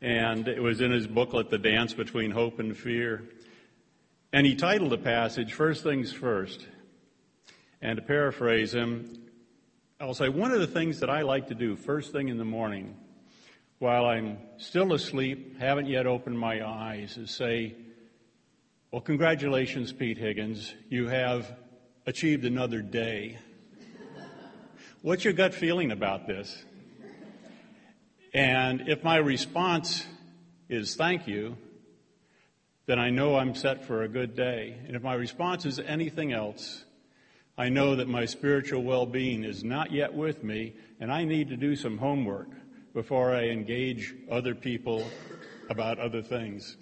and 0.00 0.46
it 0.46 0.62
was 0.62 0.80
in 0.80 0.92
his 0.92 1.08
booklet, 1.08 1.50
The 1.50 1.58
Dance 1.58 1.92
Between 1.92 2.30
Hope 2.30 2.60
and 2.60 2.76
Fear. 2.76 3.24
And 4.32 4.46
he 4.46 4.54
titled 4.54 4.92
the 4.92 4.98
passage, 4.98 5.54
First 5.54 5.82
Things 5.82 6.12
First. 6.12 6.64
And 7.82 7.96
to 7.96 8.02
paraphrase 8.02 8.72
him, 8.72 9.26
I'll 9.98 10.14
say, 10.14 10.28
one 10.28 10.52
of 10.52 10.60
the 10.60 10.68
things 10.68 11.00
that 11.00 11.10
I 11.10 11.22
like 11.22 11.48
to 11.48 11.56
do 11.56 11.74
first 11.74 12.12
thing 12.12 12.28
in 12.28 12.38
the 12.38 12.44
morning, 12.44 12.94
while 13.80 14.04
I'm 14.04 14.36
still 14.58 14.92
asleep, 14.92 15.58
haven't 15.58 15.86
yet 15.86 16.06
opened 16.06 16.38
my 16.38 16.64
eyes, 16.64 17.16
is 17.16 17.30
say, 17.30 17.74
Well, 18.92 19.00
congratulations, 19.00 19.90
Pete 19.90 20.18
Higgins. 20.18 20.74
You 20.90 21.08
have 21.08 21.50
achieved 22.06 22.44
another 22.44 22.82
day. 22.82 23.38
What's 25.00 25.24
your 25.24 25.32
gut 25.32 25.54
feeling 25.54 25.92
about 25.92 26.26
this? 26.26 26.62
And 28.34 28.86
if 28.86 29.02
my 29.02 29.16
response 29.16 30.06
is 30.68 30.94
thank 30.94 31.26
you, 31.26 31.56
then 32.84 32.98
I 32.98 33.08
know 33.08 33.36
I'm 33.36 33.54
set 33.54 33.86
for 33.86 34.02
a 34.02 34.08
good 34.08 34.36
day. 34.36 34.76
And 34.86 34.94
if 34.94 35.02
my 35.02 35.14
response 35.14 35.64
is 35.64 35.78
anything 35.78 36.34
else, 36.34 36.84
I 37.56 37.70
know 37.70 37.96
that 37.96 38.08
my 38.08 38.26
spiritual 38.26 38.82
well 38.82 39.06
being 39.06 39.42
is 39.42 39.64
not 39.64 39.90
yet 39.90 40.12
with 40.12 40.44
me, 40.44 40.74
and 41.00 41.10
I 41.10 41.24
need 41.24 41.48
to 41.48 41.56
do 41.56 41.76
some 41.76 41.96
homework 41.96 42.50
before 42.92 43.34
I 43.34 43.44
engage 43.44 44.14
other 44.30 44.54
people 44.54 45.04
about 45.68 45.98
other 45.98 46.22
things. 46.22 46.76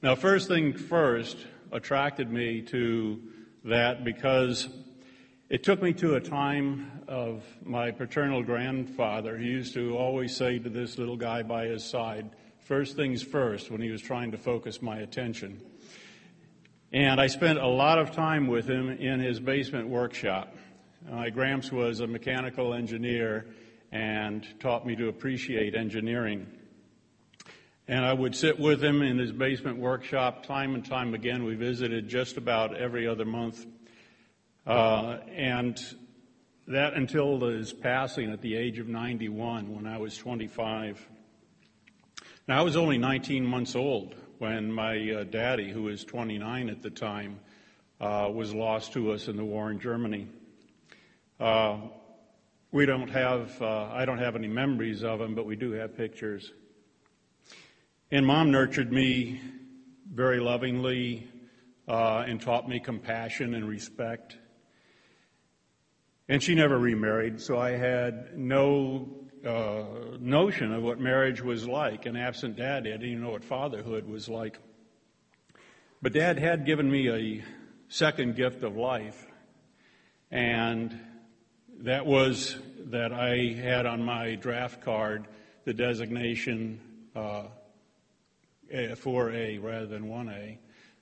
Now, 0.00 0.14
first 0.14 0.48
thing 0.48 0.72
first 0.72 1.36
attracted 1.70 2.30
me 2.30 2.62
to 2.62 3.20
that 3.64 4.04
because 4.04 4.68
it 5.48 5.62
took 5.62 5.82
me 5.82 5.92
to 5.94 6.14
a 6.14 6.20
time 6.20 7.02
of 7.08 7.44
my 7.62 7.90
paternal 7.90 8.42
grandfather. 8.42 9.36
He 9.36 9.46
used 9.46 9.74
to 9.74 9.96
always 9.96 10.34
say 10.34 10.58
to 10.58 10.68
this 10.68 10.98
little 10.98 11.16
guy 11.16 11.42
by 11.42 11.66
his 11.66 11.84
side, 11.84 12.30
first 12.58 12.96
things 12.96 13.22
first, 13.22 13.70
when 13.70 13.80
he 13.80 13.90
was 13.90 14.00
trying 14.00 14.32
to 14.32 14.38
focus 14.38 14.80
my 14.80 14.98
attention. 14.98 15.60
And 16.92 17.20
I 17.20 17.26
spent 17.26 17.58
a 17.58 17.66
lot 17.66 17.98
of 17.98 18.12
time 18.12 18.46
with 18.46 18.68
him 18.68 18.90
in 18.90 19.20
his 19.20 19.40
basement 19.40 19.88
workshop. 19.88 20.54
My 21.10 21.30
Gramps 21.30 21.70
was 21.70 22.00
a 22.00 22.06
mechanical 22.06 22.74
engineer 22.74 23.46
and 23.92 24.44
taught 24.58 24.86
me 24.86 24.96
to 24.96 25.08
appreciate 25.08 25.74
engineering. 25.74 26.46
And 27.86 28.04
I 28.04 28.12
would 28.12 28.34
sit 28.34 28.58
with 28.58 28.82
him 28.82 29.02
in 29.02 29.18
his 29.18 29.32
basement 29.32 29.78
workshop 29.78 30.46
time 30.46 30.74
and 30.74 30.84
time 30.84 31.12
again. 31.14 31.44
We 31.44 31.54
visited 31.54 32.08
just 32.08 32.38
about 32.38 32.74
every 32.74 33.06
other 33.06 33.26
month 33.26 33.66
uh, 34.66 35.18
and 35.34 35.78
that 36.68 36.94
until 36.94 37.40
his 37.40 37.72
passing 37.72 38.32
at 38.32 38.40
the 38.40 38.56
age 38.56 38.78
of 38.78 38.88
91 38.88 39.74
when 39.74 39.86
I 39.86 39.98
was 39.98 40.16
25. 40.16 41.06
Now, 42.48 42.60
I 42.60 42.62
was 42.62 42.76
only 42.76 42.98
19 42.98 43.44
months 43.44 43.76
old 43.76 44.14
when 44.38 44.72
my 44.72 45.10
uh, 45.10 45.24
daddy, 45.24 45.70
who 45.70 45.82
was 45.82 46.04
29 46.04 46.70
at 46.70 46.82
the 46.82 46.90
time, 46.90 47.40
uh, 48.00 48.30
was 48.32 48.54
lost 48.54 48.94
to 48.94 49.12
us 49.12 49.28
in 49.28 49.36
the 49.36 49.44
war 49.44 49.70
in 49.70 49.78
Germany. 49.78 50.28
Uh, 51.38 51.78
we 52.72 52.86
don't 52.86 53.10
have, 53.10 53.60
uh, 53.60 53.90
I 53.92 54.06
don't 54.06 54.18
have 54.18 54.34
any 54.34 54.48
memories 54.48 55.04
of 55.04 55.20
him, 55.20 55.34
but 55.34 55.44
we 55.44 55.56
do 55.56 55.72
have 55.72 55.94
pictures. 55.94 56.50
And 58.10 58.26
mom 58.26 58.50
nurtured 58.50 58.90
me 58.90 59.40
very 60.10 60.40
lovingly 60.40 61.28
uh, 61.86 62.24
and 62.26 62.40
taught 62.40 62.66
me 62.66 62.80
compassion 62.80 63.54
and 63.54 63.68
respect. 63.68 64.38
And 66.28 66.42
she 66.42 66.54
never 66.54 66.78
remarried, 66.78 67.42
so 67.42 67.58
I 67.58 67.72
had 67.72 68.38
no 68.38 69.18
uh, 69.46 70.16
notion 70.18 70.72
of 70.72 70.82
what 70.82 70.98
marriage 70.98 71.42
was 71.42 71.68
like. 71.68 72.06
And 72.06 72.16
absent 72.16 72.56
dad, 72.56 72.86
I 72.86 72.92
didn't 72.92 73.04
even 73.04 73.22
know 73.22 73.32
what 73.32 73.44
fatherhood 73.44 74.08
was 74.08 74.30
like. 74.30 74.58
But 76.00 76.14
dad 76.14 76.38
had 76.38 76.64
given 76.64 76.90
me 76.90 77.10
a 77.10 77.44
second 77.88 78.34
gift 78.34 78.62
of 78.62 78.76
life, 78.76 79.26
and 80.30 80.98
that 81.82 82.06
was 82.06 82.56
that 82.90 83.12
I 83.12 83.54
had 83.60 83.86
on 83.86 84.04
my 84.04 84.36
draft 84.36 84.82
card 84.82 85.26
the 85.64 85.74
designation 85.74 86.80
uh, 87.16 87.44
4A 88.72 89.62
rather 89.62 89.86
than 89.86 90.04
1A. 90.04 90.58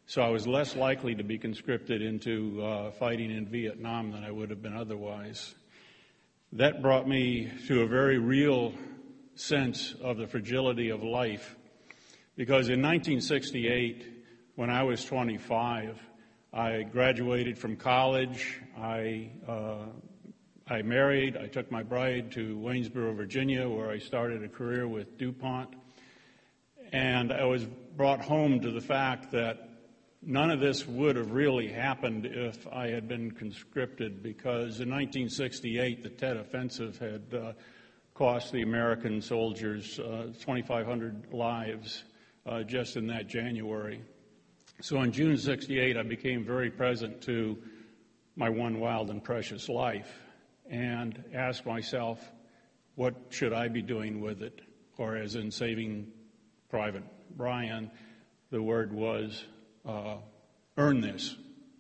So 0.07 0.23
I 0.23 0.31
was 0.31 0.47
less 0.47 0.75
likely 0.75 1.15
to 1.15 1.23
be 1.23 1.37
conscripted 1.39 2.01
into 2.01 2.63
uh, 2.63 2.91
fighting 2.93 3.31
in 3.31 3.47
Vietnam 3.47 4.11
than 4.11 4.25
I 4.25 4.31
would 4.31 4.49
have 4.51 4.63
been 4.63 4.77
otherwise. 4.77 5.55
That 6.53 6.81
brought 6.81 7.07
me 7.07 7.51
to 7.69 7.83
a 7.83 7.87
very 7.87 8.19
real 8.19 8.73
sense 9.35 9.95
of 10.03 10.17
the 10.17 10.27
fragility 10.27 10.89
of 10.89 11.03
life. 11.03 11.57
Because 12.37 12.71
in 12.71 12.81
1968, 12.81 14.07
when 14.57 14.71
I 14.71 14.83
was 14.83 15.05
25, 15.05 16.01
I 16.53 16.83
graduated 16.83 17.59
from 17.59 17.77
college. 17.77 18.59
I, 18.77 19.31
uh, 19.47 19.77
I 20.71 20.83
married. 20.83 21.37
I 21.37 21.49
took 21.49 21.69
my 21.73 21.83
bride 21.83 22.31
to 22.33 22.57
Waynesboro, 22.57 23.13
Virginia, 23.15 23.69
where 23.69 23.91
I 23.91 23.99
started 23.99 24.45
a 24.45 24.49
career 24.49 24.87
with 24.87 25.19
DuPont. 25.19 25.75
And 26.93 27.33
I 27.33 27.45
was 27.45 27.65
brought 27.97 28.21
home 28.21 28.61
to 28.61 28.71
the 28.71 28.81
fact 28.81 29.33
that 29.33 29.69
none 30.23 30.49
of 30.49 30.61
this 30.61 30.87
would 30.87 31.17
have 31.17 31.33
really 31.33 31.67
happened 31.67 32.25
if 32.25 32.69
I 32.69 32.87
had 32.87 33.09
been 33.09 33.33
conscripted 33.33 34.23
because 34.23 34.79
in 34.79 34.89
1968 34.89 36.05
the 36.05 36.11
Tet 36.11 36.37
Offensive 36.37 36.99
had 36.99 37.35
uh, 37.35 37.53
cost 38.15 38.53
the 38.53 38.63
American 38.63 39.21
soldiers 39.21 39.99
uh, 39.99 40.27
2,500 40.39 41.33
lives 41.33 42.05
uh, 42.47 42.63
just 42.63 42.97
in 42.97 43.09
that 43.09 43.27
January. 43.27 44.03
So 44.83 44.99
on 44.99 45.11
June 45.11 45.37
68, 45.37 45.97
I 45.97 46.03
became 46.05 46.45
very 46.45 46.71
present 46.71 47.23
to 47.23 47.59
my 48.37 48.49
one 48.49 48.79
wild 48.79 49.11
and 49.11 49.23
precious 49.23 49.69
life 49.69 50.09
and 50.71 51.23
ask 51.35 51.67
myself, 51.67 52.21
what 52.95 53.15
should 53.31 53.53
I 53.53 53.69
be 53.69 53.83
doing 53.83 54.21
with 54.21 54.43
it? 54.43 54.61
Or, 54.97 55.17
as 55.17 55.35
in 55.35 55.51
Saving 55.51 56.09
Private 56.69 57.05
Ryan, 57.37 57.91
the 58.51 58.63
word 58.63 58.93
was 58.93 59.45
uh, 59.87 60.17
earn 60.77 61.01
this, 61.01 61.37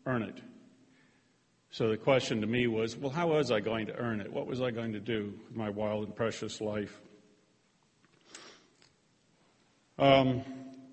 earn 0.07 0.23
it. 0.23 0.41
So 1.71 1.89
the 1.89 1.97
question 1.97 2.41
to 2.41 2.47
me 2.47 2.67
was, 2.67 2.97
well, 2.97 3.13
how 3.13 3.29
was 3.29 3.53
I 3.53 3.61
going 3.61 3.87
to 3.87 3.95
earn 3.95 4.21
it? 4.21 4.33
What 4.33 4.47
was 4.47 4.61
I 4.61 4.71
going 4.73 4.93
to 4.95 5.01
do 5.01 5.35
with 5.47 5.57
my 5.57 5.71
wild 5.71 6.05
and 6.07 6.17
precious 6.17 6.61
life? 6.61 7.01
Um, 9.99 10.43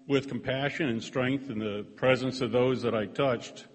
with 0.07 0.27
compassion 0.27 0.89
and 0.89 1.01
strength 1.01 1.49
in 1.49 1.59
the 1.59 1.85
presence 1.95 2.41
of 2.41 2.51
those 2.51 2.83
that 2.83 2.93
I 2.93 3.05
touched, 3.05 3.65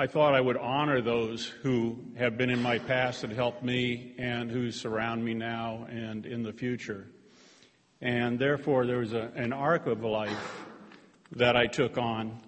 I 0.00 0.06
thought 0.06 0.32
I 0.32 0.40
would 0.40 0.56
honor 0.56 1.00
those 1.00 1.44
who 1.44 1.98
have 2.16 2.38
been 2.38 2.50
in 2.50 2.62
my 2.62 2.78
past 2.78 3.22
that 3.22 3.32
helped 3.32 3.64
me 3.64 4.14
and 4.16 4.48
who 4.48 4.70
surround 4.70 5.24
me 5.24 5.34
now 5.34 5.88
and 5.90 6.24
in 6.24 6.44
the 6.44 6.52
future. 6.52 7.08
And 8.00 8.38
therefore, 8.38 8.86
there 8.86 8.98
was 8.98 9.12
a, 9.12 9.32
an 9.34 9.52
arc 9.52 9.88
of 9.88 10.04
life 10.04 10.62
that 11.32 11.56
I 11.56 11.66
took 11.66 11.98
on. 11.98 12.38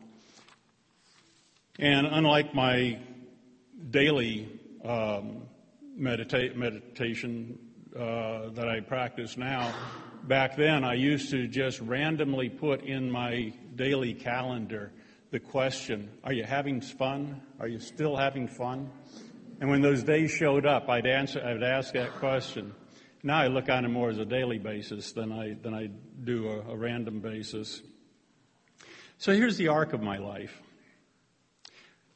And 1.81 2.07
unlike 2.07 2.55
my 2.55 3.01
daily 3.91 4.49
um, 4.85 5.43
medita- 5.99 6.55
meditation 6.55 7.59
uh, 7.97 8.51
that 8.51 8.69
I 8.69 8.79
practice 8.79 9.37
now, 9.37 9.75
back 10.23 10.55
then 10.55 10.85
I 10.85 10.95
used 10.95 11.33
to 11.33 11.49
just 11.49 11.81
randomly 11.81 12.49
put 12.49 12.85
in 12.85 13.11
my 13.11 13.53
daily 13.75 14.15
calendar 14.15 14.93
the 15.31 15.41
question, 15.41 16.11
Are 16.25 16.33
you 16.33 16.45
having 16.45 16.81
fun? 16.81 17.41
Are 17.59 17.69
you 17.69 17.79
still 17.79 18.17
having 18.17 18.49
fun? 18.49 18.91
And 19.61 19.71
when 19.71 19.83
those 19.83 20.03
days 20.03 20.31
showed 20.31 20.67
up, 20.67 20.89
I'd, 20.89 21.07
answer, 21.07 21.41
I'd 21.45 21.63
ask 21.63 21.93
that 21.93 22.13
question. 22.15 22.75
Now 23.23 23.39
I 23.39 23.49
look 23.49 23.69
on 23.69 23.85
it 23.85 23.89
more 23.89 24.09
as 24.09 24.19
a 24.19 24.25
daily 24.25 24.59
basis 24.59 25.13
than 25.13 25.31
I, 25.31 25.55
than 25.63 25.75
I 25.75 25.91
do 26.25 26.49
a, 26.49 26.73
a 26.73 26.77
random 26.77 27.21
basis. 27.21 27.83
So 29.19 29.35
here's 29.35 29.59
the 29.59 29.69
arc 29.69 29.93
of 29.93 30.03
my 30.03 30.17
life. 30.17 30.63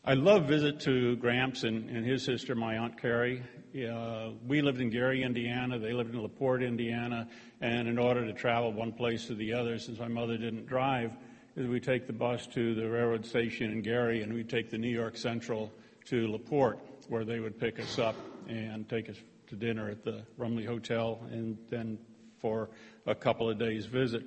I 0.07 0.15
love 0.15 0.49
visit 0.49 0.81
to 0.81 1.17
Gramps 1.17 1.63
and, 1.65 1.89
and 1.91 2.05
his 2.05 2.25
sister, 2.25 2.55
my 2.55 2.79
Aunt 2.79 3.01
Carrie. 3.01 3.43
Uh, 3.75 4.31
we 4.47 4.63
lived 4.63 4.81
in 4.81 4.91
Gary, 4.91 5.23
Indiana. 5.23 5.79
They 5.79 5.93
lived 5.93 6.15
in 6.15 6.23
LaPorte, 6.23 6.63
Indiana. 6.63 7.29
And 7.61 7.89
in 7.89 7.99
order 7.99 8.25
to 8.27 8.33
travel 8.33 8.73
one 8.73 8.93
place 8.93 9.27
to 9.27 9.35
the 9.35 9.53
other, 9.55 9.79
since 9.79 9.99
my 9.99 10.09
mother 10.09 10.37
didn't 10.37 10.67
drive, 10.67 11.13
is 11.57 11.69
we 11.69 11.79
take 11.79 12.07
the 12.07 12.13
bus 12.13 12.47
to 12.49 12.75
the 12.75 12.89
railroad 12.89 13.25
station 13.25 13.71
in 13.71 13.81
Gary 13.81 14.23
and 14.23 14.33
we 14.33 14.43
take 14.43 14.71
the 14.71 14.79
New 14.79 14.89
York 14.89 15.17
Central 15.17 15.73
to 16.07 16.27
LaPorte, 16.27 16.81
where 17.09 17.25
they 17.25 17.39
would 17.39 17.59
pick 17.61 17.79
us 17.79 17.99
up 17.99 18.17
and 18.49 18.89
take 18.89 19.09
us 19.09 19.17
to 19.47 19.55
dinner 19.55 19.89
at 19.89 20.05
the 20.05 20.25
Rumely 20.37 20.65
Hotel 20.65 21.21
and 21.31 21.57
then 21.71 21.99
for 22.41 22.71
a 23.07 23.15
couple 23.15 23.49
of 23.49 23.59
days 23.59 23.87
visit. 23.87 24.25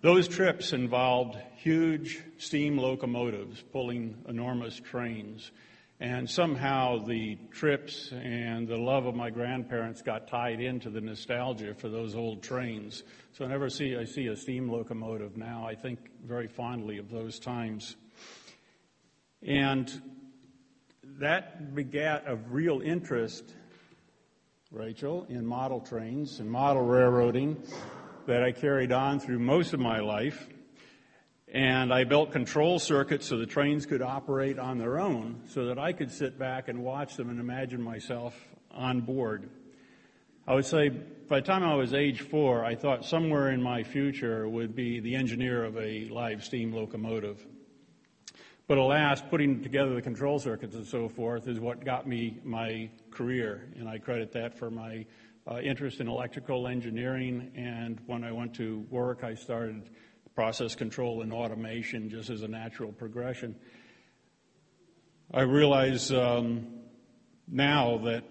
Those 0.00 0.26
trips 0.26 0.72
involved 0.72 1.36
huge 1.56 2.22
steam 2.38 2.78
locomotives 2.78 3.62
pulling 3.70 4.16
enormous 4.26 4.80
trains. 4.80 5.50
And 6.00 6.28
somehow 6.28 6.98
the 6.98 7.38
trips 7.52 8.10
and 8.12 8.66
the 8.66 8.76
love 8.76 9.06
of 9.06 9.14
my 9.14 9.30
grandparents 9.30 10.02
got 10.02 10.26
tied 10.26 10.60
into 10.60 10.90
the 10.90 11.00
nostalgia 11.00 11.72
for 11.74 11.88
those 11.88 12.16
old 12.16 12.42
trains. 12.42 13.04
So 13.32 13.44
whenever 13.44 13.66
I 13.66 13.68
see, 13.68 13.96
I 13.96 14.04
see 14.04 14.26
a 14.26 14.36
steam 14.36 14.68
locomotive 14.68 15.36
now, 15.36 15.64
I 15.66 15.76
think 15.76 16.00
very 16.24 16.48
fondly 16.48 16.98
of 16.98 17.10
those 17.10 17.38
times. 17.38 17.94
And 19.46 19.90
that 21.20 21.74
begat 21.74 22.24
a 22.26 22.36
real 22.36 22.80
interest, 22.80 23.54
Rachel, 24.72 25.26
in 25.28 25.46
model 25.46 25.80
trains 25.80 26.40
and 26.40 26.50
model 26.50 26.82
railroading 26.82 27.62
that 28.26 28.42
I 28.42 28.50
carried 28.50 28.90
on 28.90 29.20
through 29.20 29.38
most 29.38 29.74
of 29.74 29.80
my 29.80 30.00
life. 30.00 30.48
And 31.54 31.94
I 31.94 32.02
built 32.02 32.32
control 32.32 32.80
circuits 32.80 33.28
so 33.28 33.38
the 33.38 33.46
trains 33.46 33.86
could 33.86 34.02
operate 34.02 34.58
on 34.58 34.76
their 34.76 34.98
own 34.98 35.40
so 35.46 35.66
that 35.66 35.78
I 35.78 35.92
could 35.92 36.10
sit 36.10 36.36
back 36.36 36.66
and 36.66 36.82
watch 36.82 37.14
them 37.14 37.30
and 37.30 37.38
imagine 37.38 37.80
myself 37.80 38.34
on 38.72 39.02
board. 39.02 39.48
I 40.48 40.54
would 40.56 40.64
say 40.64 40.88
by 40.88 41.38
the 41.38 41.46
time 41.46 41.62
I 41.62 41.76
was 41.76 41.94
age 41.94 42.22
four, 42.22 42.64
I 42.64 42.74
thought 42.74 43.04
somewhere 43.04 43.50
in 43.50 43.62
my 43.62 43.84
future 43.84 44.48
would 44.48 44.74
be 44.74 44.98
the 44.98 45.14
engineer 45.14 45.62
of 45.62 45.76
a 45.78 46.08
live 46.08 46.42
steam 46.42 46.72
locomotive. 46.72 47.46
But 48.66 48.78
alas, 48.78 49.22
putting 49.22 49.62
together 49.62 49.94
the 49.94 50.02
control 50.02 50.40
circuits 50.40 50.74
and 50.74 50.84
so 50.84 51.08
forth 51.08 51.46
is 51.46 51.60
what 51.60 51.84
got 51.84 52.08
me 52.08 52.40
my 52.42 52.90
career, 53.12 53.68
and 53.78 53.88
I 53.88 53.98
credit 53.98 54.32
that 54.32 54.58
for 54.58 54.72
my 54.72 55.06
uh, 55.48 55.60
interest 55.60 56.00
in 56.00 56.08
electrical 56.08 56.66
engineering. 56.66 57.52
And 57.54 58.00
when 58.06 58.24
I 58.24 58.32
went 58.32 58.54
to 58.54 58.84
work, 58.90 59.22
I 59.22 59.34
started 59.34 59.88
process 60.34 60.74
control 60.74 61.22
and 61.22 61.32
automation 61.32 62.10
just 62.10 62.30
as 62.30 62.42
a 62.42 62.48
natural 62.48 62.92
progression. 62.92 63.54
I 65.32 65.42
realize 65.42 66.12
um, 66.12 66.66
now 67.48 67.98
that 68.04 68.24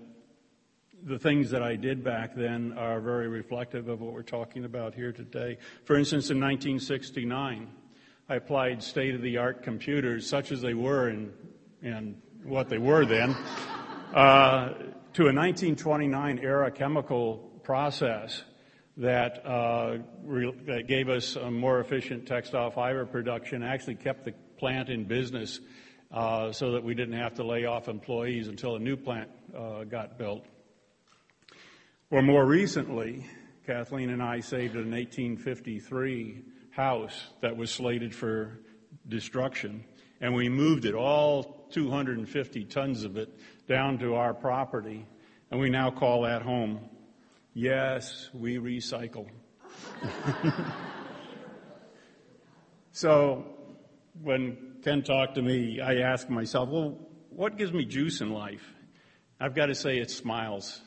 the 1.05 1.19
things 1.19 1.51
that 1.51 1.61
I 1.61 1.75
did 1.75 2.03
back 2.03 2.35
then 2.35 2.73
are 2.77 2.99
very 3.01 3.27
reflective 3.27 3.89
of 3.89 4.01
what 4.01 4.13
we're 4.13 4.23
talking 4.23 4.63
about 4.63 4.93
here 4.93 5.11
today. 5.11 5.57
For 5.83 5.97
instance, 5.97 6.29
in 6.29 6.39
1969, 6.39 7.67
I 8.29 8.35
applied 8.35 8.81
state 8.81 9.15
of 9.15 9.21
the 9.21 9.37
art 9.37 9.63
computers, 9.63 10.27
such 10.27 10.51
as 10.51 10.61
they 10.61 10.73
were 10.73 11.09
and, 11.09 11.33
and 11.81 12.21
what 12.43 12.69
they 12.69 12.77
were 12.77 13.05
then, 13.05 13.31
uh, 14.13 14.69
to 15.13 15.23
a 15.23 15.33
1929 15.33 16.39
era 16.39 16.71
chemical 16.71 17.51
process 17.63 18.43
that, 18.97 19.45
uh, 19.45 19.97
that 20.67 20.85
gave 20.87 21.09
us 21.09 21.35
a 21.35 21.49
more 21.49 21.79
efficient 21.79 22.27
textile 22.27 22.71
fiber 22.71 23.05
production, 23.05 23.63
actually 23.63 23.95
kept 23.95 24.25
the 24.25 24.33
plant 24.57 24.89
in 24.89 25.05
business 25.05 25.59
uh, 26.11 26.51
so 26.51 26.71
that 26.71 26.83
we 26.83 26.93
didn't 26.93 27.17
have 27.17 27.33
to 27.35 27.43
lay 27.43 27.65
off 27.65 27.87
employees 27.87 28.47
until 28.47 28.75
a 28.75 28.79
new 28.79 28.95
plant 28.95 29.29
uh, 29.57 29.83
got 29.83 30.17
built. 30.17 30.45
Or 32.11 32.21
more 32.21 32.45
recently, 32.45 33.25
Kathleen 33.65 34.11
and 34.11 34.21
I 34.21 34.39
saved 34.41 34.75
an 34.75 34.91
1853 34.91 36.43
house 36.69 37.29
that 37.41 37.57
was 37.57 37.71
slated 37.71 38.13
for 38.13 38.59
destruction, 39.07 39.83
and 40.21 40.35
we 40.35 40.49
moved 40.49 40.85
it, 40.85 40.93
all 40.93 41.67
250 41.71 42.65
tons 42.65 43.03
of 43.03 43.17
it, 43.17 43.29
down 43.67 43.97
to 43.97 44.13
our 44.15 44.33
property, 44.33 45.05
and 45.49 45.59
we 45.59 45.69
now 45.69 45.89
call 45.89 46.21
that 46.23 46.43
home. 46.43 46.79
Yes, 47.53 48.29
we 48.33 48.57
recycle. 48.57 49.27
so 52.91 53.45
when 54.23 54.57
Ken 54.83 55.03
talked 55.03 55.35
to 55.35 55.41
me, 55.43 55.79
I 55.79 55.97
asked 55.97 56.31
myself, 56.31 56.69
well, 56.69 56.97
what 57.29 57.57
gives 57.57 57.71
me 57.71 57.85
juice 57.85 58.21
in 58.21 58.31
life? 58.31 58.63
I've 59.39 59.53
got 59.53 59.67
to 59.67 59.75
say 59.75 59.99
it's 59.99 60.15
smiles. 60.15 60.81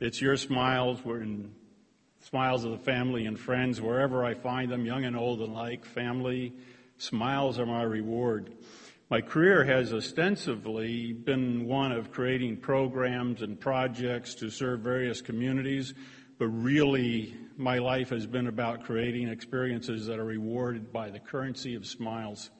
It's 0.00 0.20
your 0.20 0.36
smiles, 0.36 1.02
we're 1.02 1.22
in 1.22 1.54
smiles 2.24 2.64
of 2.64 2.72
the 2.72 2.78
family 2.78 3.24
and 3.24 3.40
friends, 3.40 3.80
wherever 3.80 4.22
I 4.22 4.34
find 4.34 4.70
them, 4.70 4.84
young 4.84 5.06
and 5.06 5.16
old 5.16 5.40
alike, 5.40 5.86
family, 5.86 6.52
smiles 6.98 7.58
are 7.58 7.64
my 7.66 7.82
reward. 7.82 8.52
My 9.10 9.20
career 9.20 9.64
has 9.64 9.92
ostensibly 9.92 11.12
been 11.12 11.66
one 11.66 11.90
of 11.90 12.12
creating 12.12 12.58
programs 12.58 13.42
and 13.42 13.58
projects 13.58 14.36
to 14.36 14.50
serve 14.50 14.82
various 14.82 15.20
communities, 15.20 15.94
but 16.38 16.46
really 16.46 17.34
my 17.56 17.78
life 17.78 18.10
has 18.10 18.24
been 18.24 18.46
about 18.46 18.84
creating 18.84 19.26
experiences 19.26 20.06
that 20.06 20.20
are 20.20 20.24
rewarded 20.24 20.92
by 20.92 21.10
the 21.10 21.18
currency 21.18 21.74
of 21.74 21.86
smiles. 21.86 22.50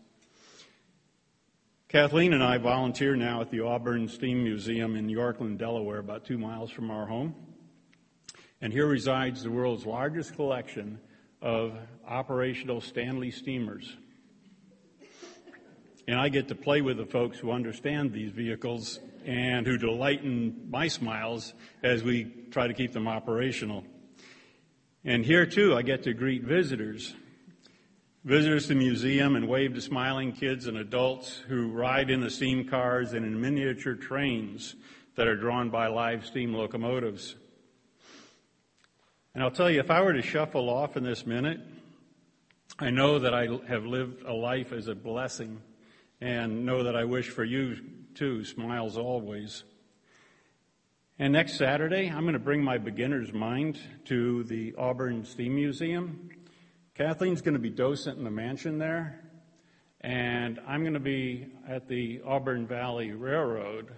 Kathleen 1.86 2.32
and 2.32 2.42
I 2.42 2.58
volunteer 2.58 3.14
now 3.14 3.40
at 3.42 3.52
the 3.52 3.60
Auburn 3.60 4.08
Steam 4.08 4.42
Museum 4.42 4.96
in 4.96 5.06
Yorklyn, 5.06 5.56
Delaware, 5.56 6.00
about 6.00 6.24
two 6.24 6.36
miles 6.36 6.72
from 6.72 6.90
our 6.90 7.06
home. 7.06 7.32
And 8.60 8.72
here 8.72 8.88
resides 8.88 9.44
the 9.44 9.52
world's 9.52 9.86
largest 9.86 10.34
collection 10.34 10.98
of 11.40 11.78
operational 12.04 12.80
Stanley 12.80 13.30
steamers. 13.30 13.96
And 16.10 16.18
I 16.18 16.28
get 16.28 16.48
to 16.48 16.56
play 16.56 16.80
with 16.80 16.96
the 16.96 17.06
folks 17.06 17.38
who 17.38 17.52
understand 17.52 18.12
these 18.12 18.32
vehicles 18.32 18.98
and 19.24 19.64
who 19.64 19.78
delight 19.78 20.24
in 20.24 20.68
my 20.68 20.88
smiles 20.88 21.54
as 21.84 22.02
we 22.02 22.24
try 22.50 22.66
to 22.66 22.74
keep 22.74 22.92
them 22.92 23.06
operational. 23.06 23.84
And 25.04 25.24
here 25.24 25.46
too, 25.46 25.76
I 25.76 25.82
get 25.82 26.02
to 26.02 26.12
greet 26.12 26.42
visitors. 26.42 27.14
visitors 28.24 28.64
to 28.64 28.70
the 28.70 28.74
museum 28.74 29.36
and 29.36 29.46
wave 29.46 29.74
to 29.74 29.80
smiling 29.80 30.32
kids 30.32 30.66
and 30.66 30.78
adults 30.78 31.36
who 31.46 31.70
ride 31.70 32.10
in 32.10 32.20
the 32.20 32.28
steam 32.28 32.66
cars 32.66 33.12
and 33.12 33.24
in 33.24 33.40
miniature 33.40 33.94
trains 33.94 34.74
that 35.14 35.28
are 35.28 35.36
drawn 35.36 35.70
by 35.70 35.86
live 35.86 36.26
steam 36.26 36.52
locomotives. 36.52 37.36
And 39.32 39.44
I'll 39.44 39.52
tell 39.52 39.70
you, 39.70 39.78
if 39.78 39.92
I 39.92 40.02
were 40.02 40.14
to 40.14 40.22
shuffle 40.22 40.70
off 40.70 40.96
in 40.96 41.04
this 41.04 41.24
minute, 41.24 41.60
I 42.80 42.90
know 42.90 43.20
that 43.20 43.32
I 43.32 43.46
have 43.68 43.84
lived 43.86 44.24
a 44.24 44.32
life 44.32 44.72
as 44.72 44.88
a 44.88 44.94
blessing 44.96 45.60
and 46.20 46.66
know 46.66 46.84
that 46.84 46.96
I 46.96 47.04
wish 47.04 47.28
for 47.28 47.44
you 47.44 47.76
too, 48.14 48.44
smiles 48.44 48.96
always. 48.96 49.64
And 51.18 51.32
next 51.32 51.58
Saturday, 51.58 52.08
I'm 52.08 52.22
going 52.22 52.32
to 52.32 52.38
bring 52.38 52.62
my 52.62 52.78
beginner's 52.78 53.32
mind 53.32 53.78
to 54.06 54.44
the 54.44 54.74
Auburn 54.76 55.24
Steam 55.24 55.54
Museum. 55.54 56.30
Kathleen's 56.94 57.42
going 57.42 57.54
to 57.54 57.60
be 57.60 57.70
docent 57.70 58.18
in 58.18 58.24
the 58.24 58.30
mansion 58.30 58.78
there, 58.78 59.20
and 60.00 60.58
I'm 60.66 60.82
going 60.82 60.94
to 60.94 61.00
be 61.00 61.46
at 61.68 61.88
the 61.88 62.20
Auburn 62.26 62.66
Valley 62.66 63.12
Railroad 63.12 63.92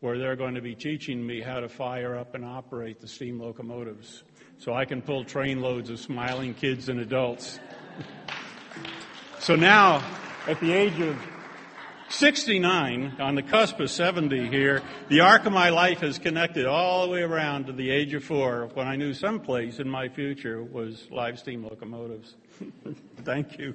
where 0.00 0.18
they're 0.18 0.36
going 0.36 0.54
to 0.54 0.60
be 0.60 0.74
teaching 0.74 1.26
me 1.26 1.40
how 1.40 1.60
to 1.60 1.68
fire 1.68 2.14
up 2.14 2.34
and 2.34 2.44
operate 2.44 3.00
the 3.00 3.08
steam 3.08 3.40
locomotives 3.40 4.22
so 4.58 4.74
I 4.74 4.84
can 4.84 5.00
pull 5.00 5.24
train 5.24 5.62
loads 5.62 5.88
of 5.88 5.98
smiling 5.98 6.52
kids 6.52 6.90
and 6.90 7.00
adults. 7.00 7.58
so 9.40 9.56
now, 9.56 10.04
at 10.46 10.60
the 10.60 10.72
age 10.72 11.00
of 11.00 11.16
69, 12.10 13.16
on 13.18 13.34
the 13.34 13.42
cusp 13.42 13.80
of 13.80 13.90
70 13.90 14.48
here, 14.48 14.82
the 15.08 15.20
arc 15.20 15.46
of 15.46 15.52
my 15.52 15.70
life 15.70 16.00
has 16.00 16.18
connected 16.18 16.66
all 16.66 17.06
the 17.06 17.10
way 17.10 17.22
around 17.22 17.66
to 17.66 17.72
the 17.72 17.90
age 17.90 18.14
of 18.14 18.22
four 18.22 18.68
when 18.74 18.86
I 18.86 18.96
knew 18.96 19.14
someplace 19.14 19.78
in 19.78 19.88
my 19.88 20.08
future 20.08 20.62
was 20.62 21.08
live 21.10 21.38
steam 21.38 21.64
locomotives. 21.64 22.34
Thank 23.24 23.58
you. 23.58 23.74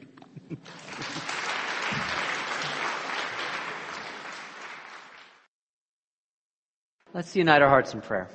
Let's 7.14 7.36
unite 7.36 7.62
our 7.62 7.70
hearts 7.70 7.94
in 7.94 8.02
prayer. 8.02 8.30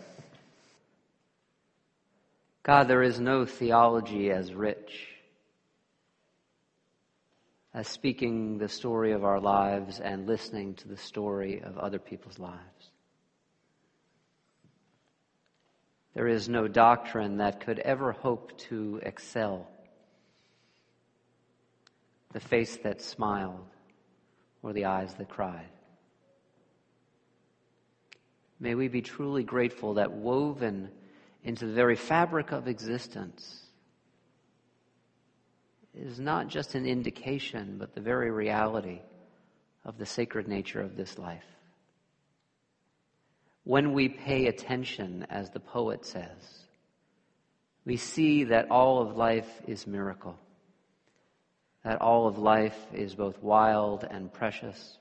God, 2.65 2.89
there 2.89 3.03
is 3.03 3.21
no 3.21 3.47
theology 3.47 4.31
as 4.31 4.53
rich 4.53 5.14
as 7.75 7.89
speaking 7.89 8.57
the 8.57 8.69
story 8.69 9.11
of 9.11 9.25
our 9.25 9.41
lives 9.41 9.99
and 9.99 10.29
listening 10.29 10.75
to 10.75 10.87
the 10.87 10.97
story 10.97 11.61
of 11.61 11.77
other 11.77 11.99
people's 11.99 12.39
lives. 12.39 12.91
There 16.15 16.29
is 16.29 16.49
no 16.49 16.69
doctrine 16.69 17.39
that 17.39 17.61
could 17.61 17.81
ever 17.81 18.13
hope 18.13 18.57
to 18.69 19.01
excel 19.03 19.69
the 22.33 22.39
face 22.39 22.77
that 22.79 23.03
smiled 23.03 23.67
or 24.63 24.73
the 24.73 24.85
eyes 24.85 25.13
that 25.15 25.29
cried. 25.29 25.69
May 28.61 28.77
we 28.77 28.87
be 28.87 29.03
truly 29.03 29.43
grateful 29.43 29.95
that 29.95 30.13
woven 30.13 30.91
into 31.43 31.67
the 31.67 31.73
very 31.73 31.97
fabric 31.97 32.53
of 32.53 32.69
existence 32.69 33.64
is 35.97 36.19
not 36.19 36.49
just 36.49 36.75
an 36.75 36.87
indication, 36.87 37.77
but 37.79 37.95
the 37.95 38.01
very 38.01 38.31
reality 38.31 39.01
of 39.85 39.99
the 39.99 40.07
sacred 40.07 40.49
nature 40.49 40.81
of 40.81 40.97
this 40.97 41.19
life. 41.19 41.45
When 43.65 43.93
we 43.93 44.09
pay 44.09 44.47
attention, 44.47 45.27
as 45.31 45.51
the 45.51 45.61
poet 45.61 46.05
says, 46.05 46.65
we 47.85 47.97
see 47.97 48.45
that 48.45 48.71
all 48.71 49.01
of 49.01 49.17
life 49.17 49.49
is 49.67 49.87
miracle, 49.87 50.39
that 51.85 52.01
all 52.01 52.27
of 52.27 52.39
life 52.39 52.79
is 52.93 53.15
both 53.15 53.43
wild 53.43 54.05
and 54.09 54.33
precious 54.33 54.99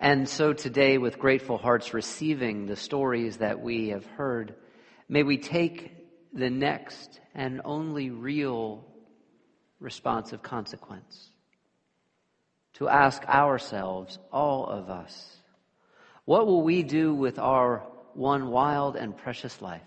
and 0.00 0.28
so 0.28 0.52
today, 0.52 0.98
with 0.98 1.18
grateful 1.18 1.58
hearts 1.58 1.94
receiving 1.94 2.66
the 2.66 2.76
stories 2.76 3.38
that 3.38 3.60
we 3.60 3.88
have 3.88 4.06
heard, 4.06 4.54
may 5.08 5.22
we 5.22 5.38
take 5.38 5.92
the 6.32 6.50
next 6.50 7.20
and 7.34 7.60
only 7.64 8.10
real 8.10 8.84
responsive 9.80 10.42
consequence 10.42 11.30
to 12.74 12.88
ask 12.88 13.24
ourselves, 13.28 14.18
all 14.32 14.66
of 14.66 14.88
us, 14.88 15.36
what 16.24 16.46
will 16.46 16.62
we 16.62 16.82
do 16.82 17.12
with 17.12 17.38
our 17.38 17.78
one 18.14 18.50
wild 18.50 18.96
and 18.96 19.16
precious 19.16 19.60
life? 19.60 19.82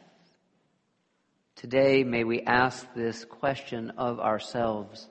Today, 1.55 2.03
may 2.03 2.23
we 2.23 2.41
ask 2.41 2.85
this 2.93 3.23
question 3.23 3.91
of 3.91 4.19
ourselves 4.19 5.07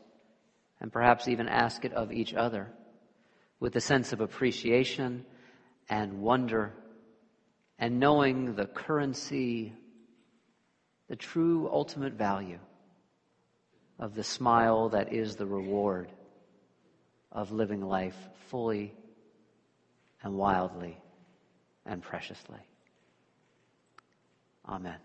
and 0.81 0.93
perhaps 0.93 1.28
even 1.28 1.49
ask 1.49 1.85
it 1.85 1.93
of 1.93 2.12
each 2.12 2.35
other 2.35 2.70
with 3.61 3.76
a 3.76 3.81
sense 3.81 4.12
of 4.12 4.20
appreciation 4.20 5.24
and 5.89 6.20
wonder 6.20 6.74
and 7.78 7.99
knowing 7.99 8.57
the 8.57 8.66
currency, 8.66 9.72
the 11.09 11.16
true 11.16 11.68
ultimate 11.72 12.14
value 12.14 12.59
of 14.01 14.15
the 14.15 14.25
smile 14.25 14.89
that 14.89 15.13
is 15.13 15.37
the 15.37 15.47
reward 15.47 16.11
of 17.31 17.53
living 17.53 17.83
life 17.83 18.17
fully 18.49 18.95
and 20.23 20.35
wildly 20.35 20.99
and 21.85 22.03
preciously. 22.03 22.59
Amen. 24.67 24.97